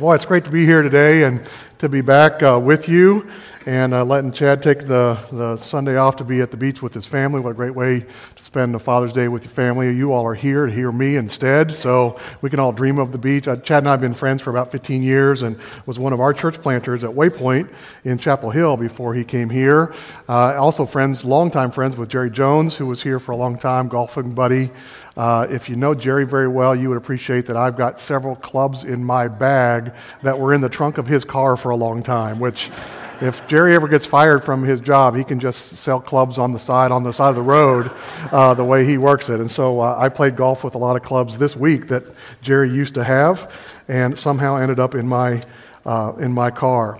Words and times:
Boy, 0.00 0.14
it's 0.14 0.24
great 0.24 0.46
to 0.46 0.50
be 0.50 0.64
here 0.64 0.80
today 0.80 1.24
and 1.24 1.42
to 1.76 1.86
be 1.86 2.00
back 2.00 2.42
uh, 2.42 2.58
with 2.58 2.88
you 2.88 3.30
and 3.66 3.92
uh, 3.92 4.02
letting 4.02 4.32
Chad 4.32 4.62
take 4.62 4.86
the, 4.86 5.18
the 5.30 5.58
Sunday 5.58 5.98
off 5.98 6.16
to 6.16 6.24
be 6.24 6.40
at 6.40 6.50
the 6.50 6.56
beach 6.56 6.80
with 6.80 6.94
his 6.94 7.04
family. 7.04 7.38
What 7.38 7.50
a 7.50 7.54
great 7.54 7.74
way 7.74 8.06
to 8.36 8.42
spend 8.42 8.72
the 8.72 8.78
Father's 8.78 9.12
Day 9.12 9.28
with 9.28 9.44
your 9.44 9.52
family. 9.52 9.94
You 9.94 10.14
all 10.14 10.26
are 10.26 10.34
here 10.34 10.64
to 10.64 10.72
hear 10.72 10.90
me 10.90 11.16
instead, 11.16 11.74
so 11.74 12.18
we 12.40 12.48
can 12.48 12.58
all 12.58 12.72
dream 12.72 12.98
of 12.98 13.12
the 13.12 13.18
beach. 13.18 13.46
Uh, 13.46 13.56
Chad 13.56 13.82
and 13.82 13.88
I 13.88 13.90
have 13.90 14.00
been 14.00 14.14
friends 14.14 14.40
for 14.40 14.48
about 14.48 14.72
15 14.72 15.02
years 15.02 15.42
and 15.42 15.58
was 15.84 15.98
one 15.98 16.14
of 16.14 16.20
our 16.20 16.32
church 16.32 16.62
planters 16.62 17.04
at 17.04 17.10
Waypoint 17.10 17.68
in 18.04 18.16
Chapel 18.16 18.48
Hill 18.48 18.78
before 18.78 19.12
he 19.12 19.22
came 19.22 19.50
here. 19.50 19.94
Uh, 20.30 20.56
also 20.56 20.86
friends, 20.86 21.26
longtime 21.26 21.72
friends 21.72 21.98
with 21.98 22.08
Jerry 22.08 22.30
Jones, 22.30 22.74
who 22.74 22.86
was 22.86 23.02
here 23.02 23.20
for 23.20 23.32
a 23.32 23.36
long 23.36 23.58
time, 23.58 23.88
golfing 23.88 24.32
buddy. 24.32 24.70
Uh, 25.20 25.46
if 25.50 25.68
you 25.68 25.76
know 25.76 25.94
Jerry 25.94 26.24
very 26.24 26.48
well, 26.48 26.74
you 26.74 26.88
would 26.88 26.96
appreciate 26.96 27.44
that 27.48 27.56
I've 27.56 27.76
got 27.76 28.00
several 28.00 28.36
clubs 28.36 28.84
in 28.84 29.04
my 29.04 29.28
bag 29.28 29.92
that 30.22 30.38
were 30.38 30.54
in 30.54 30.62
the 30.62 30.68
trunk 30.70 30.96
of 30.96 31.06
his 31.06 31.26
car 31.26 31.58
for 31.58 31.68
a 31.68 31.76
long 31.76 32.02
time, 32.02 32.40
which 32.40 32.70
if 33.20 33.46
Jerry 33.46 33.74
ever 33.74 33.86
gets 33.86 34.06
fired 34.06 34.42
from 34.42 34.64
his 34.64 34.80
job, 34.80 35.14
he 35.14 35.22
can 35.22 35.38
just 35.38 35.76
sell 35.76 36.00
clubs 36.00 36.38
on 36.38 36.54
the 36.54 36.58
side, 36.58 36.90
on 36.90 37.02
the 37.02 37.12
side 37.12 37.28
of 37.28 37.34
the 37.34 37.42
road, 37.42 37.90
uh, 38.32 38.54
the 38.54 38.64
way 38.64 38.86
he 38.86 38.96
works 38.96 39.28
it. 39.28 39.40
And 39.40 39.50
so 39.50 39.80
uh, 39.80 39.94
I 39.98 40.08
played 40.08 40.36
golf 40.36 40.64
with 40.64 40.74
a 40.74 40.78
lot 40.78 40.96
of 40.96 41.02
clubs 41.02 41.36
this 41.36 41.54
week 41.54 41.88
that 41.88 42.02
Jerry 42.40 42.70
used 42.70 42.94
to 42.94 43.04
have, 43.04 43.54
and 43.88 44.18
somehow 44.18 44.56
ended 44.56 44.80
up 44.80 44.94
in 44.94 45.06
my 45.06 45.42
uh, 45.84 46.14
in 46.18 46.32
my 46.32 46.50
car. 46.50 46.98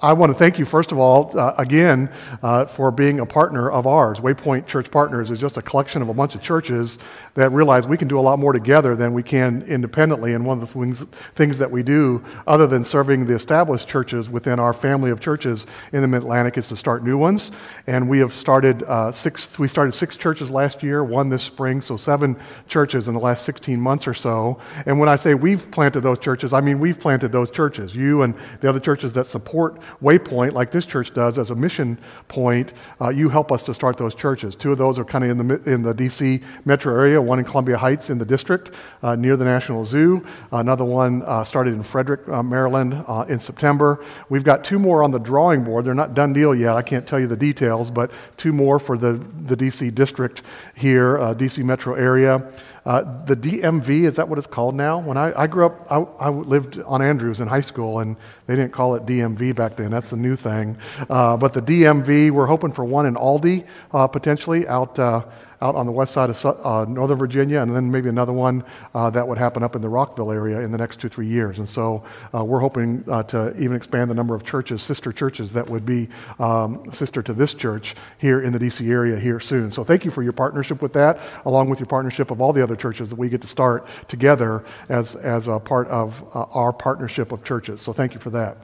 I 0.00 0.12
want 0.12 0.30
to 0.30 0.38
thank 0.38 0.60
you, 0.60 0.64
first 0.64 0.92
of 0.92 0.98
all, 0.98 1.36
uh, 1.36 1.54
again, 1.58 2.08
uh, 2.40 2.66
for 2.66 2.92
being 2.92 3.18
a 3.18 3.26
partner 3.26 3.68
of 3.68 3.84
ours. 3.84 4.18
Waypoint 4.18 4.68
Church 4.68 4.92
Partners 4.92 5.28
is 5.28 5.40
just 5.40 5.56
a 5.56 5.62
collection 5.62 6.02
of 6.02 6.08
a 6.08 6.14
bunch 6.14 6.36
of 6.36 6.42
churches 6.42 7.00
that 7.34 7.50
realize 7.50 7.84
we 7.84 7.96
can 7.96 8.06
do 8.06 8.16
a 8.16 8.22
lot 8.22 8.38
more 8.38 8.52
together 8.52 8.94
than 8.94 9.12
we 9.12 9.24
can 9.24 9.62
independently. 9.62 10.34
And 10.34 10.46
one 10.46 10.62
of 10.62 10.72
the 10.72 10.72
things, 10.72 11.04
things 11.34 11.58
that 11.58 11.72
we 11.72 11.82
do, 11.82 12.22
other 12.46 12.68
than 12.68 12.84
serving 12.84 13.26
the 13.26 13.34
established 13.34 13.88
churches 13.88 14.28
within 14.28 14.60
our 14.60 14.72
family 14.72 15.10
of 15.10 15.18
churches 15.18 15.66
in 15.92 16.00
the 16.00 16.06
Mid 16.06 16.22
Atlantic, 16.22 16.56
is 16.58 16.68
to 16.68 16.76
start 16.76 17.02
new 17.02 17.18
ones. 17.18 17.50
And 17.88 18.08
we 18.08 18.20
have 18.20 18.32
started 18.32 18.84
uh, 18.84 19.10
six. 19.10 19.58
We 19.58 19.66
started 19.66 19.92
six 19.92 20.16
churches 20.16 20.48
last 20.48 20.80
year, 20.80 21.02
one 21.02 21.28
this 21.28 21.42
spring, 21.42 21.80
so 21.80 21.96
seven 21.96 22.36
churches 22.68 23.08
in 23.08 23.14
the 23.14 23.20
last 23.20 23.44
16 23.44 23.80
months 23.80 24.06
or 24.06 24.14
so. 24.14 24.60
And 24.86 25.00
when 25.00 25.08
I 25.08 25.16
say 25.16 25.34
we've 25.34 25.68
planted 25.72 26.02
those 26.02 26.20
churches, 26.20 26.52
I 26.52 26.60
mean 26.60 26.78
we've 26.78 27.00
planted 27.00 27.32
those 27.32 27.50
churches. 27.50 27.96
You 27.96 28.22
and 28.22 28.36
the 28.60 28.68
other 28.68 28.80
churches 28.80 29.12
that 29.14 29.26
support 29.26 29.80
waypoint, 30.02 30.52
like 30.52 30.70
this 30.70 30.86
church 30.86 31.12
does, 31.14 31.38
as 31.38 31.50
a 31.50 31.54
mission 31.54 31.98
point, 32.28 32.72
uh, 33.00 33.08
you 33.08 33.28
help 33.28 33.52
us 33.52 33.62
to 33.64 33.74
start 33.74 33.96
those 33.96 34.14
churches. 34.14 34.56
Two 34.56 34.72
of 34.72 34.78
those 34.78 34.98
are 34.98 35.04
kind 35.04 35.24
of 35.24 35.30
in 35.30 35.48
the, 35.48 35.72
in 35.72 35.82
the 35.82 35.94
D.C. 35.94 36.40
metro 36.64 36.94
area, 36.94 37.20
one 37.20 37.38
in 37.38 37.44
Columbia 37.44 37.76
Heights 37.76 38.10
in 38.10 38.18
the 38.18 38.24
district 38.24 38.74
uh, 39.02 39.16
near 39.16 39.36
the 39.36 39.44
National 39.44 39.84
Zoo. 39.84 40.24
Another 40.52 40.84
one 40.84 41.22
uh, 41.22 41.44
started 41.44 41.74
in 41.74 41.82
Frederick, 41.82 42.28
uh, 42.28 42.42
Maryland 42.42 43.04
uh, 43.06 43.24
in 43.28 43.40
September. 43.40 44.04
We've 44.28 44.44
got 44.44 44.64
two 44.64 44.78
more 44.78 45.02
on 45.02 45.10
the 45.10 45.18
drawing 45.18 45.64
board. 45.64 45.84
They're 45.84 45.94
not 45.94 46.14
done 46.14 46.32
deal 46.32 46.54
yet. 46.54 46.76
I 46.76 46.82
can't 46.82 47.06
tell 47.06 47.20
you 47.20 47.26
the 47.26 47.36
details, 47.36 47.90
but 47.90 48.10
two 48.36 48.52
more 48.52 48.78
for 48.78 48.96
the, 48.96 49.12
the 49.12 49.56
D.C. 49.56 49.90
district 49.90 50.42
here, 50.74 51.34
D.C. 51.34 51.62
metro 51.62 51.94
area. 51.94 52.50
Uh, 52.88 53.02
the 53.26 53.36
DMV, 53.36 54.06
is 54.06 54.14
that 54.14 54.26
what 54.26 54.38
it's 54.38 54.46
called 54.46 54.74
now? 54.74 54.98
When 54.98 55.18
I, 55.18 55.38
I 55.38 55.46
grew 55.46 55.66
up, 55.66 55.86
I, 55.92 55.96
I, 56.24 56.30
lived 56.30 56.80
on 56.86 57.02
Andrews 57.02 57.40
in 57.40 57.46
high 57.46 57.60
school, 57.60 58.00
and 58.00 58.16
they 58.46 58.56
didn't 58.56 58.72
call 58.72 58.94
it 58.94 59.04
DMV 59.04 59.54
back 59.54 59.76
then. 59.76 59.90
That's 59.90 60.08
the 60.08 60.16
new 60.16 60.36
thing. 60.36 60.78
Uh, 61.10 61.36
but 61.36 61.52
the 61.52 61.60
DMV, 61.60 62.30
we're 62.30 62.46
hoping 62.46 62.72
for 62.72 62.86
one 62.86 63.04
in 63.04 63.14
Aldie, 63.14 63.66
uh, 63.92 64.06
potentially, 64.06 64.66
out 64.66 64.98
uh, 64.98 65.22
out 65.60 65.74
on 65.74 65.86
the 65.86 65.92
west 65.92 66.12
side 66.12 66.30
of 66.30 66.44
uh, 66.44 66.84
Northern 66.84 67.18
Virginia, 67.18 67.60
and 67.60 67.74
then 67.74 67.90
maybe 67.90 68.08
another 68.08 68.32
one 68.32 68.64
uh, 68.94 69.10
that 69.10 69.26
would 69.26 69.38
happen 69.38 69.62
up 69.62 69.74
in 69.74 69.82
the 69.82 69.88
Rockville 69.88 70.30
area 70.30 70.60
in 70.60 70.70
the 70.70 70.78
next 70.78 71.00
two, 71.00 71.08
three 71.08 71.26
years. 71.26 71.58
And 71.58 71.68
so 71.68 72.04
uh, 72.34 72.44
we're 72.44 72.60
hoping 72.60 73.04
uh, 73.08 73.24
to 73.24 73.56
even 73.60 73.76
expand 73.76 74.10
the 74.10 74.14
number 74.14 74.34
of 74.34 74.44
churches, 74.44 74.82
sister 74.82 75.12
churches, 75.12 75.52
that 75.52 75.68
would 75.68 75.84
be 75.84 76.08
um, 76.38 76.92
sister 76.92 77.22
to 77.22 77.32
this 77.32 77.54
church 77.54 77.96
here 78.18 78.40
in 78.40 78.52
the 78.52 78.58
DC 78.58 78.88
area 78.88 79.18
here 79.18 79.40
soon. 79.40 79.72
So 79.72 79.84
thank 79.84 80.04
you 80.04 80.10
for 80.10 80.22
your 80.22 80.32
partnership 80.32 80.80
with 80.80 80.92
that, 80.92 81.20
along 81.44 81.70
with 81.70 81.80
your 81.80 81.86
partnership 81.86 82.30
of 82.30 82.40
all 82.40 82.52
the 82.52 82.62
other 82.62 82.76
churches 82.76 83.10
that 83.10 83.16
we 83.16 83.28
get 83.28 83.42
to 83.42 83.48
start 83.48 83.86
together 84.08 84.64
as, 84.88 85.16
as 85.16 85.48
a 85.48 85.58
part 85.58 85.88
of 85.88 86.22
uh, 86.34 86.42
our 86.52 86.72
partnership 86.72 87.32
of 87.32 87.42
churches. 87.42 87.82
So 87.82 87.92
thank 87.92 88.14
you 88.14 88.20
for 88.20 88.30
that. 88.30 88.58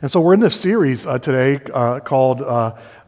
And 0.00 0.10
so 0.10 0.20
we're 0.20 0.34
in 0.34 0.40
this 0.40 0.58
series 0.58 1.06
uh, 1.06 1.18
today 1.18 1.58
called 2.04 2.40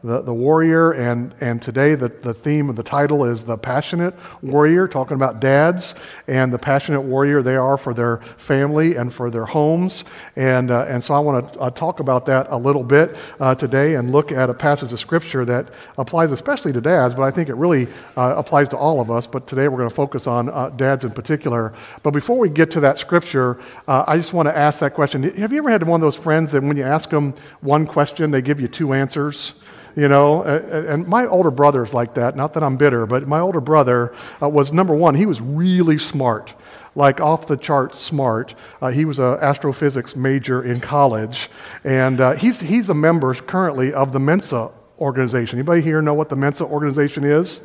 the, 0.03 0.21
the 0.21 0.33
warrior, 0.33 0.91
and, 0.91 1.33
and 1.41 1.61
today 1.61 1.95
the, 1.95 2.09
the 2.09 2.33
theme 2.33 2.69
of 2.69 2.75
the 2.75 2.83
title 2.83 3.25
is 3.25 3.43
The 3.43 3.57
Passionate 3.57 4.13
Warrior, 4.41 4.87
talking 4.87 5.15
about 5.15 5.39
dads 5.39 5.95
and 6.27 6.53
the 6.53 6.57
passionate 6.57 7.01
warrior 7.01 7.41
they 7.41 7.55
are 7.55 7.77
for 7.77 7.93
their 7.93 8.17
family 8.37 8.95
and 8.95 9.13
for 9.13 9.29
their 9.29 9.45
homes. 9.45 10.05
And, 10.35 10.71
uh, 10.71 10.85
and 10.87 11.03
so 11.03 11.13
I 11.13 11.19
want 11.19 11.53
to 11.53 11.59
uh, 11.59 11.69
talk 11.71 11.99
about 11.99 12.25
that 12.27 12.47
a 12.49 12.57
little 12.57 12.83
bit 12.83 13.17
uh, 13.39 13.55
today 13.55 13.95
and 13.95 14.11
look 14.11 14.31
at 14.31 14.49
a 14.49 14.53
passage 14.53 14.93
of 14.93 14.99
Scripture 14.99 15.43
that 15.45 15.69
applies 15.97 16.31
especially 16.31 16.71
to 16.73 16.81
dads, 16.81 17.13
but 17.13 17.23
I 17.23 17.31
think 17.31 17.49
it 17.49 17.55
really 17.55 17.87
uh, 18.15 18.35
applies 18.37 18.69
to 18.69 18.77
all 18.77 19.01
of 19.01 19.11
us. 19.11 19.27
But 19.27 19.47
today 19.47 19.67
we're 19.67 19.77
going 19.77 19.89
to 19.89 19.95
focus 19.95 20.27
on 20.27 20.49
uh, 20.49 20.69
dads 20.69 21.03
in 21.03 21.11
particular. 21.11 21.73
But 22.03 22.11
before 22.11 22.37
we 22.39 22.49
get 22.49 22.71
to 22.71 22.79
that 22.81 22.99
Scripture, 22.99 23.59
uh, 23.87 24.05
I 24.07 24.17
just 24.17 24.33
want 24.33 24.47
to 24.47 24.57
ask 24.57 24.79
that 24.79 24.93
question. 24.93 25.23
Have 25.23 25.51
you 25.51 25.59
ever 25.59 25.69
had 25.69 25.85
one 25.85 25.99
of 25.99 26.05
those 26.05 26.15
friends 26.15 26.51
that 26.53 26.63
when 26.63 26.77
you 26.77 26.83
ask 26.83 27.09
them 27.09 27.33
one 27.61 27.85
question, 27.85 28.31
they 28.31 28.41
give 28.41 28.61
you 28.61 28.67
two 28.67 28.93
answers? 28.93 29.55
You 29.99 30.07
know 30.07 30.43
and 30.43 31.07
my 31.07 31.25
older 31.27 31.51
brother's 31.51 31.93
like 31.93 32.13
that 32.13 32.35
not 32.35 32.53
that 32.53 32.63
i'm 32.63 32.77
bitter 32.77 33.05
but 33.05 33.27
my 33.27 33.39
older 33.39 33.61
brother 33.61 34.13
uh, 34.41 34.47
was 34.47 34.71
number 34.71 34.93
one 34.93 35.15
he 35.15 35.25
was 35.25 35.41
really 35.41 35.97
smart 35.97 36.53
like 36.95 37.21
off 37.21 37.47
the 37.47 37.57
chart 37.57 37.95
smart. 37.95 38.55
Uh, 38.81 38.89
he 38.89 39.05
was 39.05 39.19
an 39.19 39.37
astrophysics 39.39 40.15
major 40.15 40.63
in 40.63 40.79
college 40.79 41.49
and 41.83 42.19
uh, 42.19 42.33
he's, 42.33 42.59
he's 42.59 42.89
a 42.89 42.93
member 42.93 43.33
currently 43.33 43.93
of 43.93 44.11
the 44.11 44.19
mensa 44.19 44.69
organization. 44.99 45.59
Anybody 45.59 45.81
here 45.81 46.01
know 46.01 46.13
what 46.13 46.29
the 46.29 46.35
mensa 46.35 46.65
organization 46.65 47.23
is 47.23 47.61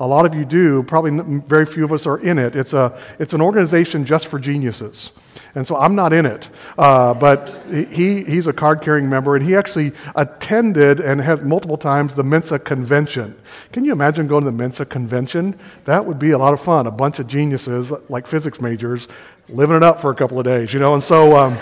a 0.00 0.06
lot 0.06 0.26
of 0.26 0.34
you 0.34 0.44
do 0.44 0.82
probably 0.82 1.40
very 1.46 1.66
few 1.66 1.84
of 1.84 1.92
us 1.92 2.06
are 2.06 2.18
in 2.18 2.38
it 2.38 2.56
it's, 2.56 2.72
a, 2.72 2.98
it's 3.18 3.32
an 3.32 3.40
organization 3.40 4.04
just 4.04 4.26
for 4.26 4.38
geniuses 4.38 5.12
and 5.54 5.66
so 5.66 5.76
I'm 5.76 5.94
not 5.94 6.12
in 6.12 6.26
it. 6.26 6.48
Uh, 6.76 7.14
but 7.14 7.62
he, 7.70 8.24
he's 8.24 8.46
a 8.46 8.52
card 8.52 8.82
carrying 8.82 9.08
member, 9.08 9.36
and 9.36 9.44
he 9.44 9.54
actually 9.54 9.92
attended 10.16 11.00
and 11.00 11.20
has 11.20 11.40
multiple 11.42 11.76
times 11.76 12.14
the 12.14 12.24
Mensa 12.24 12.58
convention. 12.58 13.36
Can 13.72 13.84
you 13.84 13.92
imagine 13.92 14.26
going 14.26 14.44
to 14.44 14.50
the 14.50 14.56
Mensa 14.56 14.84
convention? 14.84 15.58
That 15.84 16.04
would 16.04 16.18
be 16.18 16.32
a 16.32 16.38
lot 16.38 16.54
of 16.54 16.60
fun. 16.60 16.86
A 16.86 16.90
bunch 16.90 17.18
of 17.20 17.26
geniuses, 17.26 17.92
like 18.08 18.26
physics 18.26 18.60
majors, 18.60 19.06
living 19.48 19.76
it 19.76 19.82
up 19.82 20.00
for 20.00 20.10
a 20.10 20.14
couple 20.14 20.38
of 20.38 20.44
days, 20.44 20.74
you 20.74 20.80
know? 20.80 20.94
And 20.94 21.02
so. 21.02 21.36
Um, 21.36 21.58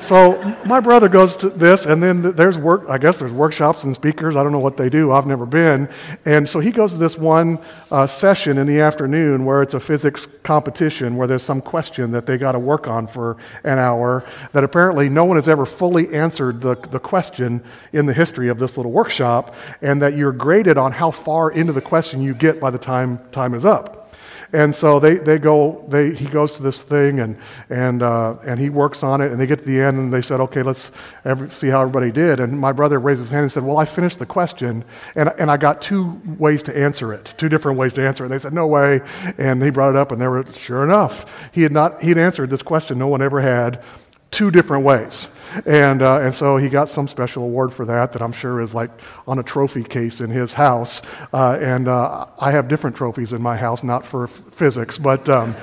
so 0.00 0.40
my 0.64 0.80
brother 0.80 1.08
goes 1.08 1.36
to 1.36 1.50
this, 1.50 1.86
and 1.86 2.02
then 2.02 2.32
there's 2.32 2.58
work. 2.58 2.84
I 2.88 2.98
guess 2.98 3.18
there's 3.18 3.32
workshops 3.32 3.84
and 3.84 3.94
speakers. 3.94 4.36
I 4.36 4.42
don't 4.42 4.52
know 4.52 4.58
what 4.58 4.76
they 4.76 4.88
do. 4.88 5.12
I've 5.12 5.26
never 5.26 5.46
been. 5.46 5.88
And 6.24 6.48
so 6.48 6.60
he 6.60 6.70
goes 6.70 6.92
to 6.92 6.98
this 6.98 7.16
one 7.16 7.58
uh, 7.90 8.06
session 8.06 8.58
in 8.58 8.66
the 8.66 8.80
afternoon 8.80 9.44
where 9.44 9.62
it's 9.62 9.74
a 9.74 9.80
physics 9.80 10.28
competition 10.42 11.16
where 11.16 11.26
there's 11.26 11.42
some 11.42 11.60
question 11.60 12.12
that 12.12 12.26
they 12.26 12.38
got 12.38 12.52
to 12.52 12.58
work 12.58 12.86
on 12.86 13.06
for 13.06 13.36
an 13.64 13.78
hour. 13.78 14.24
That 14.52 14.64
apparently 14.64 15.08
no 15.08 15.24
one 15.24 15.36
has 15.36 15.48
ever 15.48 15.66
fully 15.66 16.14
answered 16.14 16.60
the, 16.60 16.74
the 16.74 17.00
question 17.00 17.62
in 17.92 18.06
the 18.06 18.14
history 18.14 18.48
of 18.48 18.58
this 18.58 18.76
little 18.76 18.92
workshop, 18.92 19.54
and 19.82 20.00
that 20.02 20.16
you're 20.16 20.32
graded 20.32 20.78
on 20.78 20.92
how 20.92 21.10
far 21.10 21.50
into 21.50 21.72
the 21.72 21.80
question 21.80 22.20
you 22.20 22.34
get 22.34 22.60
by 22.60 22.70
the 22.70 22.78
time 22.78 23.18
time 23.32 23.54
is 23.54 23.64
up. 23.64 24.05
And 24.52 24.74
so 24.74 25.00
they, 25.00 25.14
they 25.14 25.38
go, 25.38 25.84
they, 25.88 26.14
he 26.14 26.26
goes 26.26 26.56
to 26.56 26.62
this 26.62 26.82
thing 26.82 27.20
and, 27.20 27.36
and, 27.68 28.02
uh, 28.02 28.36
and 28.44 28.60
he 28.60 28.70
works 28.70 29.02
on 29.02 29.20
it. 29.20 29.32
And 29.32 29.40
they 29.40 29.46
get 29.46 29.60
to 29.60 29.64
the 29.64 29.80
end 29.80 29.98
and 29.98 30.12
they 30.12 30.22
said, 30.22 30.40
okay, 30.40 30.62
let's 30.62 30.90
every, 31.24 31.50
see 31.50 31.68
how 31.68 31.82
everybody 31.82 32.12
did. 32.12 32.40
And 32.40 32.58
my 32.58 32.72
brother 32.72 32.98
raised 32.98 33.20
his 33.20 33.30
hand 33.30 33.42
and 33.42 33.52
said, 33.52 33.64
well, 33.64 33.78
I 33.78 33.84
finished 33.84 34.18
the 34.18 34.26
question 34.26 34.84
and, 35.14 35.32
and 35.38 35.50
I 35.50 35.56
got 35.56 35.82
two 35.82 36.20
ways 36.38 36.62
to 36.64 36.76
answer 36.76 37.12
it, 37.12 37.34
two 37.36 37.48
different 37.48 37.78
ways 37.78 37.92
to 37.94 38.06
answer 38.06 38.24
it. 38.24 38.26
And 38.26 38.34
they 38.34 38.42
said, 38.42 38.52
no 38.52 38.66
way. 38.66 39.00
And 39.38 39.62
he 39.62 39.70
brought 39.70 39.90
it 39.90 39.96
up 39.96 40.12
and 40.12 40.20
they 40.20 40.28
were, 40.28 40.44
sure 40.54 40.84
enough, 40.84 41.50
he 41.52 41.62
had 41.62 41.72
not, 41.72 42.02
he'd 42.02 42.18
answered 42.18 42.50
this 42.50 42.62
question 42.62 42.98
no 42.98 43.08
one 43.08 43.22
ever 43.22 43.40
had 43.40 43.82
two 44.30 44.50
different 44.50 44.84
ways. 44.84 45.28
And, 45.64 46.02
uh, 46.02 46.20
and 46.20 46.34
so 46.34 46.56
he 46.56 46.68
got 46.68 46.90
some 46.90 47.08
special 47.08 47.42
award 47.42 47.72
for 47.72 47.86
that, 47.86 48.12
that 48.12 48.22
I'm 48.22 48.32
sure 48.32 48.60
is 48.60 48.74
like 48.74 48.90
on 49.26 49.38
a 49.38 49.42
trophy 49.42 49.82
case 49.82 50.20
in 50.20 50.30
his 50.30 50.52
house. 50.52 51.00
Uh, 51.32 51.58
and 51.60 51.88
uh, 51.88 52.26
I 52.38 52.50
have 52.50 52.68
different 52.68 52.96
trophies 52.96 53.32
in 53.32 53.40
my 53.40 53.56
house, 53.56 53.82
not 53.82 54.04
for 54.04 54.24
f- 54.24 54.42
physics, 54.50 54.98
but. 54.98 55.28
Um, 55.28 55.54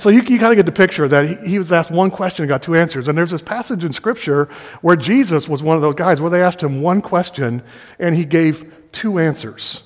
so 0.00 0.10
you, 0.10 0.20
you 0.22 0.38
kind 0.38 0.52
of 0.52 0.56
get 0.56 0.66
the 0.66 0.72
picture 0.72 1.08
that 1.08 1.26
he, 1.26 1.50
he 1.52 1.58
was 1.58 1.72
asked 1.72 1.90
one 1.90 2.10
question 2.10 2.42
and 2.42 2.48
got 2.48 2.62
two 2.62 2.74
answers. 2.74 3.08
And 3.08 3.16
there's 3.16 3.30
this 3.30 3.40
passage 3.40 3.84
in 3.84 3.94
Scripture 3.94 4.50
where 4.82 4.96
Jesus 4.96 5.48
was 5.48 5.62
one 5.62 5.76
of 5.76 5.82
those 5.82 5.94
guys 5.94 6.20
where 6.20 6.30
they 6.30 6.42
asked 6.42 6.62
him 6.62 6.82
one 6.82 7.00
question 7.00 7.62
and 7.98 8.14
he 8.14 8.26
gave 8.26 8.70
two 8.92 9.18
answers. 9.18 9.83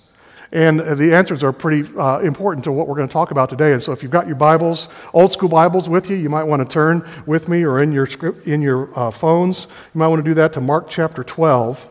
And 0.50 0.80
the 0.80 1.14
answers 1.14 1.42
are 1.42 1.52
pretty 1.52 1.88
uh, 1.98 2.20
important 2.20 2.64
to 2.64 2.72
what 2.72 2.88
we're 2.88 2.96
going 2.96 3.08
to 3.08 3.12
talk 3.12 3.30
about 3.30 3.50
today. 3.50 3.74
And 3.74 3.82
so 3.82 3.92
if 3.92 4.02
you've 4.02 4.12
got 4.12 4.26
your 4.26 4.36
Bibles, 4.36 4.88
old 5.12 5.30
school 5.30 5.50
Bibles 5.50 5.90
with 5.90 6.08
you, 6.08 6.16
you 6.16 6.30
might 6.30 6.44
want 6.44 6.66
to 6.66 6.72
turn 6.72 7.06
with 7.26 7.48
me 7.48 7.64
or 7.64 7.82
in 7.82 7.92
your, 7.92 8.06
script, 8.06 8.46
in 8.46 8.62
your 8.62 8.88
uh, 8.98 9.10
phones. 9.10 9.66
You 9.94 9.98
might 9.98 10.08
want 10.08 10.24
to 10.24 10.30
do 10.30 10.34
that 10.34 10.54
to 10.54 10.62
Mark 10.62 10.88
chapter 10.88 11.22
12. 11.22 11.86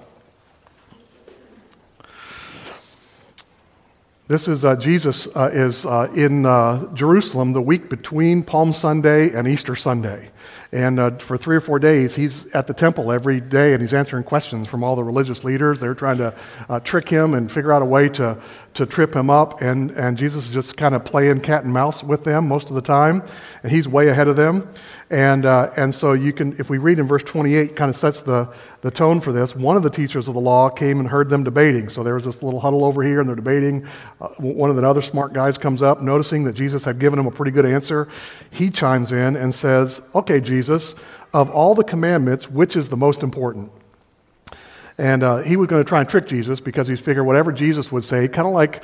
This 4.27 4.49
is 4.49 4.65
uh, 4.65 4.75
Jesus 4.75 5.27
uh, 5.35 5.49
is 5.53 5.85
uh, 5.85 6.11
in 6.13 6.45
uh, 6.45 6.93
Jerusalem 6.93 7.53
the 7.53 7.61
week 7.61 7.89
between 7.89 8.43
Palm 8.43 8.73
Sunday 8.73 9.31
and 9.31 9.47
Easter 9.47 9.73
Sunday. 9.73 10.31
And 10.71 10.99
uh, 10.99 11.11
for 11.17 11.37
three 11.37 11.55
or 11.55 11.61
four 11.61 11.79
days, 11.79 12.15
he's 12.15 12.45
at 12.53 12.67
the 12.67 12.73
temple 12.73 13.11
every 13.11 13.39
day 13.39 13.73
and 13.73 13.81
he's 13.81 13.93
answering 13.93 14.23
questions 14.23 14.67
from 14.67 14.83
all 14.83 14.95
the 14.95 15.03
religious 15.03 15.43
leaders. 15.43 15.79
They're 15.79 15.95
trying 15.95 16.17
to 16.17 16.33
uh, 16.67 16.79
trick 16.81 17.07
him 17.07 17.33
and 17.33 17.51
figure 17.51 17.71
out 17.71 17.81
a 17.81 17.85
way 17.85 18.09
to, 18.09 18.37
to 18.73 18.85
trip 18.85 19.15
him 19.15 19.29
up. 19.29 19.61
And, 19.61 19.91
and 19.91 20.17
Jesus 20.17 20.47
is 20.47 20.53
just 20.53 20.75
kind 20.75 20.93
of 20.93 21.05
playing 21.05 21.41
cat 21.41 21.63
and 21.63 21.73
mouse 21.73 22.03
with 22.03 22.23
them 22.23 22.47
most 22.47 22.69
of 22.69 22.75
the 22.75 22.81
time. 22.81 23.23
And 23.63 23.71
he's 23.71 23.87
way 23.87 24.09
ahead 24.09 24.27
of 24.27 24.35
them. 24.35 24.69
And, 25.09 25.45
uh, 25.45 25.71
and 25.77 25.95
so 25.95 26.11
you 26.11 26.33
can, 26.33 26.59
if 26.59 26.69
we 26.69 26.79
read 26.79 26.99
in 26.99 27.07
verse 27.07 27.23
28, 27.23 27.77
kind 27.77 27.89
of 27.89 27.95
sets 27.95 28.19
the, 28.21 28.53
the 28.81 28.91
tone 28.91 29.21
for 29.21 29.31
this. 29.31 29.55
One 29.55 29.77
of 29.77 29.83
the 29.83 29.89
teachers 29.89 30.27
of 30.27 30.33
the 30.33 30.41
law 30.41 30.69
came 30.69 30.99
and 30.99 31.07
heard 31.07 31.29
them 31.29 31.45
debating. 31.45 31.87
So 31.87 32.03
there 32.03 32.15
was 32.15 32.25
this 32.25 32.43
little 32.43 32.59
huddle 32.59 32.83
over 32.83 33.01
here 33.03 33.21
and 33.21 33.29
they're 33.29 33.35
debating. 33.37 33.87
Uh, 34.19 34.27
one 34.39 34.69
of 34.69 34.75
the 34.75 34.83
other 34.83 35.01
smart 35.01 35.31
guys 35.31 35.57
comes 35.57 35.81
up, 35.81 36.01
noticing 36.01 36.43
that 36.43 36.53
Jesus 36.53 36.83
had 36.83 36.99
given 36.99 37.17
him 37.17 37.25
a 37.25 37.31
pretty 37.31 37.51
good 37.51 37.65
answer. 37.65 38.09
He 38.51 38.69
chimes 38.69 39.13
in 39.13 39.37
and 39.37 39.55
says, 39.55 40.01
Okay, 40.13 40.36
Jesus, 40.41 40.95
of 41.33 41.49
all 41.49 41.75
the 41.75 41.83
commandments, 41.83 42.49
which 42.49 42.75
is 42.75 42.89
the 42.89 42.97
most 42.97 43.23
important? 43.23 43.71
And 44.97 45.21
uh, 45.21 45.37
he 45.37 45.57
was 45.57 45.67
going 45.67 45.83
to 45.83 45.87
try 45.87 45.99
and 45.99 46.09
trick 46.09 46.27
Jesus 46.27 46.59
because 46.59 46.87
he's 46.87 46.99
figured 46.99 47.25
whatever 47.25 47.51
Jesus 47.51 47.91
would 47.91 48.03
say, 48.03 48.27
kind 48.27 48.47
of 48.47 48.53
like 48.53 48.83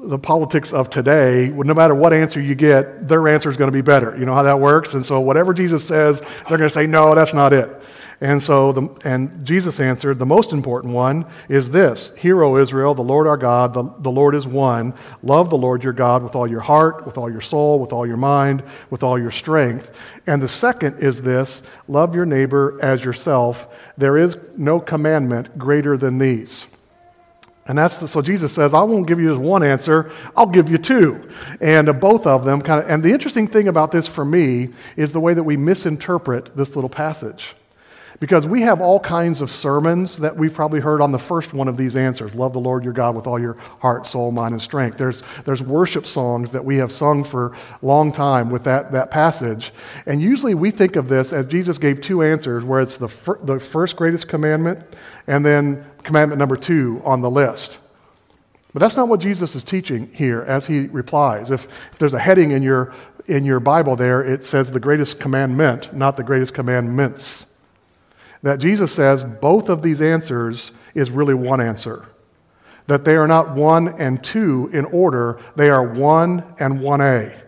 the 0.00 0.18
politics 0.18 0.72
of 0.72 0.90
today, 0.90 1.48
no 1.48 1.74
matter 1.74 1.94
what 1.94 2.12
answer 2.12 2.40
you 2.40 2.56
get, 2.56 3.06
their 3.06 3.28
answer 3.28 3.48
is 3.48 3.56
going 3.56 3.68
to 3.68 3.72
be 3.72 3.82
better. 3.82 4.16
You 4.18 4.24
know 4.24 4.34
how 4.34 4.42
that 4.42 4.58
works? 4.58 4.94
And 4.94 5.06
so 5.06 5.20
whatever 5.20 5.54
Jesus 5.54 5.86
says, 5.86 6.20
they're 6.20 6.58
going 6.58 6.62
to 6.62 6.70
say, 6.70 6.86
no, 6.86 7.14
that's 7.14 7.32
not 7.32 7.52
it. 7.52 7.70
And 8.22 8.40
so, 8.40 8.70
the, 8.70 8.88
and 9.04 9.44
Jesus 9.44 9.80
answered, 9.80 10.20
the 10.20 10.24
most 10.24 10.52
important 10.52 10.94
one 10.94 11.26
is 11.48 11.70
this 11.70 12.12
Hear, 12.16 12.44
O 12.44 12.56
Israel, 12.56 12.94
the 12.94 13.02
Lord 13.02 13.26
our 13.26 13.36
God, 13.36 13.74
the, 13.74 13.82
the 13.98 14.12
Lord 14.12 14.36
is 14.36 14.46
one. 14.46 14.94
Love 15.24 15.50
the 15.50 15.58
Lord 15.58 15.82
your 15.82 15.92
God 15.92 16.22
with 16.22 16.36
all 16.36 16.46
your 16.46 16.60
heart, 16.60 17.04
with 17.04 17.18
all 17.18 17.28
your 17.28 17.40
soul, 17.40 17.80
with 17.80 17.92
all 17.92 18.06
your 18.06 18.16
mind, 18.16 18.62
with 18.90 19.02
all 19.02 19.18
your 19.18 19.32
strength. 19.32 19.90
And 20.24 20.40
the 20.40 20.48
second 20.48 21.00
is 21.00 21.20
this 21.20 21.64
love 21.88 22.14
your 22.14 22.24
neighbor 22.24 22.78
as 22.80 23.02
yourself. 23.02 23.66
There 23.98 24.16
is 24.16 24.38
no 24.56 24.78
commandment 24.78 25.58
greater 25.58 25.96
than 25.96 26.18
these. 26.18 26.68
And 27.66 27.76
that's 27.76 27.96
the, 27.96 28.06
so 28.06 28.22
Jesus 28.22 28.52
says, 28.52 28.72
I 28.72 28.82
won't 28.82 29.08
give 29.08 29.18
you 29.18 29.30
just 29.30 29.40
one 29.40 29.64
answer, 29.64 30.12
I'll 30.36 30.46
give 30.46 30.70
you 30.70 30.78
two. 30.78 31.28
And 31.60 31.88
uh, 31.88 31.92
both 31.92 32.28
of 32.28 32.44
them 32.44 32.62
kind 32.62 32.84
of, 32.84 32.88
and 32.88 33.02
the 33.02 33.12
interesting 33.12 33.48
thing 33.48 33.66
about 33.66 33.90
this 33.90 34.06
for 34.06 34.24
me 34.24 34.68
is 34.96 35.10
the 35.10 35.20
way 35.20 35.34
that 35.34 35.42
we 35.42 35.56
misinterpret 35.56 36.56
this 36.56 36.76
little 36.76 36.88
passage. 36.88 37.56
Because 38.22 38.46
we 38.46 38.60
have 38.60 38.80
all 38.80 39.00
kinds 39.00 39.40
of 39.40 39.50
sermons 39.50 40.18
that 40.18 40.36
we've 40.36 40.54
probably 40.54 40.78
heard 40.78 41.00
on 41.00 41.10
the 41.10 41.18
first 41.18 41.52
one 41.52 41.66
of 41.66 41.76
these 41.76 41.96
answers 41.96 42.36
love 42.36 42.52
the 42.52 42.60
Lord 42.60 42.84
your 42.84 42.92
God 42.92 43.16
with 43.16 43.26
all 43.26 43.36
your 43.36 43.54
heart, 43.80 44.06
soul, 44.06 44.30
mind, 44.30 44.52
and 44.52 44.62
strength. 44.62 44.96
There's, 44.96 45.24
there's 45.44 45.60
worship 45.60 46.06
songs 46.06 46.52
that 46.52 46.64
we 46.64 46.76
have 46.76 46.92
sung 46.92 47.24
for 47.24 47.46
a 47.48 47.84
long 47.84 48.12
time 48.12 48.48
with 48.48 48.62
that, 48.62 48.92
that 48.92 49.10
passage. 49.10 49.72
And 50.06 50.22
usually 50.22 50.54
we 50.54 50.70
think 50.70 50.94
of 50.94 51.08
this 51.08 51.32
as 51.32 51.48
Jesus 51.48 51.78
gave 51.78 52.00
two 52.00 52.22
answers, 52.22 52.64
where 52.64 52.80
it's 52.80 52.96
the, 52.96 53.08
fir- 53.08 53.40
the 53.42 53.58
first 53.58 53.96
greatest 53.96 54.28
commandment 54.28 54.78
and 55.26 55.44
then 55.44 55.84
commandment 56.04 56.38
number 56.38 56.54
two 56.54 57.02
on 57.04 57.22
the 57.22 57.30
list. 57.30 57.80
But 58.72 58.82
that's 58.82 58.94
not 58.94 59.08
what 59.08 59.18
Jesus 59.18 59.56
is 59.56 59.64
teaching 59.64 60.08
here 60.14 60.42
as 60.42 60.64
he 60.64 60.86
replies. 60.86 61.50
If, 61.50 61.66
if 61.92 61.98
there's 61.98 62.14
a 62.14 62.20
heading 62.20 62.52
in 62.52 62.62
your, 62.62 62.94
in 63.26 63.44
your 63.44 63.58
Bible 63.58 63.96
there, 63.96 64.22
it 64.22 64.46
says 64.46 64.70
the 64.70 64.78
greatest 64.78 65.18
commandment, 65.18 65.92
not 65.92 66.16
the 66.16 66.22
greatest 66.22 66.54
commandments 66.54 67.48
that 68.42 68.58
Jesus 68.58 68.92
says 68.92 69.24
both 69.24 69.68
of 69.68 69.82
these 69.82 70.00
answers 70.00 70.72
is 70.94 71.10
really 71.10 71.34
one 71.34 71.60
answer. 71.60 72.06
That 72.86 73.04
they 73.04 73.14
are 73.14 73.28
not 73.28 73.54
one 73.54 74.00
and 74.00 74.22
two 74.22 74.68
in 74.72 74.84
order, 74.86 75.40
they 75.56 75.70
are 75.70 75.82
one 75.82 76.44
and 76.58 76.80
1A. 76.80 77.38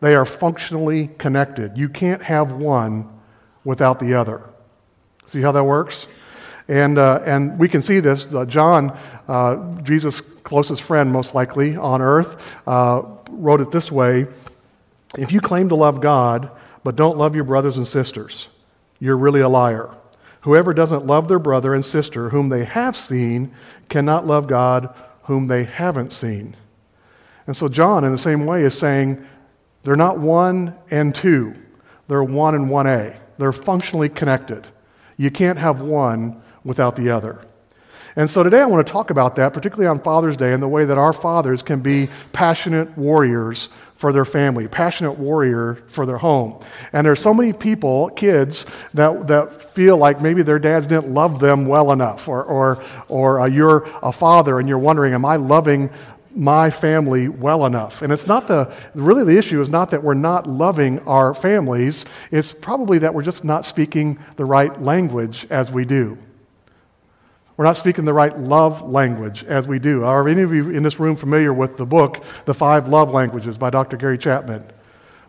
They 0.00 0.14
are 0.14 0.24
functionally 0.24 1.08
connected. 1.18 1.78
You 1.78 1.88
can't 1.88 2.22
have 2.22 2.52
one 2.52 3.08
without 3.64 4.00
the 4.00 4.14
other. 4.14 4.42
See 5.26 5.40
how 5.40 5.52
that 5.52 5.64
works? 5.64 6.06
And, 6.68 6.98
uh, 6.98 7.22
and 7.24 7.58
we 7.58 7.68
can 7.68 7.82
see 7.82 8.00
this. 8.00 8.34
Uh, 8.34 8.44
John, 8.44 8.96
uh, 9.28 9.80
Jesus' 9.82 10.20
closest 10.20 10.82
friend, 10.82 11.12
most 11.12 11.34
likely 11.34 11.76
on 11.76 12.02
earth, 12.02 12.42
uh, 12.66 13.02
wrote 13.30 13.60
it 13.60 13.70
this 13.70 13.92
way 13.92 14.26
If 15.16 15.32
you 15.32 15.40
claim 15.40 15.68
to 15.68 15.74
love 15.74 16.00
God, 16.00 16.50
but 16.82 16.96
don't 16.96 17.16
love 17.16 17.34
your 17.34 17.44
brothers 17.44 17.76
and 17.76 17.86
sisters, 17.86 18.48
you're 18.98 19.16
really 19.16 19.40
a 19.40 19.48
liar. 19.48 19.90
Whoever 20.44 20.74
doesn't 20.74 21.06
love 21.06 21.28
their 21.28 21.38
brother 21.38 21.72
and 21.72 21.82
sister 21.82 22.28
whom 22.28 22.50
they 22.50 22.66
have 22.66 22.98
seen 22.98 23.54
cannot 23.88 24.26
love 24.26 24.46
God 24.46 24.94
whom 25.22 25.46
they 25.46 25.64
haven't 25.64 26.12
seen. 26.12 26.54
And 27.46 27.56
so, 27.56 27.66
John, 27.66 28.04
in 28.04 28.12
the 28.12 28.18
same 28.18 28.44
way, 28.44 28.62
is 28.62 28.76
saying 28.78 29.26
they're 29.84 29.96
not 29.96 30.18
one 30.18 30.74
and 30.90 31.14
two, 31.14 31.54
they're 32.08 32.22
one 32.22 32.54
and 32.54 32.68
1A. 32.68 33.18
They're 33.38 33.52
functionally 33.52 34.10
connected. 34.10 34.66
You 35.16 35.30
can't 35.30 35.58
have 35.58 35.80
one 35.80 36.42
without 36.62 36.94
the 36.94 37.08
other. 37.08 37.40
And 38.14 38.30
so 38.30 38.42
today 38.42 38.60
I 38.60 38.66
want 38.66 38.86
to 38.86 38.92
talk 38.92 39.08
about 39.08 39.36
that, 39.36 39.54
particularly 39.54 39.88
on 39.88 39.98
Father's 39.98 40.36
Day, 40.36 40.52
and 40.52 40.62
the 40.62 40.68
way 40.68 40.84
that 40.84 40.98
our 40.98 41.14
fathers 41.14 41.62
can 41.62 41.80
be 41.80 42.10
passionate 42.34 42.96
warriors 42.98 43.70
for 43.96 44.12
their 44.12 44.24
family, 44.24 44.68
passionate 44.68 45.12
warrior 45.12 45.76
for 45.86 46.04
their 46.04 46.18
home. 46.18 46.62
And 46.92 47.06
there's 47.06 47.20
so 47.20 47.32
many 47.32 47.52
people, 47.52 48.10
kids, 48.10 48.66
that, 48.92 49.28
that 49.28 49.74
feel 49.74 49.96
like 49.96 50.20
maybe 50.20 50.42
their 50.42 50.58
dads 50.58 50.86
didn't 50.86 51.12
love 51.12 51.40
them 51.40 51.66
well 51.66 51.92
enough, 51.92 52.28
or, 52.28 52.42
or, 52.44 52.84
or 53.08 53.40
uh, 53.40 53.46
you're 53.46 53.88
a 54.02 54.12
father 54.12 54.58
and 54.58 54.68
you're 54.68 54.78
wondering, 54.78 55.14
am 55.14 55.24
I 55.24 55.36
loving 55.36 55.90
my 56.34 56.68
family 56.70 57.28
well 57.28 57.64
enough? 57.64 58.02
And 58.02 58.12
it's 58.12 58.26
not 58.26 58.48
the, 58.48 58.74
really 58.94 59.24
the 59.24 59.38
issue 59.38 59.60
is 59.60 59.68
not 59.68 59.90
that 59.92 60.02
we're 60.02 60.14
not 60.14 60.48
loving 60.48 60.98
our 61.06 61.32
families, 61.32 62.04
it's 62.32 62.52
probably 62.52 62.98
that 62.98 63.14
we're 63.14 63.22
just 63.22 63.44
not 63.44 63.64
speaking 63.64 64.18
the 64.36 64.44
right 64.44 64.82
language 64.82 65.46
as 65.50 65.70
we 65.70 65.84
do. 65.84 66.18
We're 67.56 67.64
not 67.64 67.78
speaking 67.78 68.04
the 68.04 68.12
right 68.12 68.36
love 68.36 68.82
language 68.82 69.44
as 69.44 69.68
we 69.68 69.78
do. 69.78 70.02
Are 70.02 70.28
any 70.28 70.42
of 70.42 70.52
you 70.52 70.70
in 70.70 70.82
this 70.82 70.98
room 70.98 71.14
familiar 71.14 71.54
with 71.54 71.76
the 71.76 71.86
book, 71.86 72.24
The 72.46 72.54
Five 72.54 72.88
Love 72.88 73.10
Languages 73.10 73.56
by 73.56 73.70
Dr. 73.70 73.96
Gary 73.96 74.18
Chapman? 74.18 74.64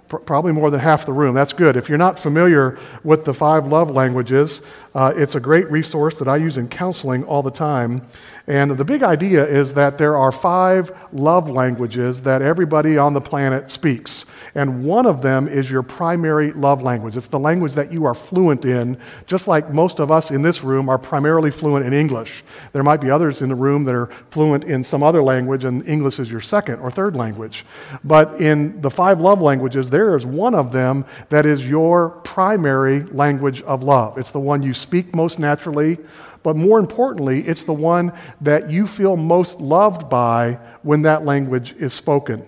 Probably 0.07 0.51
more 0.51 0.69
than 0.69 0.79
half 0.79 1.05
the 1.05 1.13
room. 1.13 1.33
That's 1.33 1.53
good. 1.53 1.75
If 1.75 1.89
you're 1.89 1.97
not 1.97 2.19
familiar 2.19 2.77
with 3.03 3.25
the 3.25 3.33
five 3.33 3.67
love 3.67 3.91
languages, 3.91 4.61
uh, 4.93 5.13
it's 5.15 5.35
a 5.35 5.39
great 5.39 5.69
resource 5.69 6.17
that 6.19 6.27
I 6.27 6.37
use 6.37 6.57
in 6.57 6.69
counseling 6.69 7.23
all 7.23 7.43
the 7.43 7.51
time. 7.51 8.01
And 8.47 8.71
the 8.71 8.85
big 8.85 9.01
idea 9.01 9.43
is 9.43 9.73
that 9.73 9.97
there 9.97 10.15
are 10.15 10.31
five 10.31 10.95
love 11.11 11.49
languages 11.49 12.21
that 12.21 12.43
everybody 12.43 12.97
on 12.97 13.13
the 13.13 13.21
planet 13.21 13.71
speaks. 13.71 14.25
And 14.53 14.85
one 14.85 15.05
of 15.05 15.21
them 15.21 15.47
is 15.47 15.69
your 15.69 15.81
primary 15.81 16.53
love 16.53 16.81
language. 16.81 17.17
It's 17.17 17.27
the 17.27 17.39
language 17.39 17.73
that 17.73 17.91
you 17.91 18.05
are 18.05 18.13
fluent 18.13 18.63
in, 18.63 18.97
just 19.27 19.47
like 19.47 19.73
most 19.73 19.99
of 19.99 20.11
us 20.11 20.31
in 20.31 20.43
this 20.43 20.63
room 20.63 20.87
are 20.87 20.97
primarily 20.97 21.51
fluent 21.51 21.85
in 21.85 21.91
English. 21.91 22.43
There 22.71 22.83
might 22.83 23.01
be 23.01 23.09
others 23.09 23.41
in 23.41 23.49
the 23.49 23.55
room 23.55 23.83
that 23.85 23.95
are 23.95 24.09
fluent 24.29 24.63
in 24.63 24.83
some 24.83 25.03
other 25.03 25.23
language, 25.23 25.65
and 25.65 25.85
English 25.87 26.19
is 26.19 26.31
your 26.31 26.39
second 26.39 26.79
or 26.79 26.89
third 26.89 27.17
language. 27.17 27.65
But 28.03 28.39
in 28.39 28.79
the 28.79 28.91
five 28.91 29.19
love 29.19 29.41
languages, 29.41 29.89
there 29.95 30.15
is 30.17 30.25
one 30.25 30.53
of 30.53 30.73
them 30.73 31.05
that 31.29 31.45
is 31.45 31.65
your 31.65 32.09
primary 32.09 33.03
language 33.03 33.61
of 33.61 33.81
love. 33.81 34.17
It's 34.17 34.31
the 34.31 34.39
one 34.41 34.61
you 34.61 34.73
speak 34.73 35.15
most 35.15 35.39
naturally 35.39 35.97
but 36.45 36.55
more 36.55 36.77
importantly, 36.77 37.41
it's 37.47 37.63
the 37.63 37.73
one 37.73 38.13
that 38.41 38.69
you 38.69 38.85
feel 38.85 39.17
most 39.17 39.59
loved 39.59 40.09
by 40.09 40.59
when 40.83 41.01
that 41.01 41.25
language 41.25 41.73
is 41.79 41.91
spoken. 41.91 42.45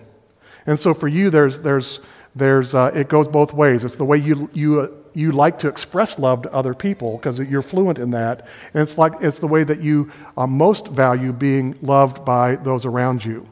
And 0.68 0.78
so 0.78 0.94
for 0.94 1.08
you, 1.08 1.30
there's, 1.30 1.58
there's, 1.58 1.98
there's, 2.36 2.76
uh, 2.76 2.92
it 2.94 3.08
goes 3.08 3.26
both 3.26 3.52
ways. 3.52 3.82
It's 3.82 3.96
the 3.96 4.04
way 4.04 4.18
you, 4.18 4.48
you, 4.52 4.80
uh, 4.82 4.88
you 5.14 5.32
like 5.32 5.58
to 5.58 5.68
express 5.68 6.16
love 6.16 6.42
to 6.42 6.52
other 6.52 6.74
people 6.74 7.16
because 7.16 7.40
you're 7.40 7.60
fluent 7.60 7.98
in 7.98 8.12
that. 8.12 8.46
And 8.72 8.84
it's, 8.84 8.98
like, 8.98 9.14
it's 9.20 9.40
the 9.40 9.48
way 9.48 9.64
that 9.64 9.80
you 9.80 10.12
uh, 10.36 10.46
most 10.46 10.86
value 10.86 11.32
being 11.32 11.76
loved 11.82 12.24
by 12.24 12.54
those 12.54 12.86
around 12.86 13.24
you. 13.24 13.48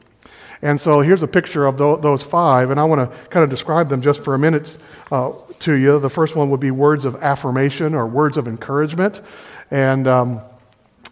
And 0.61 0.79
so 0.79 1.01
here's 1.01 1.23
a 1.23 1.27
picture 1.27 1.65
of 1.65 1.77
those 1.77 2.23
five, 2.23 2.71
and 2.71 2.79
I 2.79 2.83
want 2.83 3.11
to 3.11 3.17
kind 3.29 3.43
of 3.43 3.49
describe 3.49 3.89
them 3.89 4.01
just 4.01 4.23
for 4.23 4.33
a 4.33 4.39
minute 4.39 4.75
uh, 5.11 5.33
to 5.59 5.73
you. 5.73 5.99
The 5.99 6.09
first 6.09 6.35
one 6.35 6.49
would 6.49 6.59
be 6.59 6.71
words 6.71 7.05
of 7.05 7.15
affirmation 7.23 7.93
or 7.93 8.07
words 8.07 8.37
of 8.37 8.47
encouragement. 8.47 9.21
And, 9.69 10.07
um, 10.07 10.41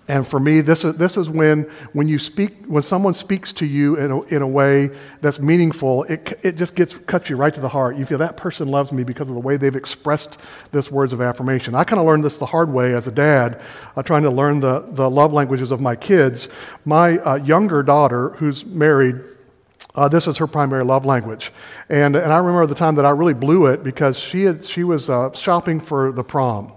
and 0.08 0.28
for 0.28 0.40
me, 0.40 0.62
this 0.62 0.84
is, 0.84 0.96
this 0.96 1.18
is 1.18 1.30
when, 1.30 1.64
when, 1.94 2.08
you 2.08 2.20
speak, 2.20 2.66
when 2.68 2.84
someone 2.84 3.16
speaks 3.16 3.52
to 3.54 3.66
you 3.66 3.96
in 3.96 4.12
a, 4.12 4.22
in 4.24 4.42
a 4.42 4.48
way 4.48 4.92
that's 5.22 5.40
meaningful, 5.40 6.04
it, 6.04 6.40
it 6.44 6.58
just 6.58 6.76
gets, 6.76 6.96
cuts 6.96 7.30
you 7.30 7.36
right 7.36 7.54
to 7.54 7.60
the 7.60 7.70
heart. 7.70 7.98
You 7.98 8.06
feel 8.06 8.20
that 8.20 8.38
person 8.38 8.68
loves 8.68 8.92
me 8.92 9.04
because 9.04 9.30
of 9.30 9.36
the 9.36 9.42
way 9.42 9.58
they've 9.58 9.76
expressed 9.76 10.38
this 10.72 10.92
words 10.92 11.12
of 11.12 11.22
affirmation. 11.22 11.74
I 11.74 11.84
kind 11.84 12.00
of 12.00 12.06
learned 12.06 12.24
this 12.24 12.38
the 12.38 12.46
hard 12.46 12.72
way 12.72 12.94
as 12.94 13.08
a 13.08 13.12
dad, 13.12 13.62
uh, 13.96 14.04
trying 14.04 14.24
to 14.24 14.32
learn 14.32 14.60
the, 14.60 14.82
the 14.92 15.10
love 15.10 15.34
languages 15.34 15.72
of 15.72 15.82
my 15.82 15.96
kids. 15.96 16.50
My 16.84 17.18
uh, 17.20 17.36
younger 17.36 17.82
daughter, 17.82 18.30
who's 18.30 18.64
married, 18.64 19.16
uh, 19.96 20.08
this 20.08 20.28
is 20.28 20.38
her 20.38 20.48
primary 20.48 20.84
love 20.84 21.06
language. 21.06 21.52
And, 21.90 22.16
and 22.16 22.32
I 22.32 22.38
remember 22.38 22.66
the 22.68 22.76
time 22.76 22.96
that 22.96 23.06
I 23.06 23.12
really 23.12 23.34
blew 23.34 23.66
it 23.68 23.84
because 23.84 24.18
she, 24.18 24.44
had, 24.44 24.66
she 24.66 24.84
was 24.84 25.10
uh, 25.10 25.32
shopping 25.34 25.80
for 25.80 26.12
the 26.12 26.24
prom. 26.24 26.74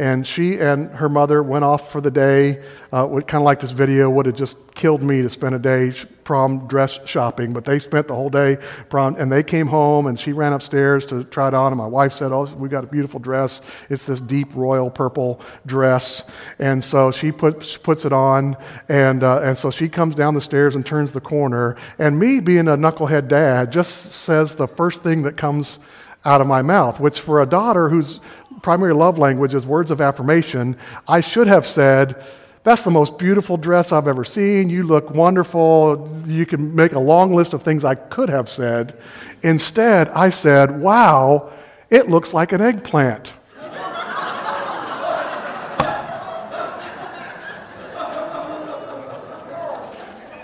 And 0.00 0.26
she 0.26 0.58
and 0.58 0.90
her 0.92 1.10
mother 1.10 1.42
went 1.42 1.62
off 1.62 1.92
for 1.92 2.00
the 2.00 2.10
day. 2.10 2.62
Uh, 2.90 3.06
kind 3.20 3.34
of 3.34 3.42
like 3.42 3.60
this 3.60 3.70
video 3.70 4.08
would 4.08 4.24
have 4.24 4.34
just 4.34 4.56
killed 4.74 5.02
me 5.02 5.20
to 5.20 5.28
spend 5.28 5.54
a 5.54 5.58
day 5.58 5.92
prom 6.24 6.66
dress 6.68 6.98
shopping, 7.04 7.52
but 7.52 7.66
they 7.66 7.78
spent 7.78 8.08
the 8.08 8.14
whole 8.14 8.30
day 8.30 8.56
prom, 8.88 9.14
and 9.16 9.30
they 9.30 9.42
came 9.42 9.66
home, 9.66 10.06
and 10.06 10.18
she 10.18 10.32
ran 10.32 10.54
upstairs 10.54 11.04
to 11.04 11.24
try 11.24 11.48
it 11.48 11.54
on, 11.54 11.70
and 11.70 11.76
my 11.76 11.86
wife 11.86 12.14
said, 12.14 12.32
"Oh, 12.32 12.46
we 12.56 12.70
got 12.70 12.82
a 12.82 12.86
beautiful 12.86 13.20
dress. 13.20 13.60
It's 13.90 14.04
this 14.04 14.22
deep 14.22 14.48
royal 14.54 14.88
purple 14.88 15.38
dress," 15.66 16.24
and 16.58 16.82
so 16.82 17.10
she 17.10 17.30
puts 17.30 17.76
puts 17.76 18.06
it 18.06 18.12
on, 18.14 18.56
and 18.88 19.22
uh, 19.22 19.40
and 19.42 19.58
so 19.58 19.70
she 19.70 19.90
comes 19.90 20.14
down 20.14 20.32
the 20.32 20.40
stairs 20.40 20.76
and 20.76 20.86
turns 20.86 21.12
the 21.12 21.20
corner, 21.20 21.76
and 21.98 22.18
me 22.18 22.40
being 22.40 22.68
a 22.68 22.76
knucklehead 22.76 23.28
dad 23.28 23.70
just 23.70 24.12
says 24.12 24.54
the 24.54 24.66
first 24.66 25.02
thing 25.02 25.22
that 25.22 25.36
comes 25.36 25.78
out 26.24 26.40
of 26.40 26.46
my 26.46 26.62
mouth, 26.62 27.00
which 27.00 27.20
for 27.20 27.40
a 27.40 27.46
daughter 27.46 27.88
whose 27.88 28.20
primary 28.62 28.94
love 28.94 29.18
language 29.18 29.54
is 29.54 29.66
words 29.66 29.90
of 29.90 30.00
affirmation, 30.00 30.76
I 31.08 31.20
should 31.20 31.46
have 31.46 31.66
said. 31.66 32.22
That's 32.62 32.82
the 32.82 32.90
most 32.90 33.16
beautiful 33.16 33.56
dress 33.56 33.90
I've 33.90 34.06
ever 34.06 34.24
seen. 34.24 34.68
You 34.68 34.82
look 34.82 35.10
wonderful. 35.10 36.22
You 36.26 36.44
can 36.44 36.74
make 36.74 36.92
a 36.92 36.98
long 36.98 37.34
list 37.34 37.54
of 37.54 37.62
things 37.62 37.84
I 37.84 37.94
could 37.94 38.28
have 38.28 38.50
said. 38.50 38.98
Instead, 39.42 40.08
I 40.10 40.28
said, 40.28 40.78
Wow, 40.78 41.52
it 41.88 42.10
looks 42.10 42.34
like 42.34 42.52
an 42.52 42.60
eggplant. 42.60 43.32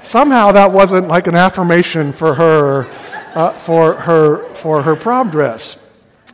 Somehow 0.01 0.53
that 0.53 0.71
wasn't 0.71 1.09
like 1.09 1.27
an 1.27 1.35
affirmation 1.35 2.13
for 2.13 2.33
her, 2.35 2.87
uh, 3.35 3.51
for 3.59 3.95
her, 3.95 4.45
for 4.55 4.81
her 4.81 4.95
prom 4.95 5.31
dress. 5.31 5.79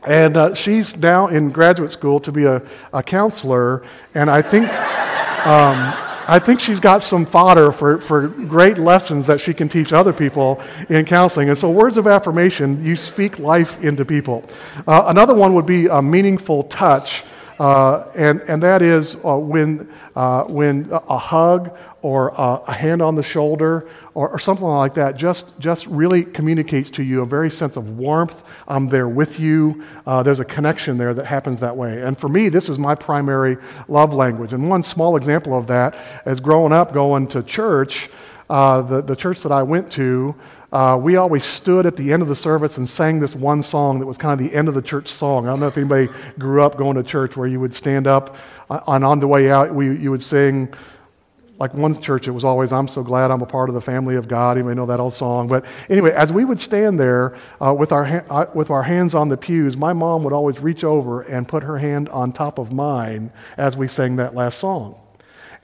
And 0.07 0.37
uh, 0.37 0.55
she's 0.55 0.97
now 0.97 1.29
in 1.29 1.51
graduate 1.51 1.93
school 1.93 2.21
to 2.21 2.33
be 2.33 2.45
a, 2.45 2.63
a 2.93 3.03
counselor, 3.03 3.85
and 4.15 4.31
I 4.31 4.43
think. 4.43 4.71
Um, 5.43 5.93
I 6.29 6.39
think 6.39 6.61
she's 6.61 6.79
got 6.79 7.03
some 7.03 7.27
fodder 7.27 7.73
for, 7.73 7.99
for 7.99 8.29
great 8.29 8.79
lessons 8.79 9.27
that 9.27 9.41
she 9.41 9.53
can 9.53 9.69
teach 9.69 9.93
other 9.93 10.13
people 10.13 10.63
in 10.89 11.05
counseling. 11.05 11.49
And 11.49 11.59
so, 11.59 11.69
words 11.69 11.97
of 11.97 12.07
affirmation, 12.07 12.85
you 12.85 12.95
speak 12.95 13.41
life 13.41 13.83
into 13.83 14.05
people. 14.05 14.45
Uh, 14.87 15.05
another 15.09 15.35
one 15.35 15.53
would 15.55 15.67
be 15.67 15.87
a 15.87 16.01
meaningful 16.01 16.63
touch, 16.65 17.25
uh, 17.59 18.05
and, 18.15 18.41
and 18.43 18.63
that 18.63 18.83
is 18.83 19.17
uh, 19.25 19.37
when, 19.37 19.93
uh, 20.15 20.45
when 20.45 20.89
a 20.93 21.19
hug 21.19 21.77
or 22.03 22.29
a, 22.31 22.63
a 22.67 22.73
hand 22.73 23.01
on 23.01 23.15
the 23.15 23.23
shoulder 23.23 23.89
or, 24.15 24.31
or, 24.31 24.39
something 24.39 24.67
like 24.67 24.95
that 24.95 25.17
just, 25.17 25.47
just 25.61 25.87
really 25.87 26.25
communicates 26.25 26.91
to 26.91 27.03
you 27.03 27.23
a 27.23 27.27
very 27.27 27.51
sense 27.51 27.77
of 27.77 27.97
warmth. 27.97 28.43
I'm 28.67 28.89
there 28.89 29.09
with 29.09 29.39
you. 29.39 29.85
Uh, 30.05 30.23
there's 30.25 30.41
a 30.41 30.45
connection 30.45 30.99
there 30.99 31.15
that 31.15 31.25
happens 31.25 31.61
that 31.61 31.77
way. 31.77 32.03
And 32.03 32.19
for 32.19 32.29
me, 32.29 32.49
this 32.49 32.69
is 32.69 32.79
my 32.79 32.97
primary 32.97 33.57
love 33.87 34.13
language. 34.13 34.53
And 34.53 34.69
one 34.69 34.83
small 34.83 35.17
example 35.17 35.57
of 35.57 35.69
that 35.69 35.97
is 36.27 36.41
growing 36.41 36.73
up 36.73 36.93
going 36.93 37.29
to 37.29 37.43
church. 37.43 38.11
Uh, 38.51 38.83
the, 38.83 39.01
the 39.01 39.17
church 39.17 39.41
that 39.43 39.53
I 39.53 39.63
went 39.63 39.91
to, 39.93 40.35
uh, 40.73 40.99
we 41.01 41.17
always 41.17 41.45
stood 41.45 41.87
at 41.87 41.97
the 41.97 42.13
end 42.13 42.23
of 42.23 42.29
the 42.29 42.35
service 42.35 42.79
and 42.79 42.89
sang 42.89 43.21
this 43.21 43.37
one 43.37 43.63
song 43.63 44.01
that 44.01 44.07
was 44.07 44.17
kind 44.17 44.39
of 44.39 44.47
the 44.47 44.55
end 44.55 44.69
of 44.69 44.75
the 44.75 44.83
church 44.83 45.09
song. 45.09 45.47
I 45.47 45.51
don't 45.51 45.61
know 45.61 45.69
if 45.69 45.77
anybody 45.77 46.09
grew 46.39 46.63
up 46.63 46.77
going 46.77 46.97
to 46.97 47.03
church 47.03 47.37
where 47.37 47.47
you 47.47 47.61
would 47.61 47.75
stand 47.75 48.07
up 48.07 48.37
uh, 48.69 48.81
and 48.89 49.05
on 49.05 49.21
the 49.21 49.29
way 49.29 49.51
out, 49.51 49.73
we, 49.73 49.97
you 49.97 50.11
would 50.11 50.23
sing 50.23 50.73
like 51.63 51.75
one 51.75 52.03
church, 52.03 52.27
it 52.27 52.33
was 52.33 52.43
always, 52.43 52.73
I'm 52.73 52.89
so 52.89 53.05
glad 53.05 53.31
I'm 53.31 53.41
a 53.41 53.47
part 53.47 53.69
of 53.69 53.77
the 53.77 53.81
family 53.81 54.17
of 54.17 54.27
God. 54.27 54.59
You 54.59 54.65
may 54.65 54.75
know 54.75 54.87
that 54.87 54.99
old 54.99 55.15
song. 55.15 55.47
But 55.47 55.65
anyway, 55.89 56.11
as 56.11 56.33
we 56.33 56.45
would 56.45 56.59
stand 56.59 56.99
there 56.99 57.37
uh, 57.61 57.73
with, 57.73 57.93
our 57.93 58.05
ha- 58.05 58.25
uh, 58.29 58.47
with 58.53 58.69
our 58.69 58.83
hands 58.83 59.15
on 59.15 59.29
the 59.29 59.37
pews, 59.37 59.77
my 59.77 59.93
mom 59.93 60.25
would 60.25 60.33
always 60.33 60.59
reach 60.59 60.83
over 60.83 61.23
and 61.23 61.47
put 61.47 61.63
her 61.63 61.79
hand 61.79 62.09
on 62.09 62.33
top 62.33 62.59
of 62.59 62.73
mine 62.73 63.31
as 63.57 63.77
we 63.77 63.87
sang 63.87 64.17
that 64.17 64.35
last 64.35 64.59
song. 64.59 65.02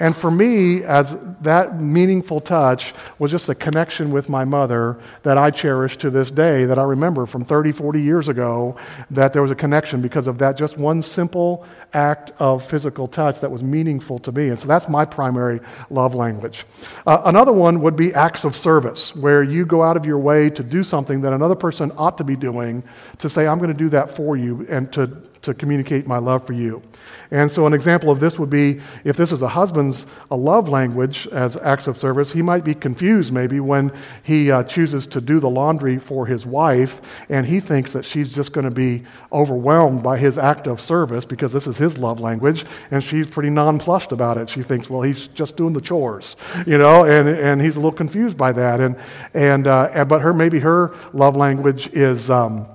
And 0.00 0.16
for 0.16 0.30
me, 0.30 0.84
as 0.84 1.16
that 1.40 1.80
meaningful 1.80 2.40
touch 2.40 2.94
was 3.18 3.32
just 3.32 3.48
a 3.48 3.54
connection 3.54 4.12
with 4.12 4.28
my 4.28 4.44
mother 4.44 4.96
that 5.24 5.36
I 5.36 5.50
cherish 5.50 5.96
to 5.98 6.10
this 6.10 6.30
day, 6.30 6.66
that 6.66 6.78
I 6.78 6.84
remember 6.84 7.26
from 7.26 7.44
30, 7.44 7.72
40 7.72 8.00
years 8.00 8.28
ago, 8.28 8.76
that 9.10 9.32
there 9.32 9.42
was 9.42 9.50
a 9.50 9.56
connection 9.56 10.00
because 10.00 10.28
of 10.28 10.38
that 10.38 10.56
just 10.56 10.78
one 10.78 11.02
simple 11.02 11.66
act 11.94 12.30
of 12.38 12.64
physical 12.64 13.08
touch 13.08 13.40
that 13.40 13.50
was 13.50 13.64
meaningful 13.64 14.20
to 14.20 14.30
me. 14.30 14.50
And 14.50 14.60
so 14.60 14.68
that's 14.68 14.88
my 14.88 15.04
primary 15.04 15.58
love 15.90 16.14
language. 16.14 16.64
Uh, 17.04 17.22
another 17.24 17.52
one 17.52 17.80
would 17.80 17.96
be 17.96 18.14
acts 18.14 18.44
of 18.44 18.54
service, 18.54 19.16
where 19.16 19.42
you 19.42 19.66
go 19.66 19.82
out 19.82 19.96
of 19.96 20.06
your 20.06 20.18
way 20.18 20.48
to 20.50 20.62
do 20.62 20.84
something 20.84 21.22
that 21.22 21.32
another 21.32 21.56
person 21.56 21.90
ought 21.96 22.16
to 22.18 22.24
be 22.24 22.36
doing, 22.36 22.84
to 23.18 23.28
say, 23.28 23.48
I'm 23.48 23.58
going 23.58 23.68
to 23.68 23.74
do 23.74 23.88
that 23.88 24.14
for 24.14 24.36
you, 24.36 24.64
and 24.68 24.92
to 24.92 25.06
to 25.48 25.54
communicate 25.54 26.06
my 26.06 26.18
love 26.18 26.46
for 26.46 26.52
you. 26.52 26.82
And 27.30 27.50
so, 27.50 27.66
an 27.66 27.74
example 27.74 28.10
of 28.10 28.20
this 28.20 28.38
would 28.38 28.48
be 28.48 28.80
if 29.04 29.16
this 29.16 29.32
is 29.32 29.42
a 29.42 29.48
husband's 29.48 30.06
a 30.30 30.36
love 30.36 30.68
language 30.68 31.26
as 31.28 31.56
acts 31.58 31.86
of 31.86 31.96
service, 31.96 32.32
he 32.32 32.40
might 32.40 32.64
be 32.64 32.74
confused 32.74 33.32
maybe 33.32 33.60
when 33.60 33.92
he 34.22 34.50
uh, 34.50 34.62
chooses 34.64 35.06
to 35.08 35.20
do 35.20 35.40
the 35.40 35.50
laundry 35.50 35.98
for 35.98 36.26
his 36.26 36.46
wife, 36.46 37.02
and 37.28 37.46
he 37.46 37.60
thinks 37.60 37.92
that 37.92 38.04
she's 38.04 38.34
just 38.34 38.52
going 38.52 38.64
to 38.64 38.70
be 38.70 39.04
overwhelmed 39.32 40.02
by 40.02 40.16
his 40.16 40.38
act 40.38 40.66
of 40.66 40.80
service 40.80 41.24
because 41.24 41.52
this 41.52 41.66
is 41.66 41.76
his 41.76 41.98
love 41.98 42.20
language, 42.20 42.64
and 42.90 43.02
she's 43.04 43.26
pretty 43.26 43.50
nonplussed 43.50 44.12
about 44.12 44.38
it. 44.38 44.48
She 44.48 44.62
thinks, 44.62 44.88
well, 44.88 45.02
he's 45.02 45.28
just 45.28 45.56
doing 45.56 45.74
the 45.74 45.80
chores, 45.80 46.36
you 46.66 46.78
know, 46.78 47.04
and, 47.04 47.28
and 47.28 47.60
he's 47.60 47.76
a 47.76 47.80
little 47.80 47.92
confused 47.92 48.38
by 48.38 48.52
that. 48.52 48.80
And, 48.80 48.96
and, 49.34 49.66
uh, 49.66 50.04
but 50.06 50.22
her, 50.22 50.32
maybe 50.32 50.60
her 50.60 50.94
love 51.12 51.36
language 51.36 51.88
is. 51.92 52.30
Um, 52.30 52.68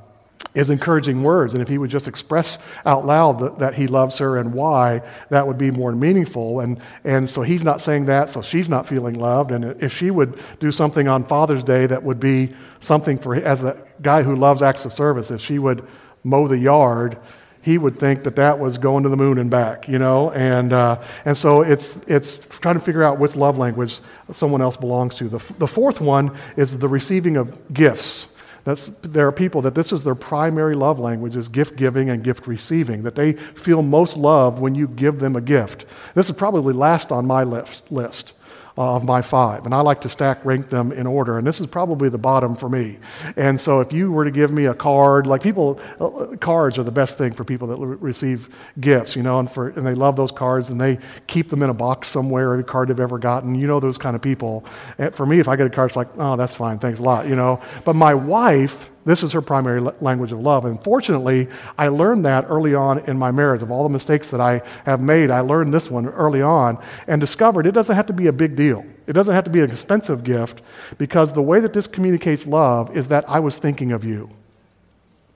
is 0.55 0.69
encouraging 0.69 1.23
words. 1.23 1.53
And 1.53 1.61
if 1.61 1.67
he 1.67 1.77
would 1.77 1.89
just 1.89 2.07
express 2.07 2.59
out 2.85 3.05
loud 3.05 3.39
that, 3.39 3.59
that, 3.59 3.73
he 3.73 3.87
loves 3.87 4.17
her 4.19 4.37
and 4.37 4.53
why, 4.53 5.01
that 5.29 5.47
would 5.47 5.57
be 5.57 5.71
more 5.71 5.91
meaningful. 5.93 6.59
And, 6.59 6.79
and 7.03 7.29
so 7.29 7.41
he's 7.41 7.63
not 7.63 7.81
saying 7.81 8.05
that, 8.05 8.29
so 8.29 8.41
she's 8.41 8.69
not 8.69 8.87
feeling 8.87 9.19
loved. 9.19 9.51
And 9.51 9.81
if 9.81 9.93
she 9.93 10.11
would 10.11 10.39
do 10.59 10.71
something 10.71 11.07
on 11.07 11.25
Father's 11.25 11.63
Day 11.63 11.85
that 11.87 12.03
would 12.03 12.19
be 12.19 12.53
something 12.79 13.17
for, 13.17 13.35
as 13.35 13.63
a 13.63 13.83
guy 14.01 14.23
who 14.23 14.35
loves 14.35 14.61
acts 14.61 14.85
of 14.85 14.93
service, 14.93 15.31
if 15.31 15.41
she 15.41 15.59
would 15.59 15.87
mow 16.23 16.47
the 16.47 16.57
yard, 16.57 17.17
he 17.63 17.77
would 17.77 17.97
think 17.97 18.25
that 18.25 18.35
that 18.35 18.59
was 18.59 18.77
going 18.77 19.03
to 19.03 19.09
the 19.09 19.15
moon 19.15 19.37
and 19.37 19.49
back, 19.49 19.87
you 19.87 19.97
know? 19.97 20.31
And, 20.31 20.73
uh, 20.73 21.01
and 21.23 21.37
so 21.37 21.61
it's, 21.61 21.95
it's 22.07 22.37
trying 22.49 22.75
to 22.75 22.81
figure 22.81 23.03
out 23.03 23.19
which 23.19 23.37
love 23.37 23.57
language 23.57 24.01
someone 24.33 24.61
else 24.61 24.75
belongs 24.75 25.15
to. 25.15 25.29
The, 25.29 25.53
the 25.59 25.67
fourth 25.67 26.01
one 26.01 26.37
is 26.57 26.77
the 26.77 26.89
receiving 26.89 27.37
of 27.37 27.73
gifts. 27.73 28.27
That's, 28.63 28.91
there 29.01 29.27
are 29.27 29.31
people 29.31 29.61
that 29.63 29.75
this 29.75 29.91
is 29.91 30.03
their 30.03 30.15
primary 30.15 30.75
love 30.75 30.97
language 30.99 31.35
is 31.35 31.47
gift 31.49 31.75
giving 31.75 32.09
and 32.09 32.23
gift 32.23 32.47
receiving, 32.47 33.03
that 33.03 33.15
they 33.15 33.33
feel 33.33 33.81
most 33.81 34.15
loved 34.15 34.59
when 34.59 34.73
you 34.73 34.87
give 34.87 35.19
them 35.19 35.35
a 35.35 35.41
gift. 35.41 35.85
This 36.15 36.29
is 36.29 36.35
probably 36.35 36.73
last 36.73 37.11
on 37.11 37.25
my 37.25 37.43
list. 37.43 37.91
list 37.91 38.33
of 38.77 39.03
my 39.03 39.21
five. 39.21 39.65
And 39.65 39.73
I 39.73 39.81
like 39.81 40.01
to 40.01 40.09
stack 40.09 40.43
rank 40.43 40.69
them 40.69 40.91
in 40.91 41.05
order. 41.05 41.37
And 41.37 41.45
this 41.45 41.59
is 41.59 41.67
probably 41.67 42.09
the 42.09 42.17
bottom 42.17 42.55
for 42.55 42.69
me. 42.69 42.97
And 43.35 43.59
so 43.59 43.81
if 43.81 43.93
you 43.93 44.11
were 44.11 44.25
to 44.25 44.31
give 44.31 44.51
me 44.51 44.65
a 44.65 44.73
card, 44.73 45.27
like 45.27 45.43
people, 45.43 45.79
uh, 45.99 46.35
cards 46.37 46.79
are 46.79 46.83
the 46.83 46.91
best 46.91 47.17
thing 47.17 47.33
for 47.33 47.43
people 47.43 47.67
that 47.67 47.77
receive 47.77 48.49
gifts, 48.79 49.15
you 49.15 49.21
know, 49.21 49.39
and, 49.39 49.51
for, 49.51 49.69
and 49.69 49.85
they 49.85 49.93
love 49.93 50.15
those 50.15 50.31
cards 50.31 50.69
and 50.69 50.81
they 50.81 50.97
keep 51.27 51.49
them 51.49 51.61
in 51.61 51.69
a 51.69 51.73
box 51.73 52.07
somewhere, 52.07 52.53
every 52.53 52.63
card 52.63 52.89
they've 52.89 52.99
ever 52.99 53.19
gotten. 53.19 53.53
You 53.53 53.67
know 53.67 53.79
those 53.79 53.97
kind 53.97 54.15
of 54.15 54.21
people. 54.21 54.65
And 54.97 55.13
for 55.13 55.25
me, 55.25 55.39
if 55.39 55.47
I 55.47 55.55
get 55.55 55.67
a 55.67 55.69
card, 55.69 55.91
it's 55.91 55.95
like, 55.95 56.09
oh, 56.17 56.35
that's 56.35 56.55
fine, 56.55 56.79
thanks 56.79 56.99
a 56.99 57.03
lot, 57.03 57.27
you 57.27 57.35
know. 57.35 57.61
But 57.85 57.95
my 57.95 58.15
wife, 58.15 58.89
this 59.05 59.21
is 59.21 59.33
her 59.33 59.41
primary 59.41 59.81
language 59.99 60.31
of 60.31 60.39
love. 60.39 60.65
And 60.65 60.81
fortunately, 60.81 61.49
I 61.77 61.89
learned 61.89 62.25
that 62.25 62.45
early 62.47 62.73
on 62.73 62.99
in 62.99 63.17
my 63.17 63.31
marriage. 63.31 63.61
Of 63.61 63.69
all 63.69 63.83
the 63.83 63.89
mistakes 63.89 64.29
that 64.29 64.39
I 64.39 64.61
have 64.85 65.01
made, 65.01 65.29
I 65.29 65.41
learned 65.41 65.73
this 65.73 65.89
one 65.91 66.07
early 66.07 66.41
on 66.41 66.77
and 67.07 67.19
discovered 67.19 67.67
it 67.67 67.73
doesn't 67.73 67.95
have 67.95 68.07
to 68.07 68.13
be 68.13 68.27
a 68.27 68.33
big 68.33 68.55
deal. 68.55 68.85
It 69.05 69.13
doesn't 69.13 69.33
have 69.33 69.43
to 69.43 69.49
be 69.49 69.59
an 69.59 69.71
expensive 69.71 70.23
gift 70.23 70.61
because 70.97 71.33
the 71.33 71.41
way 71.41 71.59
that 71.59 71.73
this 71.73 71.87
communicates 71.87 72.47
love 72.47 72.95
is 72.95 73.09
that 73.09 73.29
I 73.29 73.39
was 73.39 73.57
thinking 73.57 73.91
of 73.91 74.05
you. 74.05 74.29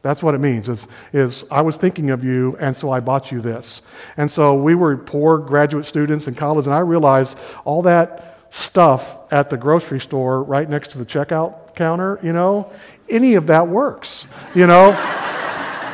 That's 0.02 0.24
what 0.24 0.36
it 0.36 0.40
means 0.40 0.70
is, 0.70 0.88
is 1.12 1.44
I 1.52 1.62
was 1.62 1.76
thinking 1.76 2.12
of 2.12 2.24
you, 2.24 2.56
and 2.62 2.78
so 2.78 2.92
I 2.92 3.02
bought 3.02 3.32
you 3.32 3.42
this. 3.42 3.82
And 4.16 4.32
so 4.32 4.56
we 4.56 4.76
were 4.76 4.96
poor 4.96 5.38
graduate 5.38 5.86
students 5.86 6.28
in 6.30 6.36
college, 6.36 6.66
and 6.66 6.74
I 6.74 6.80
realized 6.80 7.38
all 7.66 7.82
that 7.82 8.38
stuff 8.50 9.18
at 9.32 9.50
the 9.50 9.58
grocery 9.58 10.00
store 10.00 10.44
right 10.44 10.70
next 10.70 10.92
to 10.92 10.98
the 10.98 11.06
checkout 11.06 11.76
counter, 11.76 12.20
you 12.24 12.32
know, 12.32 12.72
any 13.10 13.36
of 13.36 13.48
that 13.48 13.68
works, 13.68 14.26
you 14.54 14.68
know? 14.68 14.92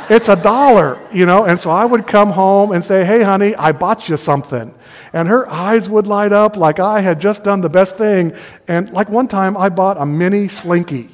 it's 0.09 0.29
a 0.29 0.35
dollar, 0.35 0.99
you 1.11 1.25
know? 1.25 1.45
And 1.45 1.59
so 1.59 1.69
I 1.69 1.85
would 1.85 2.07
come 2.07 2.31
home 2.31 2.71
and 2.71 2.83
say, 2.83 3.05
hey, 3.05 3.23
honey, 3.23 3.55
I 3.55 3.71
bought 3.71 4.09
you 4.09 4.17
something. 4.17 4.73
And 5.13 5.27
her 5.27 5.49
eyes 5.49 5.89
would 5.89 6.07
light 6.07 6.33
up 6.33 6.57
like 6.57 6.79
I 6.79 7.01
had 7.01 7.19
just 7.19 7.43
done 7.43 7.61
the 7.61 7.69
best 7.69 7.97
thing. 7.97 8.35
And 8.67 8.91
like 8.91 9.09
one 9.09 9.27
time, 9.27 9.55
I 9.55 9.69
bought 9.69 9.97
a 9.99 10.05
mini 10.05 10.47
slinky. 10.47 11.12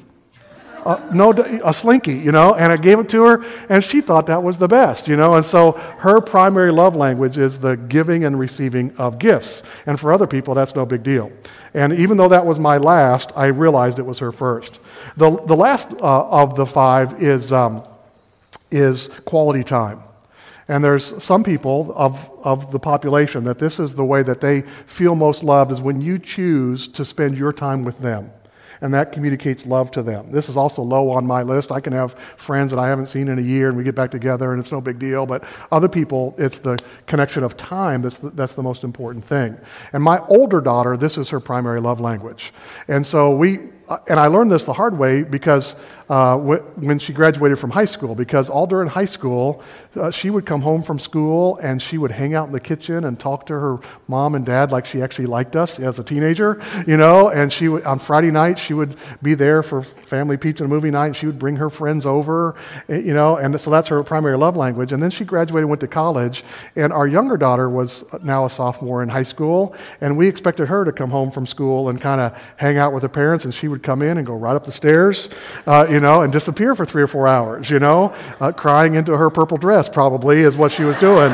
Uh, 0.84 1.00
no, 1.12 1.32
a 1.32 1.74
slinky, 1.74 2.14
you 2.14 2.32
know, 2.32 2.54
and 2.54 2.72
I 2.72 2.76
gave 2.76 2.98
it 2.98 3.08
to 3.10 3.24
her, 3.24 3.44
and 3.68 3.84
she 3.84 4.00
thought 4.00 4.26
that 4.28 4.42
was 4.42 4.56
the 4.56 4.68
best, 4.68 5.08
you 5.08 5.16
know. 5.16 5.34
And 5.34 5.44
so 5.44 5.72
her 5.98 6.20
primary 6.20 6.72
love 6.72 6.96
language 6.96 7.36
is 7.36 7.58
the 7.58 7.76
giving 7.76 8.24
and 8.24 8.38
receiving 8.38 8.96
of 8.96 9.18
gifts. 9.18 9.62
And 9.86 10.00
for 10.00 10.12
other 10.12 10.26
people, 10.26 10.54
that's 10.54 10.74
no 10.74 10.86
big 10.86 11.02
deal. 11.02 11.30
And 11.74 11.92
even 11.92 12.16
though 12.16 12.28
that 12.28 12.44
was 12.44 12.58
my 12.58 12.78
last, 12.78 13.30
I 13.36 13.46
realized 13.46 13.98
it 13.98 14.06
was 14.06 14.18
her 14.20 14.32
first. 14.32 14.78
The, 15.16 15.30
the 15.30 15.56
last 15.56 15.88
uh, 16.00 16.28
of 16.28 16.56
the 16.56 16.66
five 16.66 17.22
is, 17.22 17.52
um, 17.52 17.84
is 18.70 19.08
quality 19.24 19.64
time. 19.64 20.02
And 20.68 20.82
there's 20.84 21.22
some 21.22 21.42
people 21.42 21.92
of, 21.96 22.30
of 22.42 22.70
the 22.70 22.78
population 22.78 23.44
that 23.44 23.58
this 23.58 23.80
is 23.80 23.94
the 23.94 24.04
way 24.04 24.22
that 24.22 24.40
they 24.40 24.62
feel 24.86 25.14
most 25.14 25.42
loved 25.42 25.72
is 25.72 25.80
when 25.80 26.00
you 26.00 26.18
choose 26.18 26.88
to 26.88 27.04
spend 27.04 27.36
your 27.36 27.52
time 27.52 27.84
with 27.84 27.98
them 27.98 28.30
and 28.80 28.92
that 28.94 29.12
communicates 29.12 29.66
love 29.66 29.90
to 29.92 30.02
them. 30.02 30.30
This 30.30 30.48
is 30.48 30.56
also 30.56 30.82
low 30.82 31.10
on 31.10 31.26
my 31.26 31.42
list. 31.42 31.70
I 31.70 31.80
can 31.80 31.92
have 31.92 32.14
friends 32.36 32.70
that 32.70 32.78
I 32.78 32.88
haven't 32.88 33.06
seen 33.06 33.28
in 33.28 33.38
a 33.38 33.42
year 33.42 33.68
and 33.68 33.76
we 33.76 33.84
get 33.84 33.94
back 33.94 34.10
together 34.10 34.52
and 34.52 34.60
it's 34.60 34.72
no 34.72 34.80
big 34.80 34.98
deal, 34.98 35.26
but 35.26 35.44
other 35.70 35.88
people, 35.88 36.34
it's 36.38 36.58
the 36.58 36.78
connection 37.06 37.42
of 37.42 37.56
time 37.56 38.02
that's 38.02 38.18
the, 38.18 38.30
that's 38.30 38.54
the 38.54 38.62
most 38.62 38.84
important 38.84 39.24
thing. 39.24 39.56
And 39.92 40.02
my 40.02 40.20
older 40.26 40.60
daughter, 40.60 40.96
this 40.96 41.18
is 41.18 41.28
her 41.28 41.40
primary 41.40 41.80
love 41.80 42.00
language. 42.00 42.52
And 42.88 43.06
so 43.06 43.34
we, 43.34 43.58
and 44.08 44.20
I 44.20 44.26
learned 44.28 44.52
this 44.52 44.64
the 44.64 44.72
hard 44.72 44.96
way 44.96 45.22
because 45.22 45.74
uh, 46.10 46.36
when 46.36 46.98
she 46.98 47.12
graduated 47.12 47.56
from 47.56 47.70
high 47.70 47.84
school, 47.84 48.16
because 48.16 48.50
all 48.50 48.66
during 48.66 48.88
high 48.88 49.04
school, 49.04 49.62
uh, 49.94 50.10
she 50.10 50.28
would 50.28 50.44
come 50.44 50.60
home 50.60 50.82
from 50.82 50.98
school 50.98 51.56
and 51.62 51.80
she 51.80 51.98
would 51.98 52.10
hang 52.10 52.34
out 52.34 52.46
in 52.48 52.52
the 52.52 52.60
kitchen 52.60 53.04
and 53.04 53.18
talk 53.18 53.46
to 53.46 53.54
her 53.54 53.78
mom 54.08 54.34
and 54.34 54.44
dad 54.44 54.72
like 54.72 54.86
she 54.86 55.02
actually 55.02 55.26
liked 55.26 55.54
us 55.54 55.78
as 55.78 56.00
a 56.00 56.04
teenager, 56.04 56.60
you 56.84 56.96
know. 56.96 57.28
And 57.28 57.52
she 57.52 57.68
on 57.68 58.00
Friday 58.00 58.32
night, 58.32 58.58
she 58.58 58.74
would 58.74 58.96
be 59.22 59.34
there 59.34 59.62
for 59.62 59.82
family 59.82 60.36
pizza 60.36 60.64
and 60.64 60.72
movie 60.72 60.90
night, 60.90 61.06
and 61.06 61.16
she 61.16 61.26
would 61.26 61.38
bring 61.38 61.56
her 61.56 61.70
friends 61.70 62.06
over, 62.06 62.56
eh, 62.88 62.98
you 62.98 63.14
know. 63.14 63.36
And 63.36 63.60
so 63.60 63.70
that's 63.70 63.86
her 63.86 64.02
primary 64.02 64.36
love 64.36 64.56
language. 64.56 64.92
And 64.92 65.00
then 65.00 65.12
she 65.12 65.24
graduated, 65.24 65.60
and 65.60 65.70
went 65.70 65.80
to 65.80 65.88
college, 65.88 66.42
and 66.74 66.92
our 66.92 67.06
younger 67.06 67.36
daughter 67.36 67.70
was 67.70 68.04
now 68.22 68.46
a 68.46 68.50
sophomore 68.50 69.02
in 69.04 69.08
high 69.08 69.22
school, 69.22 69.76
and 70.00 70.16
we 70.16 70.26
expected 70.26 70.66
her 70.66 70.84
to 70.84 70.92
come 70.92 71.10
home 71.10 71.30
from 71.30 71.46
school 71.46 71.88
and 71.88 72.00
kind 72.00 72.20
of 72.20 72.36
hang 72.56 72.78
out 72.78 72.92
with 72.92 73.04
her 73.04 73.08
parents, 73.08 73.44
and 73.44 73.54
she 73.54 73.68
would 73.68 73.79
come 73.80 74.02
in 74.02 74.18
and 74.18 74.26
go 74.26 74.34
right 74.34 74.54
up 74.54 74.64
the 74.64 74.72
stairs, 74.72 75.28
uh, 75.66 75.86
you 75.90 76.00
know, 76.00 76.22
and 76.22 76.32
disappear 76.32 76.74
for 76.74 76.84
three 76.84 77.02
or 77.02 77.06
four 77.06 77.26
hours, 77.26 77.70
you 77.70 77.78
know, 77.78 78.14
uh, 78.40 78.52
crying 78.52 78.94
into 78.94 79.16
her 79.16 79.30
purple 79.30 79.58
dress 79.58 79.88
probably 79.88 80.40
is 80.40 80.56
what 80.56 80.72
she 80.72 80.84
was 80.84 80.96
doing, 80.98 81.32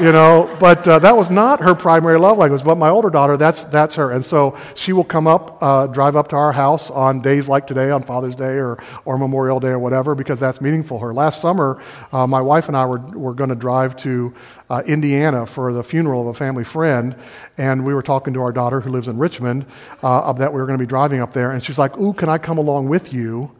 you 0.00 0.12
know. 0.12 0.56
But 0.58 0.86
uh, 0.88 0.98
that 1.00 1.16
was 1.16 1.30
not 1.30 1.60
her 1.60 1.74
primary 1.74 2.18
love 2.18 2.38
language. 2.38 2.64
But 2.64 2.78
my 2.78 2.88
older 2.88 3.10
daughter, 3.10 3.36
that's, 3.36 3.64
that's 3.64 3.94
her. 3.96 4.12
And 4.12 4.24
so 4.24 4.56
she 4.74 4.92
will 4.92 5.04
come 5.04 5.26
up, 5.26 5.62
uh, 5.62 5.86
drive 5.86 6.16
up 6.16 6.28
to 6.28 6.36
our 6.36 6.52
house 6.52 6.90
on 6.90 7.20
days 7.20 7.48
like 7.48 7.66
today, 7.66 7.90
on 7.90 8.02
Father's 8.02 8.34
Day 8.34 8.54
or, 8.54 8.82
or 9.04 9.18
Memorial 9.18 9.60
Day 9.60 9.68
or 9.68 9.78
whatever, 9.78 10.14
because 10.14 10.40
that's 10.40 10.60
meaningful 10.60 10.98
her. 11.00 11.12
Last 11.12 11.40
summer, 11.40 11.82
uh, 12.12 12.26
my 12.26 12.40
wife 12.40 12.68
and 12.68 12.76
I 12.76 12.86
were, 12.86 12.98
were 12.98 13.34
going 13.34 13.50
to 13.50 13.56
drive 13.56 13.96
to 13.98 14.34
uh, 14.70 14.82
Indiana 14.86 15.44
for 15.46 15.72
the 15.72 15.82
funeral 15.82 16.22
of 16.22 16.28
a 16.28 16.34
family 16.34 16.64
friend, 16.64 17.16
and 17.58 17.84
we 17.84 17.92
were 17.92 18.02
talking 18.02 18.32
to 18.34 18.40
our 18.40 18.52
daughter 18.52 18.80
who 18.80 18.90
lives 18.90 19.08
in 19.08 19.18
Richmond 19.18 19.66
uh, 20.02 20.32
that 20.34 20.52
we 20.52 20.60
were 20.60 20.66
going 20.66 20.78
to 20.78 20.82
be 20.82 20.88
driving 20.88 21.20
up 21.20 21.32
there, 21.32 21.50
and 21.50 21.62
she's 21.62 21.78
like, 21.78 21.98
"Ooh, 21.98 22.12
can 22.12 22.28
I 22.28 22.38
come 22.38 22.56
along 22.56 22.88
with 22.88 23.12
you?" 23.12 23.50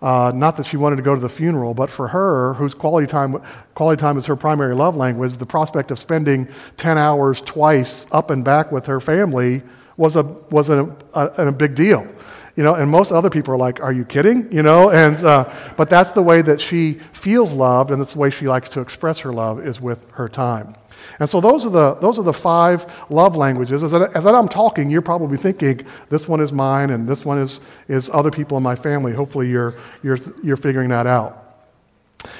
Uh, 0.00 0.30
not 0.32 0.56
that 0.56 0.64
she 0.64 0.76
wanted 0.76 0.96
to 0.96 1.02
go 1.02 1.14
to 1.14 1.20
the 1.20 1.28
funeral, 1.28 1.74
but 1.74 1.90
for 1.90 2.08
her, 2.08 2.54
whose 2.54 2.72
quality 2.72 3.06
time, 3.06 3.42
quality 3.74 4.00
time 4.00 4.16
is 4.16 4.26
her 4.26 4.36
primary 4.36 4.74
love 4.74 4.94
language, 4.94 5.36
the 5.36 5.46
prospect 5.46 5.90
of 5.90 5.98
spending 5.98 6.46
10 6.76 6.96
hours 6.96 7.40
twice 7.40 8.06
up 8.12 8.30
and 8.30 8.44
back 8.44 8.70
with 8.70 8.86
her 8.86 9.00
family 9.00 9.62
was 9.96 10.14
a, 10.14 10.22
was 10.22 10.68
a, 10.68 10.84
a, 11.14 11.48
a 11.48 11.52
big 11.52 11.74
deal. 11.74 12.06
You 12.54 12.64
know, 12.64 12.74
and 12.74 12.90
most 12.90 13.12
other 13.12 13.30
people 13.30 13.54
are 13.54 13.58
like, 13.58 13.80
"Are 13.80 13.92
you 13.92 14.04
kidding?" 14.04 14.50
You 14.50 14.64
know, 14.64 14.90
and 14.90 15.24
uh, 15.24 15.48
but 15.76 15.88
that's 15.88 16.10
the 16.10 16.22
way 16.22 16.42
that 16.42 16.60
she 16.60 16.94
feels 17.12 17.52
loved, 17.52 17.92
and 17.92 18.00
that's 18.00 18.14
the 18.14 18.18
way 18.18 18.30
she 18.30 18.48
likes 18.48 18.68
to 18.70 18.80
express 18.80 19.20
her 19.20 19.32
love 19.32 19.64
is 19.64 19.80
with 19.80 20.00
her 20.14 20.28
time. 20.28 20.74
And 21.18 21.28
so 21.28 21.40
those 21.40 21.64
are 21.64 21.70
the, 21.70 21.94
those 21.94 22.18
are 22.18 22.24
the 22.24 22.32
five 22.32 22.86
love 23.10 23.36
languages. 23.36 23.82
As, 23.82 23.92
I, 23.92 24.04
as 24.06 24.26
I'm 24.26 24.48
talking, 24.48 24.90
you're 24.90 25.02
probably 25.02 25.36
thinking, 25.36 25.86
this 26.10 26.28
one 26.28 26.40
is 26.40 26.52
mine 26.52 26.90
and 26.90 27.06
this 27.06 27.24
one 27.24 27.40
is, 27.40 27.60
is 27.88 28.10
other 28.10 28.30
people 28.30 28.56
in 28.56 28.62
my 28.62 28.76
family. 28.76 29.12
Hopefully 29.12 29.48
you're, 29.48 29.74
you're, 30.02 30.18
you're 30.42 30.56
figuring 30.56 30.90
that 30.90 31.06
out. 31.06 31.44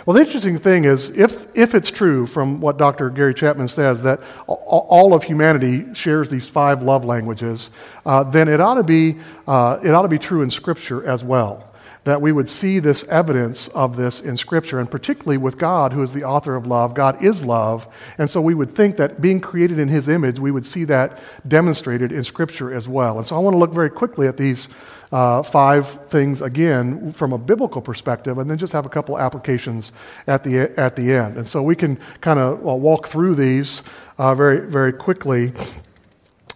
Well, 0.04 0.14
the 0.14 0.24
interesting 0.24 0.58
thing 0.58 0.84
is, 0.84 1.10
if, 1.10 1.46
if 1.56 1.74
it's 1.74 1.90
true 1.90 2.26
from 2.26 2.60
what 2.60 2.78
Dr. 2.78 3.10
Gary 3.10 3.32
Chapman 3.32 3.68
says, 3.68 4.02
that 4.02 4.20
all 4.48 5.14
of 5.14 5.22
humanity 5.22 5.94
shares 5.94 6.28
these 6.28 6.48
five 6.48 6.82
love 6.82 7.04
languages, 7.04 7.70
uh, 8.04 8.24
then 8.24 8.48
it 8.48 8.60
ought, 8.60 8.74
to 8.74 8.82
be, 8.82 9.18
uh, 9.46 9.78
it 9.84 9.94
ought 9.94 10.02
to 10.02 10.08
be 10.08 10.18
true 10.18 10.42
in 10.42 10.50
Scripture 10.50 11.06
as 11.08 11.22
well 11.22 11.67
that 12.08 12.22
we 12.22 12.32
would 12.32 12.48
see 12.48 12.78
this 12.78 13.04
evidence 13.04 13.68
of 13.68 13.94
this 13.94 14.22
in 14.22 14.34
Scripture, 14.34 14.78
and 14.78 14.90
particularly 14.90 15.36
with 15.36 15.58
God, 15.58 15.92
who 15.92 16.02
is 16.02 16.10
the 16.10 16.24
author 16.24 16.56
of 16.56 16.66
love. 16.66 16.94
God 16.94 17.22
is 17.22 17.44
love. 17.44 17.86
And 18.16 18.30
so 18.30 18.40
we 18.40 18.54
would 18.54 18.74
think 18.74 18.96
that 18.96 19.20
being 19.20 19.42
created 19.42 19.78
in 19.78 19.88
His 19.88 20.08
image, 20.08 20.38
we 20.38 20.50
would 20.50 20.64
see 20.64 20.84
that 20.84 21.20
demonstrated 21.46 22.10
in 22.10 22.24
Scripture 22.24 22.72
as 22.72 22.88
well. 22.88 23.18
And 23.18 23.26
so 23.26 23.36
I 23.36 23.40
want 23.40 23.52
to 23.52 23.58
look 23.58 23.74
very 23.74 23.90
quickly 23.90 24.26
at 24.26 24.38
these 24.38 24.68
uh, 25.12 25.42
five 25.42 26.08
things 26.08 26.40
again 26.40 27.12
from 27.12 27.34
a 27.34 27.38
biblical 27.38 27.82
perspective, 27.82 28.38
and 28.38 28.50
then 28.50 28.56
just 28.56 28.72
have 28.72 28.86
a 28.86 28.88
couple 28.88 29.18
applications 29.18 29.92
at 30.26 30.42
the, 30.42 30.60
at 30.80 30.96
the 30.96 31.12
end. 31.12 31.36
And 31.36 31.46
so 31.46 31.62
we 31.62 31.76
can 31.76 31.98
kind 32.22 32.38
of 32.38 32.62
well, 32.62 32.80
walk 32.80 33.08
through 33.08 33.34
these 33.34 33.82
uh, 34.16 34.34
very, 34.34 34.60
very 34.60 34.94
quickly. 34.94 35.52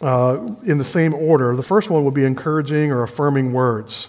Uh, 0.01 0.57
in 0.65 0.79
the 0.79 0.85
same 0.85 1.15
order. 1.15 1.55
The 1.55 1.63
first 1.63 1.89
one 1.89 2.05
would 2.05 2.13
be 2.13 2.25
encouraging 2.25 2.91
or 2.91 3.05
affirming 3.05 3.53
words. 3.53 4.09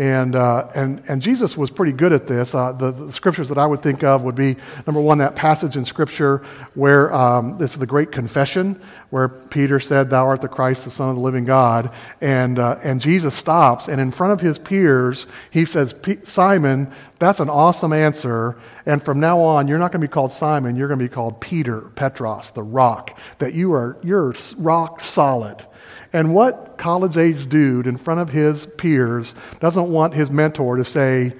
And, 0.00 0.34
uh, 0.34 0.66
and, 0.74 1.02
and 1.08 1.20
Jesus 1.20 1.58
was 1.58 1.70
pretty 1.70 1.92
good 1.92 2.14
at 2.14 2.26
this. 2.26 2.54
Uh, 2.54 2.72
the, 2.72 2.90
the, 2.90 3.12
scriptures 3.12 3.50
that 3.50 3.58
I 3.58 3.66
would 3.66 3.82
think 3.82 4.02
of 4.02 4.22
would 4.22 4.34
be 4.34 4.56
number 4.86 4.98
one, 4.98 5.18
that 5.18 5.36
passage 5.36 5.76
in 5.76 5.84
Scripture 5.84 6.38
where 6.72 7.12
um, 7.12 7.58
this 7.58 7.72
is 7.72 7.78
the 7.78 7.86
great 7.86 8.10
confession, 8.10 8.80
where 9.10 9.28
Peter 9.28 9.78
said, 9.78 10.08
Thou 10.08 10.24
art 10.24 10.40
the 10.40 10.48
Christ, 10.48 10.86
the 10.86 10.90
Son 10.90 11.10
of 11.10 11.16
the 11.16 11.20
living 11.20 11.44
God. 11.44 11.92
And, 12.22 12.58
uh, 12.58 12.78
and 12.82 12.98
Jesus 12.98 13.34
stops, 13.34 13.88
and 13.88 14.00
in 14.00 14.10
front 14.10 14.32
of 14.32 14.40
his 14.40 14.58
peers, 14.58 15.26
he 15.50 15.66
says, 15.66 15.94
Simon, 16.24 16.90
that's 17.18 17.40
an 17.40 17.50
awesome 17.50 17.92
answer. 17.92 18.56
And 18.86 19.02
from 19.02 19.20
now 19.20 19.38
on, 19.40 19.68
you're 19.68 19.76
not 19.76 19.92
going 19.92 20.00
to 20.00 20.08
be 20.08 20.10
called 20.10 20.32
Simon, 20.32 20.76
you're 20.76 20.88
going 20.88 20.98
to 20.98 21.04
be 21.04 21.14
called 21.14 21.42
Peter, 21.42 21.82
Petros, 21.82 22.52
the 22.52 22.62
rock, 22.62 23.18
that 23.38 23.52
you 23.52 23.74
are, 23.74 23.98
you're 24.02 24.34
rock 24.56 25.02
solid. 25.02 25.66
And 26.12 26.34
what 26.34 26.76
college 26.76 27.16
age 27.16 27.48
dude 27.48 27.86
in 27.86 27.96
front 27.96 28.20
of 28.20 28.30
his 28.30 28.66
peers 28.66 29.34
doesn't 29.60 29.90
want 29.90 30.14
his 30.14 30.30
mentor 30.30 30.76
to 30.76 30.84
say, 30.84 31.34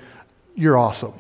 You're 0.54 0.78
awesome? 0.78 1.14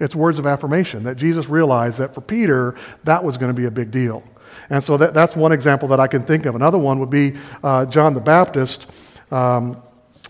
It's 0.00 0.14
words 0.14 0.38
of 0.38 0.46
affirmation 0.46 1.04
that 1.04 1.16
Jesus 1.16 1.48
realized 1.48 1.98
that 1.98 2.14
for 2.14 2.20
Peter, 2.20 2.76
that 3.04 3.24
was 3.24 3.36
going 3.36 3.52
to 3.52 3.58
be 3.58 3.66
a 3.66 3.70
big 3.70 3.90
deal. 3.90 4.22
And 4.70 4.82
so 4.82 4.96
that, 4.96 5.14
that's 5.14 5.34
one 5.34 5.52
example 5.52 5.88
that 5.88 6.00
I 6.00 6.06
can 6.06 6.22
think 6.22 6.46
of. 6.46 6.54
Another 6.54 6.78
one 6.78 7.00
would 7.00 7.10
be 7.10 7.36
uh, 7.64 7.86
John 7.86 8.14
the 8.14 8.20
Baptist. 8.20 8.86
Um, 9.30 9.82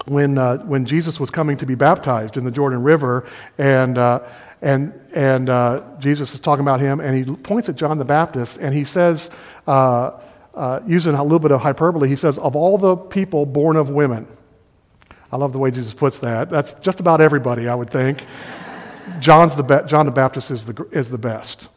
when, 0.06 0.38
uh, 0.38 0.58
when 0.58 0.86
Jesus 0.86 1.20
was 1.20 1.30
coming 1.30 1.58
to 1.58 1.66
be 1.66 1.74
baptized 1.74 2.36
in 2.36 2.44
the 2.44 2.50
Jordan 2.50 2.82
River, 2.82 3.28
and, 3.58 3.98
uh, 3.98 4.20
and, 4.62 4.92
and 5.14 5.50
uh, 5.50 5.82
Jesus 5.98 6.32
is 6.32 6.40
talking 6.40 6.64
about 6.64 6.80
him, 6.80 7.00
and 7.00 7.14
he 7.14 7.34
points 7.36 7.68
at 7.68 7.76
John 7.76 7.98
the 7.98 8.04
Baptist, 8.04 8.58
and 8.58 8.74
he 8.74 8.84
says, 8.84 9.28
uh, 10.58 10.80
using 10.88 11.14
a 11.14 11.22
little 11.22 11.38
bit 11.38 11.52
of 11.52 11.60
hyperbole, 11.60 12.08
he 12.08 12.16
says, 12.16 12.36
Of 12.36 12.56
all 12.56 12.76
the 12.78 12.96
people 12.96 13.46
born 13.46 13.76
of 13.76 13.90
women, 13.90 14.26
I 15.30 15.36
love 15.36 15.52
the 15.52 15.58
way 15.58 15.70
Jesus 15.70 15.94
puts 15.94 16.18
that. 16.18 16.50
That's 16.50 16.74
just 16.74 16.98
about 16.98 17.20
everybody, 17.20 17.68
I 17.68 17.74
would 17.76 17.90
think. 17.90 18.24
John's 19.20 19.54
the 19.54 19.62
be- 19.62 19.86
John 19.86 20.04
the 20.04 20.12
Baptist 20.12 20.50
is 20.50 20.64
the, 20.64 20.86
is 20.90 21.10
the 21.10 21.18
best. 21.18 21.68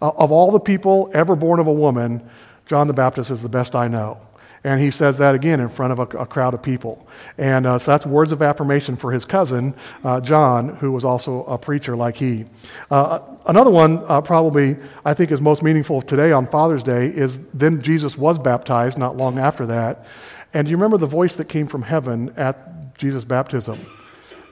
Uh, 0.00 0.12
of 0.16 0.30
all 0.30 0.52
the 0.52 0.60
people 0.60 1.10
ever 1.12 1.34
born 1.34 1.58
of 1.58 1.66
a 1.66 1.72
woman, 1.72 2.22
John 2.66 2.86
the 2.86 2.94
Baptist 2.94 3.30
is 3.30 3.42
the 3.42 3.48
best 3.48 3.74
I 3.74 3.88
know. 3.88 4.20
And 4.64 4.80
he 4.80 4.92
says 4.92 5.18
that 5.18 5.34
again 5.34 5.58
in 5.58 5.68
front 5.68 5.92
of 5.92 5.98
a, 5.98 6.18
a 6.18 6.26
crowd 6.26 6.54
of 6.54 6.62
people. 6.62 7.06
And 7.36 7.66
uh, 7.66 7.78
so 7.80 7.90
that's 7.90 8.06
words 8.06 8.30
of 8.30 8.42
affirmation 8.42 8.96
for 8.96 9.10
his 9.10 9.24
cousin, 9.24 9.74
uh, 10.04 10.20
John, 10.20 10.76
who 10.76 10.92
was 10.92 11.04
also 11.04 11.44
a 11.44 11.58
preacher 11.58 11.96
like 11.96 12.16
he. 12.16 12.44
Uh, 12.90 13.20
another 13.46 13.70
one, 13.70 14.04
uh, 14.06 14.20
probably 14.20 14.76
I 15.04 15.14
think 15.14 15.32
is 15.32 15.40
most 15.40 15.62
meaningful 15.64 16.00
today 16.00 16.30
on 16.30 16.46
Father's 16.46 16.84
Day, 16.84 17.08
is 17.08 17.38
then 17.52 17.82
Jesus 17.82 18.16
was 18.16 18.38
baptized 18.38 18.98
not 18.98 19.16
long 19.16 19.38
after 19.38 19.66
that. 19.66 20.06
And 20.54 20.68
you 20.68 20.76
remember 20.76 20.98
the 20.98 21.06
voice 21.06 21.34
that 21.36 21.48
came 21.48 21.66
from 21.66 21.82
heaven 21.82 22.32
at 22.36 22.96
Jesus' 22.96 23.24
baptism? 23.24 23.84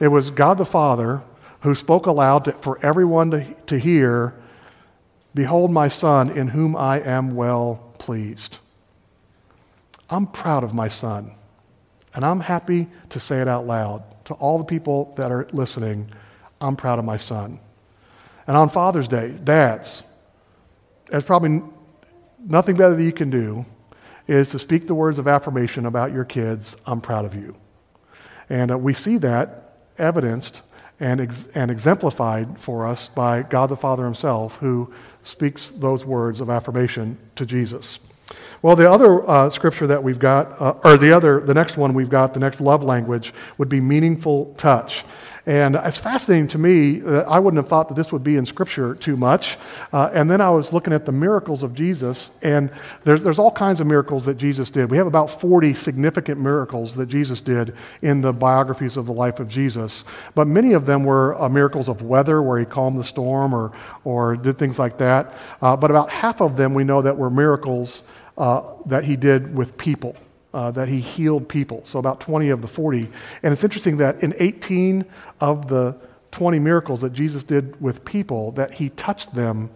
It 0.01 0.09
was 0.09 0.31
God 0.31 0.59
the 0.59 0.65
Father 0.65 1.23
who 1.61 1.75
spoke 1.75 2.07
aloud 2.07 2.47
to, 2.47 2.53
for 2.53 2.85
everyone 2.85 3.31
to, 3.31 3.55
to 3.67 3.79
hear 3.79 4.35
Behold, 5.35 5.71
my 5.71 5.87
Son, 5.87 6.31
in 6.31 6.49
whom 6.49 6.75
I 6.75 7.01
am 7.01 7.37
well 7.37 7.93
pleased. 7.99 8.59
I'm 10.11 10.27
proud 10.27 10.65
of 10.65 10.75
my 10.75 10.89
son. 10.89 11.33
And 12.15 12.25
I'm 12.25 12.41
happy 12.41 12.89
to 13.11 13.21
say 13.21 13.41
it 13.41 13.49
out 13.49 13.67
loud 13.67 14.03
to 14.27 14.35
all 14.35 14.59
the 14.59 14.65
people 14.65 15.15
that 15.17 15.31
are 15.31 15.47
listening. 15.53 16.11
I'm 16.61 16.77
proud 16.77 16.99
of 16.99 17.05
my 17.05 17.17
son. 17.17 17.61
And 18.47 18.57
on 18.57 18.69
Father's 18.69 19.07
Day, 19.07 19.39
dads, 19.45 20.03
there's 21.07 21.25
probably 21.25 21.63
nothing 22.39 22.77
better 22.77 22.97
that 22.97 23.05
you 23.05 23.13
can 23.13 23.31
do 23.31 23.65
is 24.27 24.51
to 24.51 24.59
speak 24.59 24.87
the 24.87 24.95
words 24.95 25.19
of 25.19 25.29
affirmation 25.29 25.87
about 25.87 26.13
your 26.13 26.25
kids. 26.25 26.77
I'm 26.87 27.01
proud 27.01 27.25
of 27.25 27.35
you. 27.35 27.57
And 28.49 28.73
uh, 28.73 28.79
we 28.79 28.95
see 28.95 29.17
that 29.19 29.77
evidenced 29.99 30.63
and, 30.99 31.21
ex- 31.21 31.47
and 31.55 31.71
exemplified 31.71 32.59
for 32.59 32.87
us 32.87 33.09
by 33.09 33.43
God 33.43 33.71
the 33.71 33.77
Father 33.77 34.05
himself, 34.05 34.57
who 34.57 34.93
speaks 35.23 35.71
those 35.71 36.05
words 36.05 36.41
of 36.41 36.51
affirmation 36.51 37.19
to 37.37 37.47
Jesus. 37.47 37.99
Well, 38.63 38.77
the 38.77 38.91
other 38.91 39.29
uh, 39.29 39.49
scripture 39.49 39.87
that 39.87 40.03
we've 40.03 40.19
got, 40.19 40.61
uh, 40.61 40.75
or 40.85 40.99
the 40.99 41.17
other, 41.17 41.41
the 41.41 41.55
next 41.55 41.79
one 41.79 41.95
we've 41.95 42.11
got, 42.11 42.35
the 42.35 42.41
next 42.41 42.61
love 42.61 42.85
language 42.85 43.33
would 43.57 43.71
be 43.71 43.81
meaningful 43.81 44.55
touch. 44.59 45.03
And 45.47 45.77
it's 45.77 45.97
fascinating 45.97 46.49
to 46.49 46.59
me 46.59 46.99
that 46.99 47.27
I 47.27 47.39
wouldn't 47.39 47.57
have 47.57 47.69
thought 47.69 47.89
that 47.89 47.95
this 47.95 48.13
would 48.13 48.23
be 48.23 48.37
in 48.37 48.45
Scripture 48.45 48.95
too 48.95 49.17
much. 49.17 49.57
Uh, 49.95 50.11
and 50.13 50.31
then 50.31 50.43
I 50.43 50.51
was 50.51 50.75
looking 50.75 50.93
at 50.93 51.07
the 51.07 51.13
miracles 51.13 51.63
of 51.63 51.73
Jesus, 51.73 52.33
and 52.43 52.71
there's, 53.05 53.23
there's 53.23 53.39
all 53.39 53.51
kinds 53.51 53.81
of 53.81 53.87
miracles 53.87 54.27
that 54.27 54.37
Jesus 54.37 54.71
did. 54.71 54.91
We 54.91 54.99
have 54.99 55.07
about 55.07 55.41
40 55.41 55.73
significant 55.73 56.39
miracles 56.39 56.95
that 56.97 57.07
Jesus 57.07 57.41
did 57.41 57.75
in 58.03 58.21
the 58.21 58.35
biographies 58.35 58.99
of 58.99 59.07
the 59.07 59.13
life 59.15 59.41
of 59.41 59.49
Jesus. 59.49 60.05
But 60.35 60.47
many 60.47 60.75
of 60.75 60.85
them 60.85 61.05
were 61.05 61.41
uh, 61.41 61.49
miracles 61.49 61.89
of 61.89 62.03
weather, 62.03 62.43
where 62.43 62.59
he 62.59 62.67
calmed 62.67 62.99
the 62.99 63.05
storm 63.05 63.55
or, 63.55 63.73
or 64.05 64.37
did 64.37 64.59
things 64.59 64.79
like 64.79 64.99
that. 64.99 65.33
Uh, 65.63 65.75
but 65.75 65.91
about 65.91 66.11
half 66.11 66.43
of 66.43 66.57
them 66.57 66.75
we 66.75 66.85
know 66.85 67.01
that 67.01 67.17
were 67.17 67.31
miracles 67.31 68.03
uh, 68.39 68.75
that 68.87 69.05
he 69.05 69.17
did 69.17 69.55
with 69.55 69.77
people 69.77 70.17
uh, 70.53 70.71
that 70.73 70.89
he 70.89 71.01
healed 71.01 71.49
people. 71.49 71.83
So 71.85 71.99
about 71.99 72.21
20 72.21 72.51
of 72.51 72.63
the 72.63 72.69
40. 72.69 73.09
And 73.43 73.53
it's 73.53 73.65
interesting 73.65 73.99
that 73.99 74.23
in 74.23 74.35
18 74.39 75.05
of 75.41 75.69
the 75.69 75.97
20 76.33 76.59
miracles 76.59 77.01
that 77.03 77.13
Jesus 77.13 77.43
did 77.43 77.81
with 77.81 78.05
people, 78.05 78.53
that 78.53 78.75
he 78.75 78.89
touched 78.91 79.35
them 79.35 79.71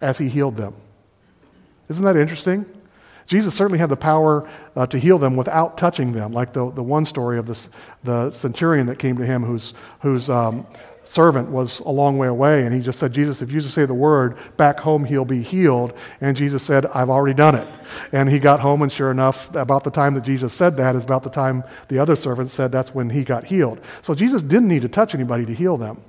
as 0.00 0.18
he 0.18 0.28
healed 0.28 0.56
them. 0.56 0.74
Isn't 1.88 2.04
that 2.04 2.16
interesting? 2.16 2.64
Jesus 3.26 3.54
certainly 3.54 3.78
had 3.78 3.90
the 3.90 3.96
power 3.96 4.48
uh, 4.74 4.86
to 4.88 4.98
heal 4.98 5.18
them 5.18 5.36
without 5.36 5.78
touching 5.78 6.12
them, 6.12 6.32
like 6.32 6.52
the, 6.52 6.70
the 6.72 6.82
one 6.82 7.06
story 7.06 7.38
of 7.38 7.46
this, 7.46 7.70
the 8.02 8.32
centurion 8.32 8.86
that 8.86 8.98
came 8.98 9.16
to 9.18 9.26
him 9.26 9.44
whose, 9.44 9.74
whose 10.00 10.28
um, 10.28 10.66
servant 11.10 11.50
was 11.50 11.80
a 11.80 11.90
long 11.90 12.18
way 12.18 12.28
away, 12.28 12.64
and 12.64 12.72
he 12.72 12.80
just 12.80 13.00
said, 13.00 13.12
Jesus, 13.12 13.42
if 13.42 13.50
you 13.50 13.60
just 13.60 13.74
say 13.74 13.84
the 13.84 13.92
word, 13.92 14.38
back 14.56 14.78
home 14.78 15.04
he'll 15.04 15.24
be 15.24 15.42
healed. 15.42 15.92
And 16.20 16.36
Jesus 16.36 16.62
said, 16.62 16.86
I've 16.86 17.10
already 17.10 17.34
done 17.34 17.56
it. 17.56 17.66
And 18.12 18.28
he 18.28 18.38
got 18.38 18.60
home, 18.60 18.80
and 18.82 18.92
sure 18.92 19.10
enough, 19.10 19.52
about 19.56 19.82
the 19.82 19.90
time 19.90 20.14
that 20.14 20.22
Jesus 20.22 20.54
said 20.54 20.76
that 20.76 20.94
is 20.94 21.02
about 21.02 21.24
the 21.24 21.30
time 21.30 21.64
the 21.88 21.98
other 21.98 22.14
servant 22.14 22.52
said 22.52 22.70
that's 22.70 22.94
when 22.94 23.10
he 23.10 23.24
got 23.24 23.42
healed. 23.42 23.80
So 24.02 24.14
Jesus 24.14 24.40
didn't 24.40 24.68
need 24.68 24.82
to 24.82 24.88
touch 24.88 25.12
anybody 25.12 25.44
to 25.46 25.52
heal 25.52 25.76
them. 25.76 26.00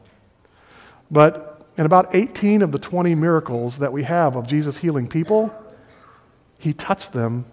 But 1.09 1.65
in 1.77 1.87
about 1.87 2.13
18 2.13 2.61
of 2.61 2.71
the 2.71 2.77
20 2.77 3.15
miracles 3.15 3.79
that 3.79 3.91
we 3.91 4.03
have 4.03 4.35
of 4.35 4.45
Jesus 4.45 4.77
healing 4.77 5.07
people, 5.07 5.51
he 6.59 6.73
touched 6.73 7.11
them 7.11 7.45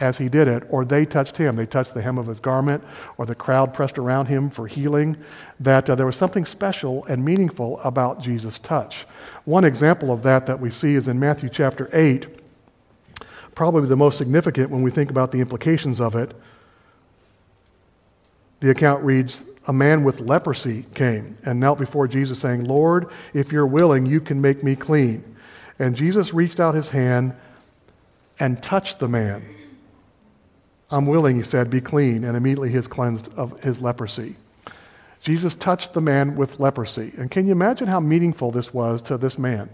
as 0.00 0.18
he 0.18 0.28
did 0.28 0.46
it, 0.46 0.62
or 0.68 0.84
they 0.84 1.04
touched 1.04 1.36
him. 1.36 1.56
They 1.56 1.66
touched 1.66 1.94
the 1.94 2.02
hem 2.02 2.18
of 2.18 2.26
his 2.26 2.40
garment, 2.40 2.84
or 3.16 3.26
the 3.26 3.34
crowd 3.34 3.74
pressed 3.74 3.98
around 3.98 4.26
him 4.26 4.48
for 4.48 4.66
healing. 4.66 5.16
That 5.58 5.90
uh, 5.90 5.94
there 5.96 6.06
was 6.06 6.16
something 6.16 6.44
special 6.44 7.04
and 7.06 7.24
meaningful 7.24 7.80
about 7.80 8.20
Jesus' 8.20 8.58
touch. 8.58 9.06
One 9.44 9.64
example 9.64 10.12
of 10.12 10.22
that 10.22 10.46
that 10.46 10.60
we 10.60 10.70
see 10.70 10.94
is 10.94 11.08
in 11.08 11.18
Matthew 11.18 11.48
chapter 11.48 11.90
8, 11.92 12.26
probably 13.54 13.88
the 13.88 13.96
most 13.96 14.18
significant 14.18 14.70
when 14.70 14.82
we 14.82 14.90
think 14.90 15.10
about 15.10 15.32
the 15.32 15.40
implications 15.40 16.00
of 16.00 16.14
it. 16.14 16.32
The 18.60 18.70
account 18.70 19.02
reads 19.02 19.42
A 19.66 19.72
man 19.72 20.04
with 20.04 20.20
leprosy 20.20 20.86
came 20.94 21.38
and 21.44 21.58
knelt 21.58 21.78
before 21.78 22.06
Jesus, 22.06 22.38
saying, 22.38 22.64
Lord, 22.64 23.08
if 23.34 23.50
you're 23.50 23.66
willing, 23.66 24.06
you 24.06 24.20
can 24.20 24.40
make 24.40 24.62
me 24.62 24.76
clean. 24.76 25.36
And 25.80 25.96
Jesus 25.96 26.32
reached 26.32 26.60
out 26.60 26.76
his 26.76 26.90
hand 26.90 27.34
and 28.38 28.62
touched 28.62 29.00
the 29.00 29.08
man 29.08 29.57
I'm 30.90 31.06
willing, 31.06 31.36
he 31.36 31.42
said, 31.42 31.70
be 31.70 31.80
clean. 31.80 32.24
And 32.24 32.36
immediately 32.36 32.70
he 32.70 32.76
is 32.76 32.86
cleansed 32.86 33.28
of 33.36 33.62
his 33.62 33.80
leprosy. 33.80 34.36
Jesus 35.20 35.54
touched 35.54 35.92
the 35.92 36.00
man 36.00 36.36
with 36.36 36.60
leprosy. 36.60 37.12
And 37.18 37.30
can 37.30 37.46
you 37.46 37.52
imagine 37.52 37.88
how 37.88 38.00
meaningful 38.00 38.50
this 38.50 38.72
was 38.72 39.02
to 39.02 39.18
this 39.18 39.38
man? 39.38 39.68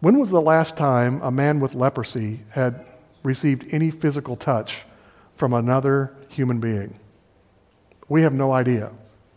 When 0.00 0.18
was 0.18 0.30
the 0.30 0.40
last 0.40 0.76
time 0.76 1.20
a 1.22 1.30
man 1.30 1.60
with 1.60 1.74
leprosy 1.74 2.40
had 2.50 2.86
received 3.22 3.72
any 3.72 3.90
physical 3.90 4.36
touch 4.36 4.82
from 5.36 5.52
another 5.52 6.14
human 6.28 6.60
being? 6.60 6.98
We 8.08 8.22
have 8.22 8.32
no 8.32 8.52
idea. 8.52 8.92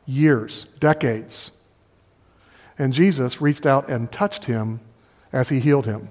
Years, 0.06 0.66
decades. 0.80 1.52
And 2.78 2.94
Jesus 2.94 3.42
reached 3.42 3.66
out 3.66 3.90
and 3.90 4.12
touched 4.12 4.46
him 4.46 4.80
as 5.32 5.50
he 5.50 5.60
healed 5.60 5.86
him. 5.86 6.10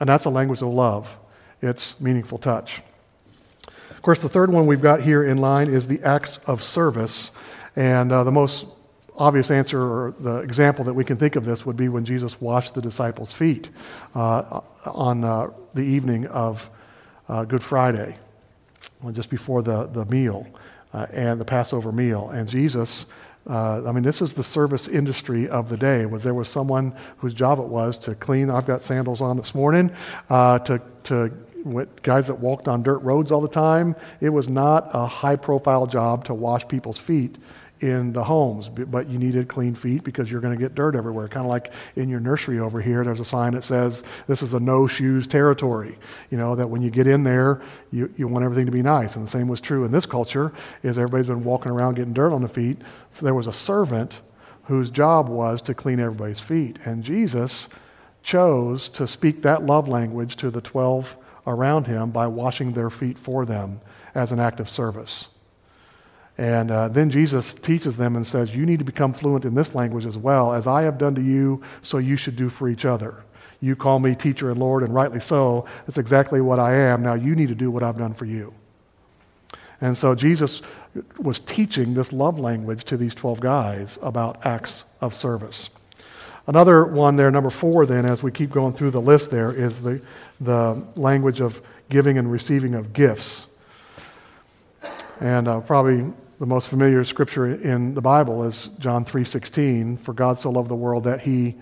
And 0.00 0.08
that's 0.08 0.24
a 0.24 0.30
language 0.30 0.62
of 0.62 0.68
love. 0.68 1.16
It's 1.60 2.00
meaningful 2.00 2.38
touch. 2.38 2.82
Of 3.90 4.02
course, 4.02 4.22
the 4.22 4.28
third 4.28 4.52
one 4.52 4.66
we've 4.66 4.80
got 4.80 5.02
here 5.02 5.24
in 5.24 5.38
line 5.38 5.68
is 5.68 5.86
the 5.86 6.00
acts 6.02 6.38
of 6.46 6.62
service. 6.62 7.32
And 7.74 8.12
uh, 8.12 8.24
the 8.24 8.32
most 8.32 8.66
obvious 9.16 9.50
answer 9.50 9.80
or 9.80 10.14
the 10.20 10.36
example 10.36 10.84
that 10.84 10.94
we 10.94 11.04
can 11.04 11.16
think 11.16 11.34
of 11.34 11.44
this 11.44 11.66
would 11.66 11.76
be 11.76 11.88
when 11.88 12.04
Jesus 12.04 12.40
washed 12.40 12.74
the 12.74 12.80
disciples' 12.80 13.32
feet 13.32 13.70
uh, 14.14 14.60
on 14.86 15.24
uh, 15.24 15.50
the 15.74 15.82
evening 15.82 16.26
of 16.28 16.70
uh, 17.28 17.44
Good 17.44 17.62
Friday, 17.62 18.16
just 19.12 19.28
before 19.28 19.62
the, 19.62 19.86
the 19.86 20.04
meal 20.04 20.46
uh, 20.94 21.06
and 21.12 21.40
the 21.40 21.44
Passover 21.44 21.90
meal. 21.90 22.30
And 22.30 22.48
Jesus 22.48 23.06
uh, 23.48 23.82
I 23.86 23.92
mean, 23.92 24.02
this 24.02 24.20
is 24.20 24.34
the 24.34 24.44
service 24.44 24.88
industry 24.88 25.48
of 25.48 25.70
the 25.70 25.76
day. 25.76 26.04
Was 26.04 26.22
there 26.22 26.34
was 26.34 26.48
someone 26.48 26.94
whose 27.16 27.32
job 27.32 27.58
it 27.58 27.64
was 27.64 27.96
to 27.98 28.14
clean? 28.14 28.50
I've 28.50 28.66
got 28.66 28.82
sandals 28.82 29.22
on 29.22 29.38
this 29.38 29.54
morning 29.54 29.90
uh, 30.28 30.58
to 30.60 30.82
to 31.04 31.32
guys 32.02 32.26
that 32.26 32.38
walked 32.38 32.68
on 32.68 32.82
dirt 32.82 32.98
roads 32.98 33.32
all 33.32 33.40
the 33.40 33.48
time. 33.48 33.96
It 34.20 34.30
was 34.30 34.48
not 34.48 34.90
a 34.92 35.06
high 35.06 35.36
profile 35.36 35.86
job 35.86 36.24
to 36.26 36.34
wash 36.34 36.66
people's 36.68 36.98
feet 36.98 37.36
in 37.80 38.12
the 38.12 38.24
homes, 38.24 38.68
but 38.68 39.08
you 39.08 39.18
needed 39.18 39.46
clean 39.48 39.74
feet 39.74 40.02
because 40.02 40.30
you're 40.30 40.40
going 40.40 40.56
to 40.56 40.60
get 40.60 40.74
dirt 40.74 40.96
everywhere. 40.96 41.28
Kind 41.28 41.46
of 41.46 41.50
like 41.50 41.72
in 41.94 42.08
your 42.08 42.18
nursery 42.18 42.58
over 42.58 42.80
here, 42.80 43.04
there's 43.04 43.20
a 43.20 43.24
sign 43.24 43.52
that 43.52 43.64
says 43.64 44.02
this 44.26 44.42
is 44.42 44.52
a 44.52 44.60
no 44.60 44.86
shoes 44.86 45.26
territory. 45.26 45.96
You 46.30 46.38
know, 46.38 46.56
that 46.56 46.68
when 46.68 46.82
you 46.82 46.90
get 46.90 47.06
in 47.06 47.22
there, 47.22 47.62
you, 47.92 48.12
you 48.16 48.26
want 48.26 48.44
everything 48.44 48.66
to 48.66 48.72
be 48.72 48.82
nice. 48.82 49.14
And 49.16 49.26
the 49.26 49.30
same 49.30 49.48
was 49.48 49.60
true 49.60 49.84
in 49.84 49.92
this 49.92 50.06
culture, 50.06 50.52
is 50.82 50.98
everybody's 50.98 51.28
been 51.28 51.44
walking 51.44 51.70
around 51.70 51.94
getting 51.94 52.12
dirt 52.12 52.32
on 52.32 52.42
the 52.42 52.48
feet. 52.48 52.78
So 53.12 53.24
there 53.24 53.34
was 53.34 53.46
a 53.46 53.52
servant 53.52 54.20
whose 54.64 54.90
job 54.90 55.28
was 55.28 55.62
to 55.62 55.74
clean 55.74 56.00
everybody's 56.00 56.40
feet. 56.40 56.78
And 56.84 57.04
Jesus 57.04 57.68
chose 58.22 58.88
to 58.90 59.06
speak 59.06 59.42
that 59.42 59.64
love 59.64 59.88
language 59.88 60.36
to 60.36 60.50
the 60.50 60.60
12 60.60 61.16
around 61.48 61.86
him 61.86 62.10
by 62.10 62.26
washing 62.28 62.72
their 62.72 62.90
feet 62.90 63.18
for 63.18 63.44
them 63.44 63.80
as 64.14 64.30
an 64.30 64.38
act 64.38 64.60
of 64.60 64.68
service. 64.68 65.28
And 66.36 66.70
uh, 66.70 66.88
then 66.88 67.10
Jesus 67.10 67.54
teaches 67.54 67.96
them 67.96 68.14
and 68.14 68.24
says, 68.24 68.54
You 68.54 68.64
need 68.64 68.78
to 68.78 68.84
become 68.84 69.12
fluent 69.12 69.44
in 69.44 69.54
this 69.54 69.74
language 69.74 70.06
as 70.06 70.16
well. 70.16 70.52
As 70.52 70.68
I 70.68 70.82
have 70.82 70.96
done 70.96 71.16
to 71.16 71.22
you, 71.22 71.62
so 71.82 71.98
you 71.98 72.16
should 72.16 72.36
do 72.36 72.48
for 72.48 72.68
each 72.68 72.84
other. 72.84 73.24
You 73.60 73.74
call 73.74 73.98
me 73.98 74.14
teacher 74.14 74.50
and 74.50 74.60
Lord, 74.60 74.84
and 74.84 74.94
rightly 74.94 75.18
so. 75.18 75.66
That's 75.86 75.98
exactly 75.98 76.40
what 76.40 76.60
I 76.60 76.76
am. 76.76 77.02
Now 77.02 77.14
you 77.14 77.34
need 77.34 77.48
to 77.48 77.56
do 77.56 77.72
what 77.72 77.82
I've 77.82 77.98
done 77.98 78.14
for 78.14 78.24
you. 78.24 78.54
And 79.80 79.98
so 79.98 80.14
Jesus 80.14 80.62
was 81.18 81.40
teaching 81.40 81.94
this 81.94 82.12
love 82.12 82.38
language 82.38 82.84
to 82.84 82.96
these 82.96 83.14
12 83.14 83.40
guys 83.40 83.98
about 84.00 84.46
acts 84.46 84.84
of 85.00 85.14
service. 85.14 85.70
Another 86.46 86.84
one 86.84 87.16
there, 87.16 87.30
number 87.30 87.50
four, 87.50 87.84
then, 87.84 88.06
as 88.06 88.22
we 88.22 88.30
keep 88.30 88.50
going 88.50 88.72
through 88.72 88.92
the 88.92 89.00
list 89.00 89.30
there, 89.30 89.52
is 89.52 89.82
the, 89.82 90.00
the 90.40 90.82
language 90.96 91.40
of 91.40 91.60
giving 91.88 92.18
and 92.18 92.30
receiving 92.30 92.74
of 92.74 92.92
gifts. 92.92 93.46
And 95.20 95.48
uh, 95.48 95.60
probably 95.60 96.12
the 96.38 96.46
most 96.46 96.68
familiar 96.68 97.02
scripture 97.04 97.54
in 97.54 97.94
the 97.94 98.00
Bible 98.00 98.44
is 98.44 98.68
John 98.78 99.04
3:16, 99.04 99.98
for 100.00 100.12
God 100.12 100.38
so 100.38 100.50
loved 100.50 100.70
the 100.70 100.76
world 100.76 101.04
that 101.04 101.22
he 101.22 101.56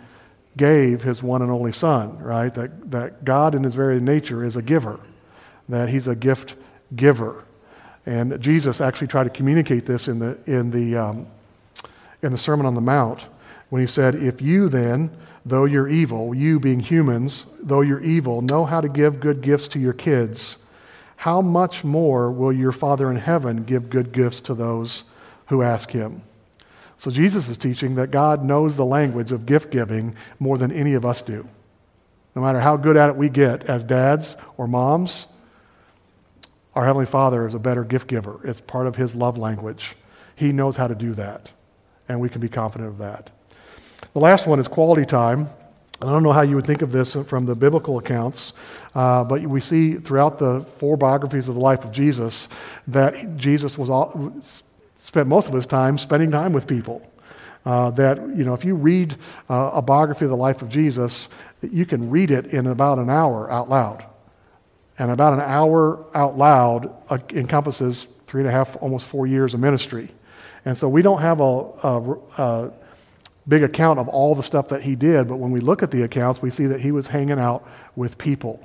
gave 0.57 1.03
his 1.03 1.23
one 1.23 1.43
and 1.43 1.51
only 1.51 1.73
son, 1.73 2.19
right? 2.19 2.55
That, 2.55 2.91
that 2.91 3.25
God 3.25 3.55
in 3.55 3.63
his 3.63 3.75
very 3.75 4.01
nature 4.01 4.45
is 4.45 4.57
a 4.57 4.63
giver, 4.63 4.99
that 5.69 5.89
he's 5.89 6.09
a 6.09 6.15
gift 6.15 6.57
giver. 6.95 7.45
And 8.07 8.41
Jesus 8.41 8.81
actually 8.81 9.09
tried 9.09 9.25
to 9.25 9.31
communicate 9.31 9.85
this 9.85 10.09
in 10.09 10.19
the, 10.19 10.39
in 10.47 10.71
the, 10.71 10.97
um, 10.97 11.27
in 12.23 12.33
the 12.33 12.39
Sermon 12.39 12.65
on 12.65 12.75
the 12.75 12.81
Mount 12.81 13.27
when 13.69 13.81
he 13.81 13.87
said, 13.87 14.15
If 14.15 14.41
you 14.41 14.69
then, 14.69 15.11
though 15.47 15.65
you're 15.65 15.89
evil, 15.89 16.35
you 16.35 16.59
being 16.59 16.81
humans, 16.81 17.47
though 17.63 17.81
you're 17.81 18.01
evil, 18.01 18.43
know 18.43 18.65
how 18.65 18.81
to 18.81 18.89
give 18.89 19.21
good 19.21 19.41
gifts 19.41 19.69
to 19.69 19.79
your 19.79 19.93
kids, 19.93 20.59
how 21.15 21.41
much 21.41 21.85
more 21.85 22.33
will 22.33 22.53
your 22.53 22.73
Father 22.73 23.09
in 23.11 23.17
heaven 23.17 23.63
give 23.63 23.89
good 23.89 24.13
gifts 24.13 24.41
to 24.41 24.55
those 24.55 25.05
who 25.47 25.63
ask 25.63 25.91
him? 25.93 26.23
So 26.99 27.13
Jesus 27.13 27.49
is 27.49 27.57
teaching 27.57 27.95
that 27.95 28.11
God 28.11 28.45
knows 28.45 28.75
the 28.75 28.85
language 28.85 29.31
of 29.31 29.47
gift 29.47 29.71
giving 29.71 30.17
more 30.41 30.59
than 30.59 30.73
any 30.73 30.95
of 30.95 31.07
us 31.07 31.23
do. 31.23 31.49
No 32.35 32.43
matter 32.43 32.61
how 32.61 32.77
good 32.77 32.97
at 32.97 33.09
it 33.09 33.17
we 33.17 33.29
get 33.29 33.65
as 33.65 33.85
dads 33.85 34.37
or 34.57 34.67
moms, 34.67 35.27
our 36.75 36.85
Heavenly 36.85 37.07
Father 37.07 37.47
is 37.47 37.55
a 37.55 37.59
better 37.59 37.85
gift 37.85 38.09
giver. 38.09 38.41
It's 38.45 38.61
part 38.61 38.87
of 38.87 38.97
His 38.97 39.15
love 39.15 39.39
language. 39.39 39.97
He 40.35 40.53
knows 40.53 40.77
how 40.77 40.89
to 40.89 40.95
do 40.95 41.15
that, 41.15 41.51
and 42.09 42.21
we 42.21 42.29
can 42.29 42.41
be 42.41 42.49
confident 42.49 42.91
of 42.91 42.99
that. 42.99 43.31
The 44.13 44.21
last 44.21 44.47
one 44.47 44.59
is 44.59 44.69
quality 44.69 45.07
time. 45.07 45.49
I 46.01 46.07
don't 46.07 46.23
know 46.23 46.33
how 46.33 46.43
you 46.43 46.57
would 46.57 46.67
think 46.67 46.83
of 46.83 46.93
this 46.93 47.15
from 47.27 47.47
the 47.47 47.55
biblical 47.55 47.99
accounts, 47.99 48.53
uh, 48.95 49.25
but 49.25 49.41
we 49.43 49.61
see 49.61 49.95
throughout 49.95 50.39
the 50.39 50.61
four 50.77 50.99
biographies 50.99 51.49
of 51.49 51.55
the 51.55 51.61
life 51.61 51.85
of 51.85 51.93
Jesus 51.93 52.51
that 52.89 53.37
Jesus 53.37 53.79
was 53.79 53.89
all, 53.89 54.35
spent 55.05 55.27
most 55.27 55.49
of 55.49 55.55
his 55.55 55.65
time 55.65 55.97
spending 55.97 56.31
time 56.31 56.53
with 56.53 56.67
people. 56.67 57.01
Uh, 57.65 57.91
that 57.91 58.19
you 58.37 58.45
know, 58.45 58.55
if 58.55 58.65
you 58.65 58.75
read 58.75 59.17
uh, 59.49 59.71
a 59.73 59.83
biography 59.83 60.25
of 60.25 60.31
the 60.31 60.37
life 60.37 60.63
of 60.63 60.69
Jesus, 60.69 61.29
you 61.63 61.85
can 61.87 62.11
read 62.11 62.31
it 62.31 62.47
in 62.47 62.67
about 62.67 62.99
an 62.99 63.11
hour 63.11 63.51
out 63.51 63.69
loud, 63.69 64.05
and 64.99 65.11
about 65.11 65.33
an 65.33 65.41
hour 65.41 66.05
out 66.15 66.37
loud 66.37 66.95
uh, 67.09 67.19
encompasses 67.31 68.07
three 68.27 68.43
and 68.43 68.49
a 68.49 68.53
half, 68.53 68.77
almost 68.83 69.07
four 69.07 69.27
years 69.27 69.55
of 69.55 69.61
ministry. 69.61 70.11
And 70.65 70.77
so 70.77 70.89
we 70.89 71.01
don't 71.01 71.21
have 71.21 71.41
a, 71.41 71.45
a, 71.45 72.17
a 72.39 72.73
big 73.49 73.63
account 73.63 73.99
of 73.99 74.09
all 74.09 74.35
the 74.35 74.43
stuff 74.43 74.69
that 74.69 74.83
he 74.83 74.97
did, 74.97 75.29
but 75.29 75.37
when 75.37 75.51
we 75.51 75.61
look 75.61 75.83
at 75.83 75.91
the 75.91 76.03
accounts, 76.03 76.43
we 76.43 76.51
see 76.51 76.67
that 76.67 76.81
he 76.81 76.93
was 76.93 77.07
hanging 77.07 77.39
out 77.39 77.67
with 77.95 78.19
people, 78.19 78.61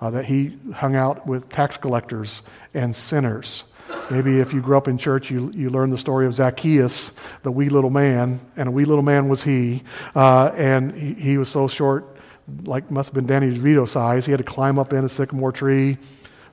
uh, 0.00 0.10
that 0.10 0.24
he 0.24 0.58
hung 0.74 0.96
out 0.96 1.26
with 1.26 1.48
tax 1.48 1.76
collectors 1.76 2.42
and 2.72 2.94
sinners. 2.94 3.64
Maybe 4.10 4.40
if 4.40 4.52
you 4.52 4.60
grew 4.60 4.76
up 4.76 4.88
in 4.88 4.98
church, 4.98 5.30
you, 5.30 5.50
you 5.54 5.70
learned 5.70 5.92
the 5.92 5.98
story 5.98 6.26
of 6.26 6.34
Zacchaeus, 6.34 7.12
the 7.42 7.52
wee 7.52 7.68
little 7.68 7.90
man, 7.90 8.40
and 8.56 8.68
a 8.68 8.72
wee 8.72 8.84
little 8.84 9.02
man 9.02 9.28
was 9.28 9.44
he. 9.44 9.82
Uh, 10.14 10.52
and 10.56 10.92
he, 10.92 11.14
he, 11.14 11.38
was 11.38 11.48
so 11.48 11.68
short, 11.68 12.16
like 12.64 12.90
must 12.90 13.08
have 13.08 13.14
been 13.14 13.26
Danny 13.26 13.56
DeVito 13.56 13.88
size. 13.88 14.24
He 14.24 14.32
had 14.32 14.38
to 14.38 14.44
climb 14.44 14.78
up 14.78 14.92
in 14.92 15.04
a 15.04 15.08
sycamore 15.08 15.52
tree 15.52 15.98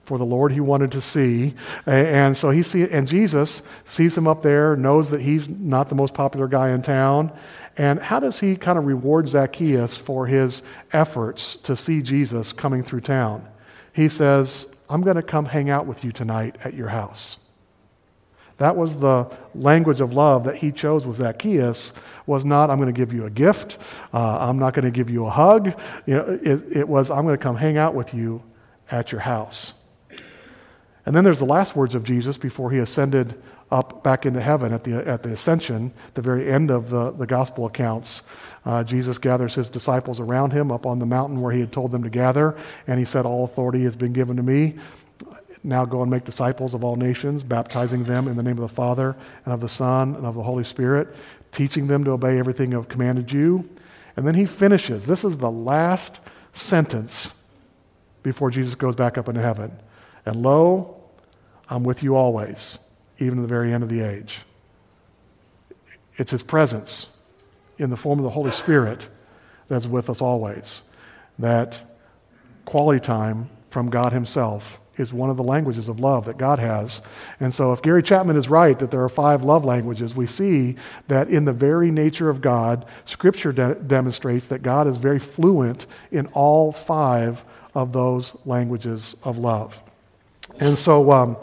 for 0.04 0.18
the 0.18 0.26
Lord 0.26 0.52
he 0.52 0.60
wanted 0.60 0.92
to 0.94 1.02
see. 1.02 1.54
And 1.86 2.38
so 2.38 2.50
he 2.50 2.64
see, 2.64 2.84
and 2.90 3.08
Jesus 3.08 3.62
sees 3.86 4.18
him 4.18 4.28
up 4.28 4.42
there, 4.42 4.76
knows 4.76 5.10
that 5.12 5.22
he's 5.22 5.48
not 5.48 5.90
the 5.90 5.96
most 5.96 6.14
popular 6.14 6.48
guy 6.48 6.72
in 6.72 6.82
town. 6.82 7.32
And 7.78 8.00
how 8.00 8.20
does 8.20 8.40
he 8.40 8.56
kind 8.56 8.78
of 8.78 8.86
reward 8.86 9.30
Zacchaeus 9.30 9.98
for 9.98 10.28
his 10.28 10.62
efforts 10.92 11.56
to 11.64 11.76
see 11.76 12.02
Jesus 12.02 12.54
coming 12.54 12.84
through 12.84 13.02
town? 13.02 13.48
He 13.94 14.10
says, 14.10 14.68
I'm 14.90 15.02
going 15.02 15.16
to 15.16 15.24
come 15.24 15.46
hang 15.46 15.70
out 15.70 15.86
with 15.86 16.04
you 16.04 16.12
tonight 16.12 16.58
at 16.64 16.74
your 16.74 16.90
house. 16.90 17.38
That 18.58 18.76
was 18.76 18.98
the 18.98 19.26
language 19.56 20.02
of 20.02 20.14
love 20.14 20.44
that 20.44 20.58
he 20.58 20.72
chose 20.72 21.06
with 21.06 21.18
Zacchaeus 21.18 21.94
was 22.28 22.46
not, 22.46 22.70
I'm 22.70 22.78
going 22.78 22.94
to 22.94 22.98
give 22.98 23.12
you 23.12 23.26
a 23.26 23.30
gift. 23.30 23.80
Uh, 24.14 24.38
I'm 24.38 24.60
not 24.60 24.76
going 24.76 24.86
to 24.86 24.92
give 24.92 25.10
you 25.10 25.26
a 25.26 25.30
hug. 25.32 25.74
You 26.06 26.16
know, 26.16 26.40
it, 26.44 26.78
it 26.78 26.88
was, 26.88 27.10
I'm 27.10 27.26
going 27.26 27.38
to 27.38 27.42
come 27.42 27.56
hang 27.56 27.78
out 27.78 27.96
with 27.96 28.14
you 28.14 28.44
at 28.92 29.12
your 29.12 29.22
house. 29.22 29.74
And 31.06 31.16
then 31.16 31.24
there's 31.24 31.40
the 31.40 31.46
last 31.46 31.76
words 31.76 31.96
of 31.96 32.04
Jesus 32.04 32.38
before 32.38 32.70
he 32.70 32.78
ascended 32.78 33.42
up 33.72 34.04
back 34.04 34.26
into 34.26 34.42
heaven 34.42 34.74
at 34.74 34.84
the, 34.84 35.08
at 35.08 35.24
the 35.24 35.32
ascension, 35.32 35.94
the 36.14 36.22
very 36.22 36.52
end 36.52 36.70
of 36.70 36.90
the, 36.90 37.12
the 37.12 37.26
gospel 37.26 37.66
accounts. 37.66 38.22
Uh, 38.66 38.84
Jesus 38.84 39.18
gathers 39.18 39.56
his 39.56 39.70
disciples 39.70 40.20
around 40.20 40.52
him 40.52 40.72
up 40.72 40.86
on 40.86 41.00
the 41.00 41.06
mountain 41.06 41.40
where 41.42 41.54
he 41.54 41.62
had 41.62 41.72
told 41.72 41.92
them 41.92 42.04
to 42.04 42.10
gather, 42.10 42.56
and 42.88 43.00
he 43.00 43.06
said, 43.06 43.26
All 43.26 43.46
authority 43.46 43.84
has 43.84 43.96
been 43.96 44.14
given 44.14 44.38
to 44.38 44.44
me. 44.44 44.76
Now 45.64 45.86
go 45.86 46.02
and 46.02 46.10
make 46.10 46.26
disciples 46.26 46.74
of 46.74 46.84
all 46.84 46.96
nations, 46.96 47.44
baptizing 47.44 48.04
them 48.04 48.28
in 48.28 48.36
the 48.36 48.44
name 48.44 48.58
of 48.58 48.68
the 48.68 48.76
Father 48.76 49.16
and 49.46 49.54
of 49.54 49.62
the 49.62 49.70
Son 49.70 50.16
and 50.16 50.26
of 50.26 50.36
the 50.36 50.44
Holy 50.44 50.64
Spirit, 50.64 51.16
teaching 51.52 51.88
them 51.88 52.04
to 52.04 52.12
obey 52.12 52.40
everything 52.40 52.76
I've 52.76 52.88
commanded 52.88 53.32
you. 53.32 53.70
And 54.16 54.28
then 54.28 54.36
he 54.36 54.46
finishes. 54.46 55.06
This 55.06 55.24
is 55.24 55.38
the 55.38 55.52
last 55.52 56.20
sentence 56.54 57.32
before 58.24 58.52
Jesus 58.52 58.76
goes 58.76 58.96
back 58.96 59.18
up 59.18 59.30
into 59.30 59.42
heaven. 59.42 59.72
And 60.26 60.42
lo, 60.42 61.02
I'm 61.70 61.84
with 61.84 62.04
you 62.04 62.16
always, 62.16 62.78
even 63.22 63.38
to 63.38 63.42
the 63.42 63.48
very 63.48 63.72
end 63.72 63.84
of 63.84 63.90
the 63.90 64.02
age. 64.02 64.40
It's 66.18 66.32
his 66.32 66.44
presence 66.44 67.08
in 67.78 67.90
the 67.90 67.98
form 67.98 68.20
of 68.20 68.24
the 68.24 68.32
Holy 68.32 68.52
Spirit 68.52 69.08
that's 69.70 69.88
with 69.88 70.10
us 70.10 70.22
always. 70.22 70.82
That 71.40 71.82
quality 72.66 73.00
time 73.00 73.50
from 73.70 73.90
God 73.90 74.12
Himself 74.12 74.80
is 74.98 75.14
one 75.14 75.30
of 75.30 75.38
the 75.38 75.44
languages 75.44 75.88
of 75.88 76.00
love 76.00 76.26
that 76.26 76.38
God 76.38 76.60
has. 76.60 77.02
And 77.40 77.54
so, 77.54 77.72
if 77.72 77.82
Gary 77.82 78.04
Chapman 78.04 78.36
is 78.36 78.50
right 78.50 78.78
that 78.80 78.92
there 78.92 79.04
are 79.04 79.10
five 79.10 79.44
love 79.44 79.64
languages, 79.64 80.14
we 80.14 80.28
see 80.28 80.76
that 81.08 81.30
in 81.30 81.46
the 81.46 81.54
very 81.54 81.90
nature 81.90 82.30
of 82.30 82.42
God, 82.42 82.86
Scripture 83.06 83.54
de- 83.54 83.76
demonstrates 83.76 84.48
that 84.48 84.62
God 84.62 84.88
is 84.88 84.98
very 84.98 85.20
fluent 85.20 85.86
in 86.12 86.28
all 86.28 86.72
five 86.72 87.44
of 87.74 87.94
those 87.94 88.36
languages 88.46 89.16
of 89.24 89.38
love. 89.38 89.80
And 90.60 90.78
so, 90.78 91.12
um, 91.12 91.38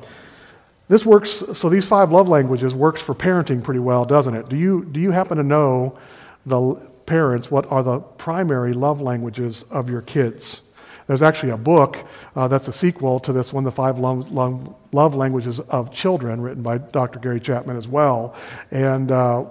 this 0.88 1.05
works, 1.05 1.42
so 1.53 1.68
these 1.68 1.85
five 1.85 2.11
love 2.11 2.29
languages 2.29 2.74
works 2.74 3.01
for 3.01 3.14
parenting 3.14 3.62
pretty 3.62 3.81
well, 3.81 4.05
doesn't 4.05 4.35
it? 4.35 4.48
Do 4.48 4.57
you, 4.57 4.85
do 4.87 5.01
you 5.01 5.11
happen 5.11 5.37
to 5.37 5.42
know 5.42 5.98
the 6.46 6.74
parents 7.07 7.51
what 7.51 7.70
are 7.70 7.83
the 7.83 8.01
primary 8.01 8.72
love 8.72 9.01
languages 9.01 9.64
of 9.70 9.90
your 9.90 10.03
kids? 10.03 10.62
There's 11.07 11.22
actually 11.22 11.53
a 11.53 11.57
book 11.57 11.96
uh, 12.37 12.48
that's 12.48 12.68
a 12.68 12.72
sequel 12.72 13.18
to 13.20 13.33
this 13.33 13.51
one, 13.51 13.64
The 13.64 13.70
Five 13.70 13.98
Love, 13.98 14.31
Love, 14.31 14.74
Love, 14.92 15.14
Languages 15.14 15.59
of 15.59 15.90
Children, 15.90 16.42
written 16.42 16.62
by 16.62 16.77
Dr. 16.79 17.18
Gary 17.18 17.40
Chapman 17.40 17.79
as 17.79 17.88
well. 17.88 18.37
And 18.70 19.11
uh, 19.11 19.46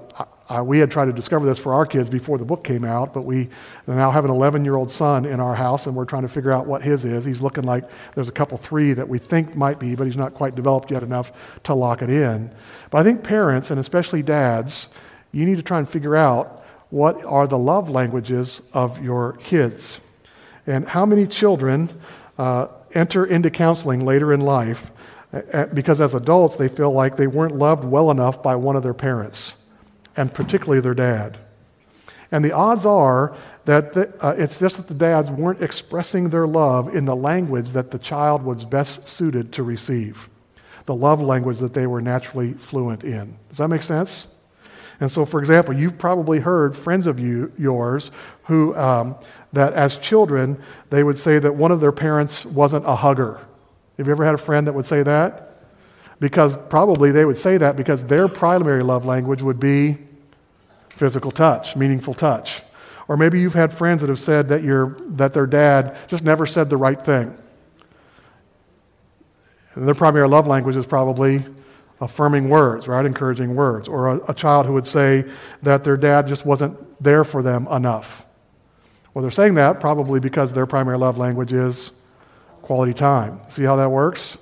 uh, 0.50 0.64
we 0.64 0.80
had 0.80 0.90
tried 0.90 1.06
to 1.06 1.14
discover 1.14 1.46
this 1.46 1.60
for 1.60 1.74
our 1.74 1.86
kids 1.86 2.10
before 2.10 2.38
the 2.38 2.46
book 2.46 2.64
came 2.64 2.86
out, 2.86 3.14
but 3.14 3.24
we 3.24 3.50
now 3.86 4.12
have 4.12 4.24
an 4.24 4.32
11 4.32 4.64
year 4.64 4.78
old 4.78 4.90
son 4.90 5.26
in 5.26 5.40
our 5.40 5.54
house, 5.54 5.88
and 5.88 5.96
we're 5.96 6.06
trying 6.06 6.22
to 6.22 6.30
figure 6.30 6.52
out 6.52 6.66
what 6.66 6.82
his 6.82 7.04
is. 7.04 7.26
He's 7.26 7.42
looking 7.42 7.66
like 7.66 7.84
there's 8.16 8.30
a 8.30 8.34
couple, 8.34 8.58
three 8.58 8.94
that 8.94 9.10
we 9.10 9.20
think 9.20 9.56
might 9.56 9.78
be, 9.78 9.96
but 9.96 10.08
he's 10.08 10.16
not 10.16 10.34
quite 10.34 10.56
developed 10.56 10.90
yet 10.90 11.04
enough 11.04 11.34
to 11.64 11.74
lock 11.74 12.02
it 12.02 12.10
in. 12.10 12.50
But 12.92 13.00
I 13.00 13.04
think 13.04 13.24
parents, 13.24 13.72
and 13.72 13.80
especially 13.80 14.24
dads, 14.24 14.88
you 15.34 15.46
need 15.46 15.58
to 15.58 15.64
try 15.64 15.80
and 15.80 15.90
figure 15.90 16.16
out 16.16 16.64
what 16.90 17.24
are 17.26 17.46
the 17.46 17.58
love 17.58 17.90
languages 17.90 18.62
of 18.72 19.04
your 19.04 19.34
kids. 19.34 20.00
And 20.66 20.88
how 20.88 21.06
many 21.06 21.28
children 21.28 21.90
uh, 22.38 22.68
enter 22.94 23.26
into 23.26 23.50
counseling 23.50 24.06
later 24.06 24.32
in 24.32 24.42
life 24.42 24.92
uh, 25.34 25.66
because 25.68 26.00
as 26.00 26.16
adults 26.16 26.56
they 26.56 26.70
feel 26.70 26.92
like 26.92 27.18
they 27.18 27.28
weren't 27.28 27.56
loved 27.56 27.84
well 27.84 28.12
enough 28.12 28.42
by 28.42 28.56
one 28.56 28.78
of 28.78 28.84
their 28.84 28.94
parents 28.94 29.56
and 30.18 30.34
particularly 30.34 30.82
their 30.82 30.94
dad. 30.94 31.38
And 32.32 32.44
the 32.44 32.52
odds 32.52 32.86
are 32.86 33.36
that 33.66 33.94
the, 33.94 34.14
uh, 34.26 34.36
it's 34.38 34.60
just 34.60 34.78
that 34.78 34.88
the 34.88 34.94
dads 34.94 35.30
weren't 35.30 35.62
expressing 35.62 36.30
their 36.30 36.48
love 36.48 36.96
in 36.96 37.06
the 37.06 37.16
language 37.16 37.70
that 37.70 37.92
the 37.92 38.00
child 38.00 38.44
was 38.44 38.66
best 38.66 39.08
suited 39.08 39.54
to 39.54 39.64
receive, 39.64 40.30
the 40.86 40.96
love 40.96 41.22
language 41.22 41.60
that 41.60 41.74
they 41.74 41.88
were 41.88 42.02
naturally 42.02 42.54
fluent 42.54 43.04
in. 43.04 43.38
Does 43.50 43.58
that 43.58 43.70
make 43.70 43.84
sense? 43.84 44.28
And 45.00 45.12
so, 45.12 45.26
for 45.26 45.40
example, 45.40 45.76
you've 45.76 45.98
probably 45.98 46.40
heard 46.40 46.76
friends 46.76 47.08
of 47.08 47.20
you, 47.20 47.52
yours 47.58 48.10
who, 48.46 48.76
um, 48.76 49.16
that 49.54 49.74
as 49.74 49.98
children, 49.98 50.62
they 50.90 51.04
would 51.04 51.18
say 51.18 51.40
that 51.40 51.54
one 51.54 51.72
of 51.72 51.80
their 51.80 51.92
parents 51.92 52.46
wasn't 52.46 52.86
a 52.86 52.96
hugger. 52.96 53.40
Have 53.98 54.08
you 54.08 54.12
ever 54.12 54.26
had 54.26 54.36
a 54.36 54.40
friend 54.40 54.66
that 54.66 54.74
would 54.74 54.88
say 54.88 55.04
that? 55.04 55.44
Because 56.20 56.58
probably 56.70 57.12
they 57.12 57.26
would 57.26 57.38
say 57.38 57.58
that 57.58 57.76
because 57.76 58.04
their 58.06 58.28
primary 58.28 58.82
love 58.82 59.06
language 59.06 59.44
would 59.44 59.60
be 59.60 59.98
physical 60.98 61.32
touch, 61.32 61.76
meaningful 61.76 62.14
touch. 62.14 62.62
Or 63.08 63.16
maybe 63.16 63.40
you've 63.40 63.54
had 63.54 63.74
friends 63.74 64.02
that 64.02 64.10
have 64.10 64.20
said 64.20 64.50
that, 64.50 64.64
your, 64.64 64.98
that 65.12 65.34
their 65.34 65.46
dad 65.46 65.98
just 66.08 66.24
never 66.24 66.46
said 66.46 66.70
the 66.70 66.78
right 66.78 67.04
thing. 67.04 67.38
And 69.76 69.88
their 69.88 69.96
primary 69.96 70.28
love 70.28 70.48
language 70.48 70.76
is 70.76 70.86
probably 70.86 71.46
affirming 72.02 72.50
words, 72.50 72.88
right? 72.88 73.06
Encouraging 73.06 73.56
words. 73.56 73.88
Or 73.88 74.08
a, 74.08 74.32
a, 74.32 74.34
child 74.34 74.66
who 74.66 74.74
would 74.74 74.86
say 74.86 75.26
that 75.64 75.84
their 75.84 75.98
dad 75.98 76.28
just 76.28 76.46
wasn't 76.46 76.76
there 77.02 77.24
for 77.24 77.42
them 77.42 77.68
enough. 77.68 78.26
Well, 79.14 79.22
they're 79.22 79.32
saying 79.32 79.56
that 79.56 79.80
probably 79.80 80.20
because 80.20 80.54
their 80.54 80.66
primary 80.66 80.98
love 80.98 81.18
language 81.18 81.54
is 81.54 81.92
quality 82.62 82.94
time. 82.94 83.40
See 83.48 83.64
how 83.64 83.76
that 83.78 83.90
works? 83.90 84.38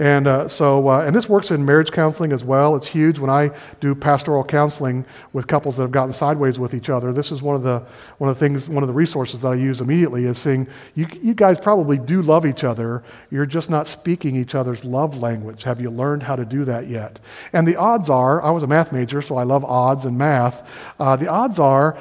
And 0.00 0.26
uh, 0.26 0.48
so, 0.48 0.88
uh, 0.88 1.02
and 1.02 1.14
this 1.14 1.28
works 1.28 1.50
in 1.50 1.62
marriage 1.62 1.92
counseling 1.92 2.32
as 2.32 2.42
well. 2.42 2.74
It's 2.74 2.86
huge 2.86 3.18
when 3.18 3.28
I 3.28 3.50
do 3.80 3.94
pastoral 3.94 4.42
counseling 4.42 5.04
with 5.34 5.46
couples 5.46 5.76
that 5.76 5.82
have 5.82 5.90
gotten 5.90 6.14
sideways 6.14 6.58
with 6.58 6.72
each 6.72 6.88
other. 6.88 7.12
This 7.12 7.30
is 7.30 7.42
one 7.42 7.54
of 7.54 7.62
the 7.62 7.82
one 8.16 8.30
of 8.30 8.38
the 8.38 8.40
things, 8.40 8.66
one 8.66 8.82
of 8.82 8.86
the 8.86 8.94
resources 8.94 9.42
that 9.42 9.48
I 9.48 9.56
use 9.56 9.82
immediately 9.82 10.24
is 10.24 10.38
saying, 10.38 10.68
you, 10.94 11.06
you 11.22 11.34
guys 11.34 11.60
probably 11.60 11.98
do 11.98 12.22
love 12.22 12.46
each 12.46 12.64
other. 12.64 13.04
You're 13.30 13.44
just 13.44 13.68
not 13.68 13.86
speaking 13.86 14.36
each 14.36 14.54
other's 14.54 14.86
love 14.86 15.16
language. 15.18 15.64
Have 15.64 15.82
you 15.82 15.90
learned 15.90 16.22
how 16.22 16.34
to 16.34 16.46
do 16.46 16.64
that 16.64 16.88
yet? 16.88 17.18
And 17.52 17.68
the 17.68 17.76
odds 17.76 18.08
are, 18.08 18.42
I 18.42 18.52
was 18.52 18.62
a 18.62 18.66
math 18.66 18.92
major, 18.92 19.20
so 19.20 19.36
I 19.36 19.42
love 19.42 19.66
odds 19.66 20.06
and 20.06 20.16
math. 20.16 20.66
Uh, 20.98 21.16
the 21.16 21.28
odds 21.28 21.58
are 21.58 21.98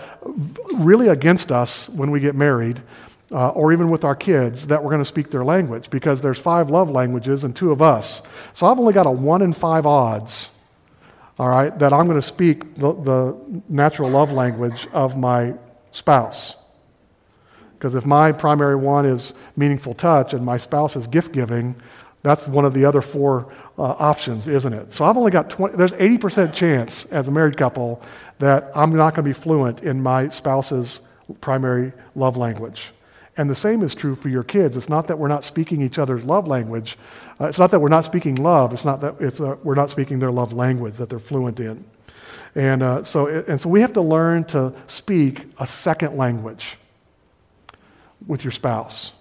really 0.75 1.09
against 1.09 1.51
us 1.51 1.89
when 1.89 2.11
we 2.11 2.21
get 2.21 2.33
married 2.33 2.81
uh, 3.31 3.49
or 3.49 3.71
even 3.71 3.89
with 3.89 4.03
our 4.03 4.15
kids 4.15 4.67
that 4.67 4.83
we're 4.83 4.89
going 4.89 5.01
to 5.01 5.05
speak 5.05 5.29
their 5.29 5.45
language 5.45 5.89
because 5.89 6.21
there's 6.21 6.39
five 6.39 6.69
love 6.69 6.89
languages 6.89 7.43
and 7.43 7.55
two 7.55 7.71
of 7.71 7.81
us. 7.81 8.21
So 8.53 8.65
I've 8.65 8.79
only 8.79 8.93
got 8.93 9.05
a 9.05 9.11
one 9.11 9.41
in 9.41 9.53
five 9.53 9.85
odds, 9.85 10.49
all 11.37 11.49
right, 11.49 11.77
that 11.79 11.93
I'm 11.93 12.05
going 12.07 12.19
to 12.19 12.27
speak 12.27 12.75
the, 12.75 12.93
the 12.93 13.37
natural 13.69 14.09
love 14.09 14.31
language 14.31 14.87
of 14.93 15.17
my 15.17 15.53
spouse. 15.91 16.55
Because 17.77 17.95
if 17.95 18.05
my 18.05 18.31
primary 18.31 18.75
one 18.75 19.05
is 19.05 19.33
meaningful 19.55 19.93
touch 19.93 20.33
and 20.33 20.43
my 20.43 20.57
spouse 20.57 20.95
is 20.95 21.07
gift 21.07 21.31
giving, 21.31 21.75
that's 22.23 22.45
one 22.47 22.65
of 22.65 22.73
the 22.73 22.83
other 22.83 23.01
four 23.01 23.53
uh, 23.77 23.83
options, 23.83 24.47
isn't 24.47 24.73
it? 24.73 24.93
So 24.93 25.05
I've 25.05 25.15
only 25.15 25.31
got 25.31 25.49
20, 25.49 25.77
there's 25.77 25.93
80% 25.93 26.53
chance 26.53 27.05
as 27.05 27.29
a 27.29 27.31
married 27.31 27.55
couple 27.55 28.01
that 28.39 28.71
I'm 28.75 28.93
not 28.93 29.15
going 29.15 29.23
to 29.23 29.29
be 29.29 29.33
fluent 29.33 29.81
in 29.83 30.01
my 30.01 30.27
spouse's 30.27 30.99
primary 31.39 31.93
love 32.15 32.35
language. 32.35 32.91
And 33.39 33.49
the 33.49 33.55
same 33.55 33.83
is 33.83 33.95
true 33.95 34.15
for 34.15 34.27
your 34.27 34.43
kids. 34.43 34.75
It's 34.75 34.89
not 34.89 35.07
that 35.07 35.17
we're 35.17 35.29
not 35.29 35.45
speaking 35.45 35.81
each 35.81 35.97
other's 35.97 36.25
love 36.25 36.45
language. 36.45 36.97
Uh, 37.39 37.45
it's 37.45 37.57
not 37.57 37.71
that 37.71 37.79
we're 37.79 37.87
not 37.87 38.03
speaking 38.03 38.35
love. 38.35 38.73
It's 38.73 38.83
not 38.83 38.99
that 38.99 39.15
it's, 39.21 39.39
uh, 39.39 39.55
we're 39.63 39.75
not 39.75 39.89
speaking 39.89 40.19
their 40.19 40.29
love 40.29 40.51
language 40.51 40.97
that 40.97 41.07
they're 41.07 41.19
fluent 41.19 41.57
in. 41.61 41.85
And, 42.53 42.83
uh, 42.83 43.05
so, 43.05 43.27
and 43.27 43.61
so 43.61 43.69
we 43.69 43.79
have 43.79 43.93
to 43.93 44.01
learn 44.01 44.43
to 44.47 44.73
speak 44.87 45.45
a 45.57 45.65
second 45.65 46.17
language 46.17 46.75
with 48.27 48.43
your 48.43 48.51
spouse, 48.51 49.13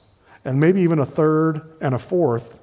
and 0.45 0.59
maybe 0.59 0.81
even 0.81 0.99
a 0.99 1.07
third 1.07 1.77
and 1.81 1.95
a 1.95 1.99
fourth 2.01 2.59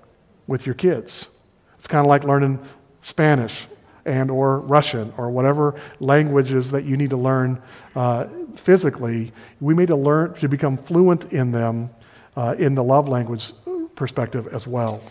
with 0.47 0.65
your 0.65 0.75
kids. 0.75 1.29
It's 1.77 1.87
kind 1.87 2.05
of 2.05 2.07
like 2.07 2.25
learning 2.25 2.59
Spanish 3.01 3.65
and 4.05 4.29
or 4.29 4.59
Russian 4.59 5.13
or 5.17 5.29
whatever 5.29 5.75
languages 5.99 6.71
that 6.71 6.85
you 6.85 6.95
need 6.95 7.09
to 7.09 7.17
learn 7.17 7.61
uh, 7.95 8.27
physically, 8.55 9.33
we 9.59 9.73
need 9.73 9.87
to 9.87 9.95
learn 9.95 10.33
to 10.35 10.47
become 10.47 10.77
fluent 10.77 11.33
in 11.33 11.51
them 11.51 11.89
uh, 12.37 12.55
in 12.57 12.75
the 12.75 12.83
love 12.83 13.07
language 13.07 13.51
perspective 13.95 14.47
as 14.53 14.67
well. 14.67 15.01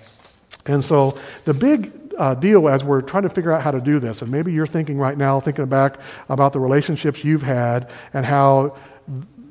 And 0.66 0.85
so 0.85 1.18
the 1.44 1.54
big 1.54 1.92
uh, 2.18 2.35
deal 2.35 2.68
as 2.68 2.85
we're 2.85 3.02
trying 3.02 3.24
to 3.24 3.28
figure 3.28 3.52
out 3.52 3.62
how 3.62 3.70
to 3.70 3.80
do 3.80 3.98
this, 3.98 4.22
and 4.22 4.30
maybe 4.30 4.52
you're 4.52 4.66
thinking 4.66 4.98
right 4.98 5.18
now, 5.18 5.40
thinking 5.40 5.66
back 5.66 5.98
about 6.28 6.52
the 6.52 6.61
relationships 6.61 7.24
you've 7.24 7.42
had 7.42 7.90
and 8.12 8.24
how 8.24 8.76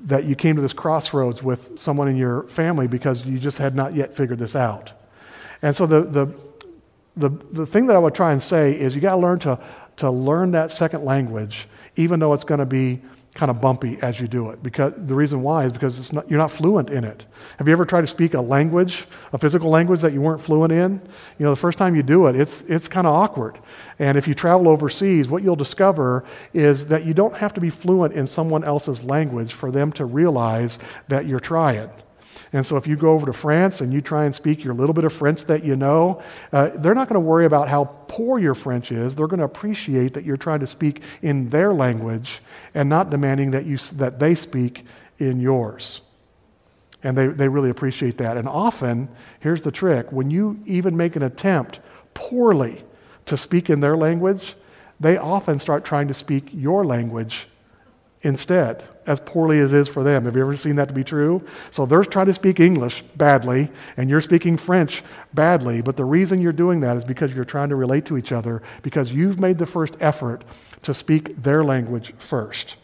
that 0.06 0.26
you 0.26 0.36
came 0.36 0.56
to 0.56 0.62
this 0.62 0.74
crossroads 0.74 1.42
with 1.42 1.80
someone 1.80 2.08
in 2.08 2.18
your 2.18 2.44
family 2.44 2.88
because 2.88 3.26
you 3.26 3.40
just 3.40 3.58
had 3.58 3.76
not 3.76 3.94
yet 3.94 4.16
figured 4.16 4.40
this 4.40 4.56
out. 4.56 4.92
And 5.62 5.76
so 5.76 5.86
the, 5.86 6.02
the, 6.02 6.26
the, 7.16 7.30
the 7.52 7.66
thing 7.66 7.88
that 7.88 7.96
I 7.96 8.00
would 8.00 8.16
try 8.16 8.32
and 8.32 8.44
say 8.44 8.74
is 8.74 8.96
you 8.96 9.02
got 9.02 9.16
to 9.16 9.22
learn 9.22 9.40
to, 9.40 9.60
to 9.98 10.10
learn 10.10 10.52
that 10.52 10.72
second 10.72 11.06
language, 11.06 11.68
even 11.96 12.20
though 12.20 12.34
it's 12.34 12.44
going 12.44 12.60
to 12.60 12.66
be 12.66 13.02
kind 13.34 13.50
of 13.50 13.60
bumpy 13.60 14.00
as 14.02 14.20
you 14.20 14.28
do 14.28 14.52
it. 14.52 14.62
Because 14.62 14.94
the 14.96 15.16
reason 15.16 15.42
why 15.42 15.66
is 15.66 15.72
because 15.72 16.14
not, 16.14 16.30
you're 16.30 16.38
not 16.38 16.52
fluent 16.52 16.90
in 16.92 17.04
it. 17.04 17.26
Have 17.58 17.68
you 17.68 17.74
ever 17.74 17.86
tried 17.86 18.02
to 18.02 18.08
speak 18.08 18.36
a 18.36 18.42
language, 18.42 19.08
a 19.32 19.38
physical 19.40 19.70
language 19.70 20.02
that 20.02 20.14
you 20.14 20.22
weren't 20.22 20.42
fluent 20.42 20.72
in? 20.72 21.02
You 21.40 21.46
know, 21.46 21.50
the 21.50 21.56
first 21.56 21.78
time 21.78 21.96
you 21.96 22.04
do 22.04 22.28
it, 22.28 22.36
it's, 22.36 22.62
it's 22.64 22.88
kind 22.88 23.08
of 23.08 23.14
awkward. 23.14 23.58
And 23.98 24.18
if 24.18 24.28
you 24.28 24.36
travel 24.36 24.68
overseas, 24.68 25.30
what 25.30 25.42
you'll 25.42 25.56
discover 25.56 26.24
is 26.54 26.86
that 26.88 27.06
you 27.06 27.14
don't 27.14 27.36
have 27.36 27.54
to 27.56 27.62
be 27.62 27.72
fluent 27.72 28.14
in 28.14 28.28
someone 28.28 28.64
else's 28.64 29.02
language 29.04 29.54
for 29.54 29.72
them 29.72 29.92
to 29.94 30.06
realize 30.06 30.78
that 31.08 31.26
you're 31.26 31.40
trying. 31.40 31.90
And 32.54 32.64
so 32.64 32.78
if 32.78 32.86
you 32.86 32.96
go 32.96 33.12
over 33.12 33.26
to 33.26 33.34
France 33.34 33.82
and 33.82 33.92
you 33.92 34.00
try 34.00 34.26
and 34.26 34.36
speak 34.36 34.64
your 34.64 34.76
little 34.76 34.94
bit 34.94 35.04
of 35.04 35.12
French 35.12 35.46
that 35.46 35.64
you 35.64 35.76
know, 35.76 36.22
uh, 36.52 36.70
they're 36.76 36.94
not 36.94 37.10
going 37.10 37.22
to 37.22 37.28
worry 37.28 37.46
about 37.46 37.68
how 37.68 37.86
poor 38.08 38.38
your 38.38 38.54
French 38.54 38.92
is. 38.92 39.16
They're 39.16 39.28
going 39.28 39.40
to 39.40 39.46
appreciate 39.46 40.14
that 40.14 40.24
you're 40.24 40.38
trying 40.38 40.60
to 40.60 40.68
speak 40.68 41.02
in 41.24 41.50
their 41.50 41.74
language 41.74 42.42
and 42.76 42.88
not 42.88 43.10
demanding 43.10 43.52
that, 43.52 43.66
you, 43.66 43.78
that 43.94 44.20
they 44.20 44.36
speak 44.36 44.86
in 45.18 45.40
yours. 45.40 46.02
And 47.02 47.18
they, 47.18 47.28
they 47.28 47.48
really 47.48 47.72
appreciate 47.72 48.20
that. 48.20 48.38
And 48.38 48.48
often, 48.48 49.10
here's 49.40 49.64
the 49.64 49.72
trick 49.72 50.12
when 50.12 50.30
you 50.30 50.60
even 50.66 50.96
make 50.96 51.16
an 51.16 51.24
attempt 51.24 51.80
poorly 52.14 52.84
to 53.26 53.36
speak 53.36 53.70
in 53.70 53.80
their 53.80 53.98
language, 53.98 54.56
they 55.00 55.18
often 55.18 55.58
start 55.60 55.84
trying 55.84 56.08
to 56.08 56.14
speak 56.14 56.50
your 56.54 56.86
language 56.86 57.48
instead, 58.22 58.84
as 59.06 59.20
poorly 59.22 59.60
as 59.60 59.74
it 59.74 59.76
is 59.76 59.88
for 59.88 60.04
them. 60.04 60.26
Have 60.26 60.36
you 60.36 60.42
ever 60.42 60.58
seen 60.58 60.76
that 60.78 60.88
to 60.88 60.94
be 60.94 61.04
true? 61.04 61.46
So 61.72 61.86
they're 61.86 62.04
trying 62.04 62.28
to 62.28 62.34
speak 62.34 62.60
English 62.60 63.04
badly, 63.16 63.70
and 63.98 64.10
you're 64.10 64.22
speaking 64.22 64.58
French 64.58 65.04
badly, 65.34 65.82
but 65.82 65.98
the 65.98 66.06
reason 66.06 66.42
you're 66.42 66.52
doing 66.52 66.80
that 66.82 66.98
is 66.98 67.06
because 67.06 67.34
you're 67.34 67.46
trying 67.46 67.70
to 67.70 67.76
relate 67.76 68.06
to 68.06 68.18
each 68.18 68.32
other, 68.32 68.62
because 68.82 69.12
you've 69.12 69.40
made 69.40 69.58
the 69.58 69.66
first 69.66 69.96
effort 70.00 70.44
to 70.84 70.94
speak 70.94 71.42
their 71.42 71.64
language 71.64 72.14
first. 72.18 72.76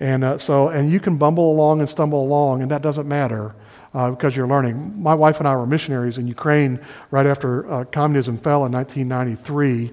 And 0.00 0.24
uh, 0.24 0.38
so, 0.38 0.68
and 0.68 0.90
you 0.90 0.98
can 0.98 1.16
bumble 1.16 1.52
along 1.52 1.80
and 1.80 1.88
stumble 1.88 2.22
along, 2.22 2.62
and 2.62 2.70
that 2.70 2.82
doesn't 2.82 3.06
matter 3.06 3.54
uh, 3.94 4.10
because 4.10 4.34
you're 4.34 4.48
learning. 4.48 5.00
My 5.00 5.14
wife 5.14 5.38
and 5.38 5.46
I 5.46 5.54
were 5.56 5.66
missionaries 5.66 6.18
in 6.18 6.26
Ukraine 6.26 6.80
right 7.10 7.26
after 7.26 7.70
uh, 7.70 7.84
communism 7.84 8.38
fell 8.38 8.64
in 8.66 8.72
1993. 8.72 9.92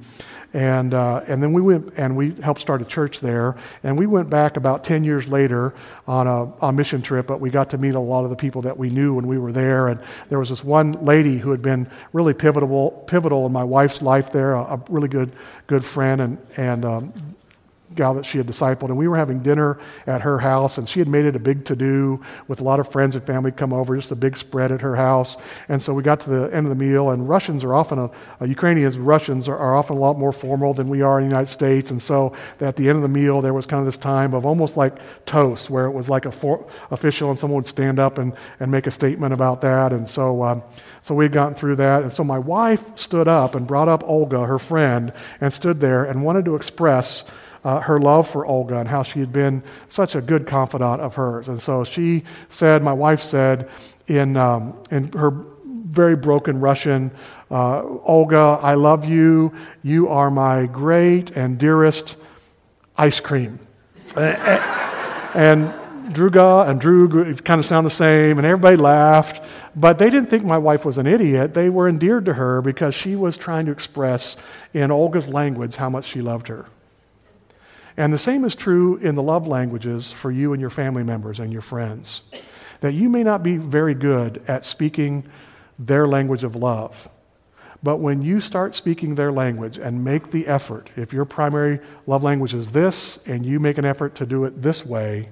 And, 0.54 0.96
uh, 0.96 1.22
and 1.28 1.44
then 1.44 1.54
we 1.54 1.62
went 1.62 1.94
and 1.96 2.18
we 2.18 2.32
helped 2.34 2.62
start 2.62 2.82
a 2.82 2.86
church 2.86 3.20
there. 3.20 3.56
And 3.84 3.98
we 3.98 4.08
went 4.08 4.30
back 4.30 4.58
about 4.58 4.84
10 4.84 5.04
years 5.04 5.28
later 5.28 5.76
on 6.08 6.26
a, 6.28 6.66
a, 6.66 6.74
mission 6.74 7.04
trip, 7.04 7.28
but 7.28 7.40
we 7.40 7.52
got 7.52 7.70
to 7.72 7.78
meet 7.78 7.94
a 7.94 8.00
lot 8.00 8.24
of 8.24 8.32
the 8.32 8.36
people 8.36 8.64
that 8.64 8.78
we 8.78 8.90
knew 8.90 9.14
when 9.14 9.28
we 9.28 9.38
were 9.38 9.52
there. 9.52 9.88
And 9.88 10.00
there 10.30 10.40
was 10.40 10.50
this 10.50 10.64
one 10.64 10.94
lady 11.06 11.38
who 11.38 11.52
had 11.52 11.62
been 11.62 11.88
really 12.14 12.34
pivotal, 12.34 12.92
pivotal 13.06 13.46
in 13.46 13.52
my 13.52 13.64
wife's 13.64 14.02
life 14.02 14.32
there, 14.32 14.54
a, 14.54 14.62
a 14.62 14.84
really 14.90 15.08
good, 15.08 15.32
good 15.68 15.86
friend 15.86 16.20
and, 16.22 16.38
and 16.58 16.86
um, 16.86 17.14
gal 18.00 18.14
that 18.14 18.26
she 18.26 18.38
had 18.38 18.48
discipled, 18.48 18.86
and 18.86 18.98
we 18.98 19.10
were 19.10 19.18
having 19.18 19.40
dinner 19.44 19.78
at 20.08 20.22
her 20.22 20.40
house, 20.40 20.78
and 20.78 20.88
she 20.88 21.00
had 21.00 21.08
made 21.10 21.26
it 21.26 21.36
a 21.36 21.40
big 21.40 21.66
to 21.66 21.76
do 21.76 22.22
with 22.48 22.62
a 22.62 22.64
lot 22.64 22.80
of 22.80 22.90
friends 22.90 23.14
and 23.14 23.26
family 23.26 23.52
come 23.52 23.74
over, 23.74 23.94
just 23.96 24.10
a 24.10 24.16
big 24.16 24.38
spread 24.38 24.72
at 24.72 24.80
her 24.80 24.96
house. 24.96 25.36
And 25.68 25.84
so 25.84 25.94
we 25.94 26.02
got 26.02 26.22
to 26.22 26.30
the 26.30 26.56
end 26.56 26.66
of 26.66 26.70
the 26.70 26.82
meal, 26.82 27.10
and 27.10 27.28
Russians 27.28 27.62
are 27.66 27.76
often, 27.76 28.00
a, 28.00 28.10
uh, 28.40 28.46
Ukrainians, 28.46 28.98
Russians 28.98 29.50
are, 29.50 29.58
are, 29.58 29.76
often 29.76 29.98
a 29.98 30.00
lot 30.00 30.18
more 30.18 30.32
formal 30.32 30.74
than 30.74 30.88
we 30.88 31.02
are 31.02 31.20
in 31.20 31.26
the 31.26 31.30
United 31.30 31.52
States. 31.52 31.92
And 31.92 32.02
so 32.02 32.34
at 32.62 32.78
the 32.78 32.88
end 32.88 32.96
of 32.96 33.02
the 33.02 33.10
meal, 33.10 33.42
there 33.42 33.54
was 33.54 33.66
kind 33.66 33.82
of 33.82 33.86
this 33.86 33.98
time 33.98 34.34
of 34.34 34.46
almost 34.46 34.78
like 34.78 34.96
toast, 35.26 35.70
where 35.70 35.86
it 35.86 35.92
was 35.92 36.08
like 36.08 36.26
a 36.26 36.32
for, 36.32 36.66
official, 36.92 37.30
and 37.30 37.38
someone 37.38 37.58
would 37.58 37.68
stand 37.68 38.00
up 38.00 38.18
and, 38.18 38.34
and 38.62 38.72
make 38.72 38.88
a 38.88 38.92
statement 38.92 39.34
about 39.34 39.60
that. 39.62 39.92
And 39.92 40.10
so, 40.10 40.42
um, 40.44 40.64
so 41.02 41.14
we 41.14 41.26
had 41.26 41.34
gotten 41.34 41.54
through 41.54 41.76
that. 41.78 42.04
And 42.04 42.14
so 42.14 42.24
my 42.24 42.40
wife 42.40 42.98
stood 42.98 43.28
up 43.28 43.56
and 43.56 43.68
brought 43.68 43.90
up 43.90 44.04
Olga, 44.08 44.46
her 44.46 44.60
friend, 44.60 45.12
and 45.42 45.54
stood 45.54 45.82
there 45.82 46.06
and 46.06 46.24
wanted 46.24 46.46
to 46.46 46.56
express 46.56 47.26
uh, 47.64 47.80
her 47.80 48.00
love 48.00 48.28
for 48.28 48.46
Olga 48.46 48.78
and 48.78 48.88
how 48.88 49.04
she 49.04 49.20
had 49.20 49.32
been 49.32 49.64
such 49.88 50.16
a 50.16 50.22
good 50.22 50.48
confidant 50.48 51.02
of 51.02 51.16
hers. 51.16 51.48
And 51.48 51.62
so 51.62 51.84
she 51.84 52.24
said, 52.50 52.84
my 52.84 52.94
wife 52.94 53.22
said, 53.22 53.70
in, 54.08 54.38
um, 54.38 54.78
in 54.92 55.12
her 55.14 55.32
very 55.86 56.16
broken 56.16 56.60
Russian, 56.60 57.12
uh, 57.52 57.84
Olga, 58.04 58.60
I 58.62 58.76
love 58.76 59.06
you. 59.06 59.54
You 59.84 60.08
are 60.10 60.30
my 60.30 60.66
great 60.66 61.32
and 61.32 61.58
dearest 61.58 62.16
ice 62.98 63.20
cream. 63.20 63.60
and 64.16 65.74
Druga 66.14 66.66
and 66.68 66.82
Drug 66.82 67.44
kind 67.44 67.60
of 67.60 67.66
sound 67.66 67.86
the 67.86 67.92
same, 67.92 68.38
and 68.38 68.46
everybody 68.46 68.78
laughed. 68.78 69.44
But 69.76 70.00
they 70.00 70.10
didn't 70.10 70.30
think 70.30 70.44
my 70.44 70.58
wife 70.58 70.84
was 70.84 70.98
an 70.98 71.06
idiot. 71.06 71.54
They 71.54 71.70
were 71.70 71.88
endeared 71.88 72.26
to 72.26 72.34
her 72.34 72.62
because 72.62 72.96
she 72.96 73.16
was 73.16 73.38
trying 73.38 73.68
to 73.68 73.72
express 73.72 74.36
in 74.74 74.92
Olga's 74.92 75.28
language 75.28 75.76
how 75.76 75.90
much 75.90 76.06
she 76.06 76.22
loved 76.22 76.48
her. 76.48 76.66
And 78.00 78.14
the 78.14 78.18
same 78.18 78.46
is 78.46 78.56
true 78.56 78.96
in 78.96 79.16
the 79.16 79.22
love 79.22 79.46
languages 79.46 80.10
for 80.10 80.32
you 80.32 80.54
and 80.54 80.62
your 80.62 80.70
family 80.70 81.04
members 81.04 81.42
and 81.42 81.52
your 81.52 81.62
friends. 81.62 82.22
That 82.80 82.94
you 82.94 83.10
may 83.10 83.24
not 83.24 83.44
be 83.44 83.58
very 83.58 83.94
good 83.94 84.42
at 84.48 84.64
speaking 84.64 85.26
their 85.78 86.08
language 86.08 86.46
of 86.46 86.56
love. 86.56 87.10
But 87.84 87.98
when 87.98 88.22
you 88.22 88.40
start 88.40 88.74
speaking 88.74 89.16
their 89.16 89.34
language 89.34 89.78
and 89.78 90.02
make 90.02 90.32
the 90.32 90.48
effort, 90.48 90.90
if 90.96 91.12
your 91.12 91.26
primary 91.26 91.82
love 92.08 92.24
language 92.24 92.54
is 92.54 92.72
this 92.72 93.20
and 93.26 93.46
you 93.46 93.60
make 93.60 93.78
an 93.78 93.84
effort 93.84 94.16
to 94.16 94.26
do 94.26 94.46
it 94.46 94.62
this 94.62 94.86
way, 94.86 95.28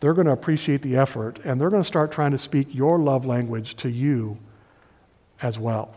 they're 0.00 0.12
going 0.12 0.26
to 0.26 0.32
appreciate 0.32 0.82
the 0.82 0.98
effort 0.98 1.38
and 1.42 1.58
they're 1.58 1.70
going 1.70 1.82
to 1.82 1.86
start 1.88 2.12
trying 2.12 2.32
to 2.32 2.38
speak 2.38 2.68
your 2.74 2.98
love 2.98 3.24
language 3.24 3.76
to 3.76 3.88
you 3.88 4.36
as 5.40 5.58
well. 5.58 5.94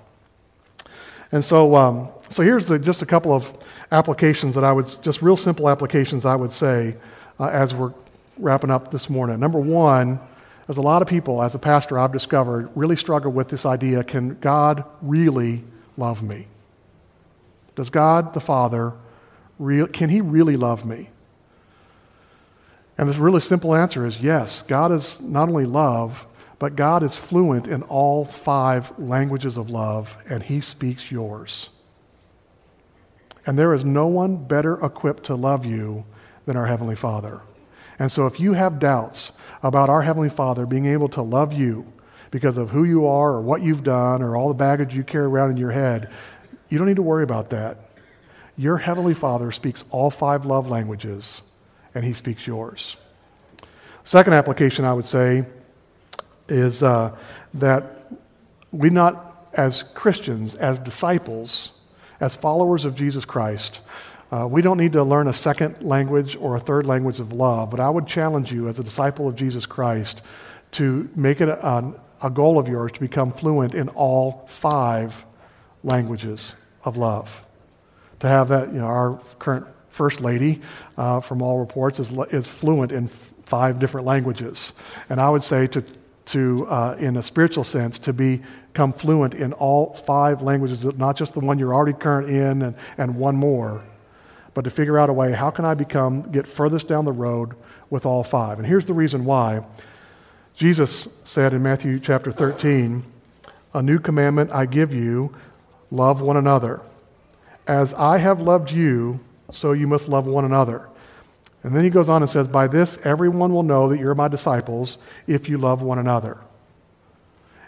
And 1.34 1.44
so, 1.44 1.76
um, 1.76 2.08
so 2.30 2.44
here's 2.44 2.66
the, 2.66 2.80
just 2.80 3.02
a 3.02 3.06
couple 3.06 3.34
of 3.34 3.54
applications 3.92 4.56
that 4.56 4.64
I 4.64 4.72
would, 4.72 4.88
just 5.02 5.22
real 5.22 5.38
simple 5.38 5.70
applications 5.70 6.26
I 6.26 6.36
would 6.36 6.52
say 6.52 6.98
uh, 7.40 7.48
as 7.48 7.74
we're 7.74 7.94
wrapping 8.38 8.70
up 8.70 8.92
this 8.92 9.10
morning. 9.10 9.40
Number 9.40 9.60
one, 9.60 10.20
there's 10.66 10.78
a 10.78 10.82
lot 10.82 11.02
of 11.02 11.08
people, 11.08 11.42
as 11.42 11.56
a 11.56 11.60
pastor, 11.60 11.98
I've 11.98 12.12
discovered, 12.12 12.70
really 12.76 12.98
struggle 12.98 13.32
with 13.32 13.48
this 13.48 13.66
idea 13.66 14.04
can 14.04 14.38
God 14.40 14.84
really 15.02 15.64
love 15.96 16.22
me? 16.22 16.48
Does 17.76 17.90
God 17.90 18.34
the 18.34 18.40
Father, 18.40 18.94
re- 19.60 19.88
can 19.88 20.10
He 20.10 20.20
really 20.20 20.58
love 20.58 20.86
me? 20.86 21.10
And 22.98 23.10
the 23.10 23.22
really 23.22 23.42
simple 23.42 23.76
answer 23.76 24.06
is 24.06 24.20
yes. 24.20 24.64
God 24.64 24.92
is 24.92 25.22
not 25.22 25.50
only 25.50 25.66
love, 25.66 26.28
but 26.60 26.76
God 26.76 27.04
is 27.04 27.16
fluent 27.16 27.68
in 27.68 27.84
all 27.84 28.26
five 28.26 28.92
languages 28.98 29.56
of 29.56 29.70
love, 29.70 30.18
and 30.28 30.44
He 30.44 30.60
speaks 30.60 31.12
yours. 31.12 31.70
And 33.48 33.58
there 33.58 33.74
is 33.74 33.86
no 33.86 34.08
one 34.08 34.36
better 34.36 34.74
equipped 34.86 35.24
to 35.24 35.36
love 35.36 35.66
you 35.66 36.06
than 36.46 36.58
our 36.58 36.68
Heavenly 36.68 36.96
Father. 36.96 37.42
And 37.98 38.12
so 38.12 38.28
if 38.28 38.42
you 38.42 38.54
have 38.54 38.78
doubts 38.78 39.32
about 39.64 39.90
our 39.90 40.02
Heavenly 40.02 40.30
Father 40.30 40.66
being 40.66 40.86
able 40.86 41.08
to 41.10 41.22
love 41.22 41.54
you 41.54 41.92
because 42.30 42.58
of 42.58 42.72
who 42.72 42.84
you 42.84 43.08
are 43.08 43.32
or 43.32 43.42
what 43.42 43.62
you've 43.62 43.86
done 43.86 44.22
or 44.22 44.36
all 44.36 44.50
the 44.50 44.54
baggage 44.54 44.94
you 44.94 45.04
carry 45.04 45.26
around 45.26 45.52
in 45.52 45.58
your 45.58 45.72
head, 45.72 46.12
you 46.68 46.78
don't 46.78 46.88
need 46.88 46.98
to 46.98 47.02
worry 47.02 47.24
about 47.24 47.50
that. 47.52 47.90
Your 48.58 48.78
Heavenly 48.78 49.14
Father 49.14 49.52
speaks 49.52 49.86
all 49.92 50.12
five 50.12 50.46
love 50.46 50.70
languages, 50.70 51.42
and 51.96 52.04
He 52.04 52.14
speaks 52.14 52.46
yours. 52.46 52.98
Second 54.04 54.34
application 54.34 54.84
I 54.84 54.94
would 54.94 55.06
say 55.06 55.46
is 56.50 56.84
uh, 56.84 57.16
that 57.54 58.12
we 58.72 58.90
not, 58.90 59.48
as 59.54 59.84
Christians, 59.84 60.56
as 60.56 60.80
disciples, 60.80 61.72
as 62.20 62.36
followers 62.36 62.86
of 62.86 62.96
Jesus 62.96 63.26
Christ, 63.26 63.80
uh, 64.32 64.48
we 64.50 64.62
don't 64.62 64.78
need 64.78 64.94
to 64.94 65.04
learn 65.04 65.28
a 65.28 65.34
second 65.34 65.82
language 65.82 66.36
or 66.36 66.56
a 66.56 66.60
third 66.60 66.86
language 66.86 67.20
of 67.20 67.32
love, 67.32 67.70
but 67.70 67.80
I 67.80 67.90
would 67.90 68.08
challenge 68.08 68.52
you 68.52 68.68
as 68.68 68.80
a 68.80 68.84
disciple 68.84 69.28
of 69.28 69.36
Jesus 69.36 69.66
Christ 69.66 70.22
to 70.72 71.10
make 71.16 71.40
it 71.40 71.48
a, 71.48 71.94
a 72.22 72.30
goal 72.30 72.60
of 72.60 72.68
yours 72.68 72.92
to 72.94 73.00
become 73.00 73.32
fluent 73.32 73.74
in 73.74 73.88
all 73.90 74.46
five 74.50 75.26
languages 75.84 76.56
of 76.84 76.98
love. 76.98 77.44
To 78.20 78.28
have 78.28 78.50
that, 78.50 78.74
you 78.74 78.80
know, 78.80 78.86
our 78.86 79.22
current 79.40 79.66
first 79.90 80.20
lady, 80.20 80.62
uh, 80.98 81.22
from 81.22 81.42
all 81.42 81.60
reports, 81.60 82.00
is, 82.00 82.12
is 82.32 82.48
fluent 82.48 82.92
in 82.92 83.08
five 83.46 83.80
different 83.80 84.06
languages. 84.06 84.74
And 85.10 85.22
I 85.22 85.30
would 85.30 85.44
say 85.44 85.68
to 85.68 85.84
to, 86.28 86.68
uh, 86.68 86.96
in 87.00 87.18
a 87.18 87.24
spiritual 87.24 87.64
sense, 87.64 87.98
to 88.00 88.14
be 88.14 88.42
become 88.78 88.94
fluent 88.94 89.34
in 89.34 89.54
all 89.54 89.96
five 90.06 90.44
languages, 90.44 90.86
not 91.00 91.18
just 91.18 91.34
the 91.34 91.40
one 91.40 91.58
you're 91.58 91.74
already 91.74 91.98
current 91.98 92.30
in 92.30 92.62
and, 92.62 92.76
and 93.00 93.16
one 93.16 93.36
more, 93.36 93.84
but 94.54 94.66
to 94.66 94.70
figure 94.70 95.00
out 95.00 95.10
a 95.10 95.14
way, 95.14 95.32
how 95.32 95.50
can 95.50 95.66
I 95.66 95.74
become, 95.74 96.32
get 96.32 96.48
furthest 96.48 96.88
down 96.88 97.04
the 97.04 97.12
road 97.12 97.56
with 97.90 98.06
all 98.06 98.22
five? 98.22 98.60
And 98.60 98.68
here's 98.68 98.86
the 98.86 98.94
reason 98.94 99.26
why. 99.26 99.66
Jesus 100.54 101.08
said 101.24 101.56
in 101.56 101.64
Matthew 101.64 102.00
chapter 102.00 102.32
13, 102.32 103.04
A 103.74 103.82
new 103.82 103.98
commandment 103.98 104.52
I 104.52 104.68
give 104.68 104.94
you, 104.94 105.36
love 105.90 106.22
one 106.22 106.38
another. 106.38 106.80
As 107.66 107.96
I 107.96 108.20
have 108.20 108.40
loved 108.40 108.70
you, 108.70 109.20
so 109.52 109.72
you 109.72 109.88
must 109.88 110.08
love 110.08 110.28
one 110.28 110.46
another. 110.46 110.88
And 111.64 111.76
then 111.76 111.84
he 111.84 111.90
goes 111.90 112.10
on 112.10 112.22
and 112.22 112.30
says, 112.30 112.48
By 112.48 112.68
this 112.68 113.00
everyone 113.04 113.56
will 113.56 113.64
know 113.64 113.90
that 113.90 114.00
you're 114.00 114.14
my 114.14 114.28
disciples 114.28 115.00
if 115.26 115.50
you 115.50 115.58
love 115.58 115.82
one 115.82 115.98
another. 115.98 116.38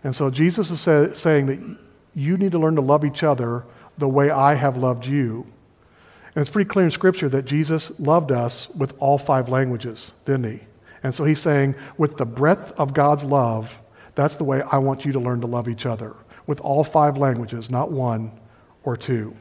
And 0.04 0.16
so 0.16 0.30
Jesus 0.30 0.72
is 0.72 0.82
say, 0.82 1.12
saying 1.14 1.46
that 1.48 1.60
you 2.16 2.38
need 2.38 2.52
to 2.54 2.60
learn 2.60 2.76
to 2.76 2.82
love 2.82 3.04
each 3.06 3.24
other 3.24 3.66
the 3.98 4.08
way 4.08 4.30
I 4.30 4.54
have 4.56 4.78
loved 4.78 5.06
you. 5.06 5.46
And 6.36 6.42
it's 6.42 6.50
pretty 6.50 6.70
clear 6.70 6.86
in 6.86 6.92
Scripture 6.92 7.28
that 7.30 7.46
Jesus 7.46 7.92
loved 8.00 8.32
us 8.32 8.70
with 8.70 8.94
all 9.00 9.18
five 9.18 9.50
languages, 9.50 10.14
didn't 10.26 10.52
he? 10.52 10.60
And 11.04 11.14
so 11.14 11.24
he's 11.24 11.40
saying, 11.40 11.76
with 11.98 12.18
the 12.18 12.26
breadth 12.26 12.72
of 12.80 12.94
God's 12.94 13.24
love, 13.24 13.80
that's 14.16 14.36
the 14.36 14.44
way 14.44 14.62
I 14.62 14.78
want 14.78 15.06
you 15.06 15.12
to 15.14 15.20
learn 15.20 15.42
to 15.42 15.48
love 15.48 15.68
each 15.68 15.86
other, 15.86 16.16
with 16.46 16.60
all 16.62 16.84
five 16.84 17.18
languages, 17.18 17.70
not 17.70 17.92
one 17.92 18.32
or 18.84 18.96
two. 18.96 19.36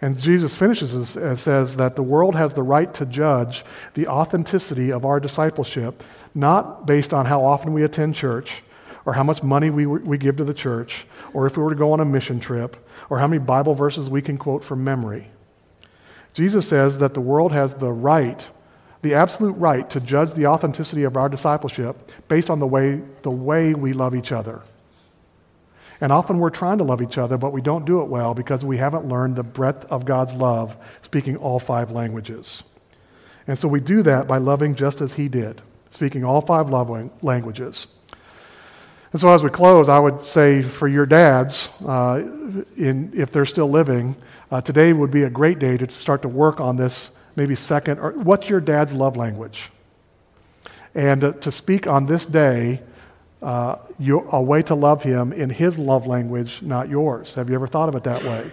And 0.00 0.18
Jesus 0.18 0.54
finishes 0.54 1.16
and 1.16 1.38
says 1.38 1.76
that 1.76 1.96
the 1.96 2.02
world 2.02 2.36
has 2.36 2.54
the 2.54 2.62
right 2.62 2.92
to 2.94 3.04
judge 3.04 3.64
the 3.94 4.06
authenticity 4.06 4.92
of 4.92 5.04
our 5.04 5.18
discipleship, 5.18 6.04
not 6.34 6.86
based 6.86 7.12
on 7.12 7.26
how 7.26 7.44
often 7.44 7.72
we 7.72 7.82
attend 7.82 8.14
church, 8.14 8.62
or 9.08 9.14
how 9.14 9.22
much 9.22 9.42
money 9.42 9.70
we, 9.70 9.86
we 9.86 10.18
give 10.18 10.36
to 10.36 10.44
the 10.44 10.52
church, 10.52 11.06
or 11.32 11.46
if 11.46 11.56
we 11.56 11.62
were 11.62 11.70
to 11.70 11.76
go 11.76 11.92
on 11.92 12.00
a 12.00 12.04
mission 12.04 12.38
trip, 12.38 12.76
or 13.08 13.18
how 13.18 13.26
many 13.26 13.38
Bible 13.42 13.72
verses 13.72 14.10
we 14.10 14.20
can 14.20 14.36
quote 14.36 14.62
from 14.62 14.84
memory. 14.84 15.30
Jesus 16.34 16.68
says 16.68 16.98
that 16.98 17.14
the 17.14 17.20
world 17.22 17.50
has 17.50 17.72
the 17.72 17.90
right, 17.90 18.46
the 19.00 19.14
absolute 19.14 19.54
right, 19.54 19.88
to 19.88 19.98
judge 19.98 20.34
the 20.34 20.44
authenticity 20.44 21.04
of 21.04 21.16
our 21.16 21.30
discipleship 21.30 22.12
based 22.28 22.50
on 22.50 22.58
the 22.58 22.66
way, 22.66 23.00
the 23.22 23.30
way 23.30 23.72
we 23.72 23.94
love 23.94 24.14
each 24.14 24.30
other. 24.30 24.60
And 26.02 26.12
often 26.12 26.38
we're 26.38 26.50
trying 26.50 26.76
to 26.76 26.84
love 26.84 27.00
each 27.00 27.16
other, 27.16 27.38
but 27.38 27.54
we 27.54 27.62
don't 27.62 27.86
do 27.86 28.02
it 28.02 28.08
well 28.08 28.34
because 28.34 28.62
we 28.62 28.76
haven't 28.76 29.08
learned 29.08 29.36
the 29.36 29.42
breadth 29.42 29.86
of 29.86 30.04
God's 30.04 30.34
love, 30.34 30.76
speaking 31.00 31.38
all 31.38 31.58
five 31.58 31.90
languages. 31.90 32.62
And 33.46 33.58
so 33.58 33.68
we 33.68 33.80
do 33.80 34.02
that 34.02 34.28
by 34.28 34.36
loving 34.36 34.74
just 34.74 35.00
as 35.00 35.14
He 35.14 35.28
did, 35.28 35.62
speaking 35.88 36.24
all 36.24 36.42
five 36.42 36.68
languages. 37.22 37.86
And 39.12 39.20
so 39.20 39.28
as 39.30 39.42
we 39.42 39.50
close, 39.50 39.88
I 39.88 39.98
would 39.98 40.20
say 40.22 40.62
for 40.62 40.86
your 40.86 41.06
dads, 41.06 41.70
uh, 41.86 42.22
in, 42.76 43.10
if 43.14 43.30
they're 43.30 43.46
still 43.46 43.70
living, 43.70 44.16
uh, 44.50 44.60
today 44.60 44.92
would 44.92 45.10
be 45.10 45.22
a 45.22 45.30
great 45.30 45.58
day 45.58 45.76
to 45.78 45.90
start 45.90 46.22
to 46.22 46.28
work 46.28 46.60
on 46.60 46.76
this 46.76 47.10
maybe 47.36 47.54
second, 47.54 48.00
or 48.00 48.12
what's 48.12 48.48
your 48.48 48.60
dad's 48.60 48.92
love 48.92 49.16
language? 49.16 49.70
And 50.94 51.24
uh, 51.24 51.32
to 51.32 51.52
speak 51.52 51.86
on 51.86 52.06
this 52.06 52.26
day 52.26 52.82
uh, 53.40 53.76
a 54.30 54.42
way 54.42 54.62
to 54.62 54.74
love 54.74 55.02
him 55.02 55.32
in 55.32 55.50
his 55.50 55.78
love 55.78 56.06
language, 56.06 56.60
not 56.60 56.88
yours. 56.88 57.34
Have 57.34 57.48
you 57.48 57.54
ever 57.54 57.66
thought 57.66 57.88
of 57.88 57.94
it 57.94 58.04
that 58.04 58.24
way? 58.24 58.50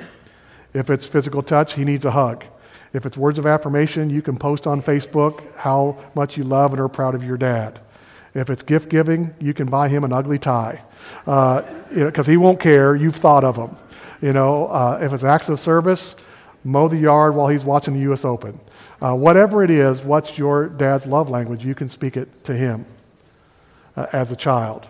If 0.74 0.90
it's 0.90 1.06
physical 1.06 1.42
touch, 1.42 1.74
he 1.74 1.84
needs 1.84 2.06
a 2.06 2.12
hug. 2.12 2.46
If 2.94 3.06
it's 3.06 3.18
words 3.18 3.40
of 3.40 3.46
affirmation, 3.46 4.10
you 4.10 4.22
can 4.22 4.38
post 4.38 4.68
on 4.68 4.82
Facebook 4.82 5.44
how 5.56 5.98
much 6.14 6.38
you 6.38 6.44
love 6.44 6.72
and 6.72 6.80
are 6.80 6.88
proud 6.88 7.16
of 7.16 7.24
your 7.24 7.38
dad. 7.38 7.80
If 8.36 8.50
it's 8.50 8.62
gift 8.62 8.90
giving, 8.90 9.34
you 9.40 9.54
can 9.54 9.68
buy 9.68 9.88
him 9.88 10.04
an 10.04 10.12
ugly 10.12 10.38
tie 10.38 10.84
because 11.24 11.64
uh, 11.64 11.84
you 11.96 12.12
know, 12.12 12.24
he 12.24 12.38
won't 12.38 12.60
care. 12.60 12.96
You've 12.96 13.16
thought 13.16 13.46
of 13.46 13.56
him. 13.56 13.76
You 14.22 14.34
know, 14.34 14.68
uh, 14.68 15.00
if 15.02 15.14
it's 15.14 15.24
acts 15.24 15.48
of 15.50 15.60
service, 15.60 16.18
mow 16.64 16.90
the 16.90 16.98
yard 16.98 17.34
while 17.34 17.48
he's 17.48 17.64
watching 17.64 17.94
the 17.94 18.02
U.S. 18.02 18.26
Open. 18.26 18.60
Uh, 19.02 19.14
whatever 19.14 19.64
it 19.64 19.72
is, 19.72 20.02
what's 20.02 20.38
your 20.38 20.68
dad's 20.68 21.06
love 21.06 21.30
language? 21.30 21.64
You 21.64 21.76
can 21.76 21.90
speak 21.90 22.18
it 22.18 22.44
to 22.44 22.54
him 22.54 22.86
uh, 23.96 24.08
as 24.12 24.32
a 24.32 24.36
child. 24.36 24.88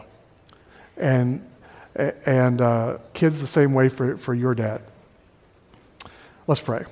And, 0.98 1.48
and 1.96 2.62
uh, 2.62 2.98
kids 3.14 3.39
the 3.39 3.48
same 3.48 3.74
way 3.74 3.89
for, 3.89 4.18
for 4.18 4.34
your 4.34 4.56
dad. 4.56 4.82
Let's 6.48 6.62
pray. 6.62 6.86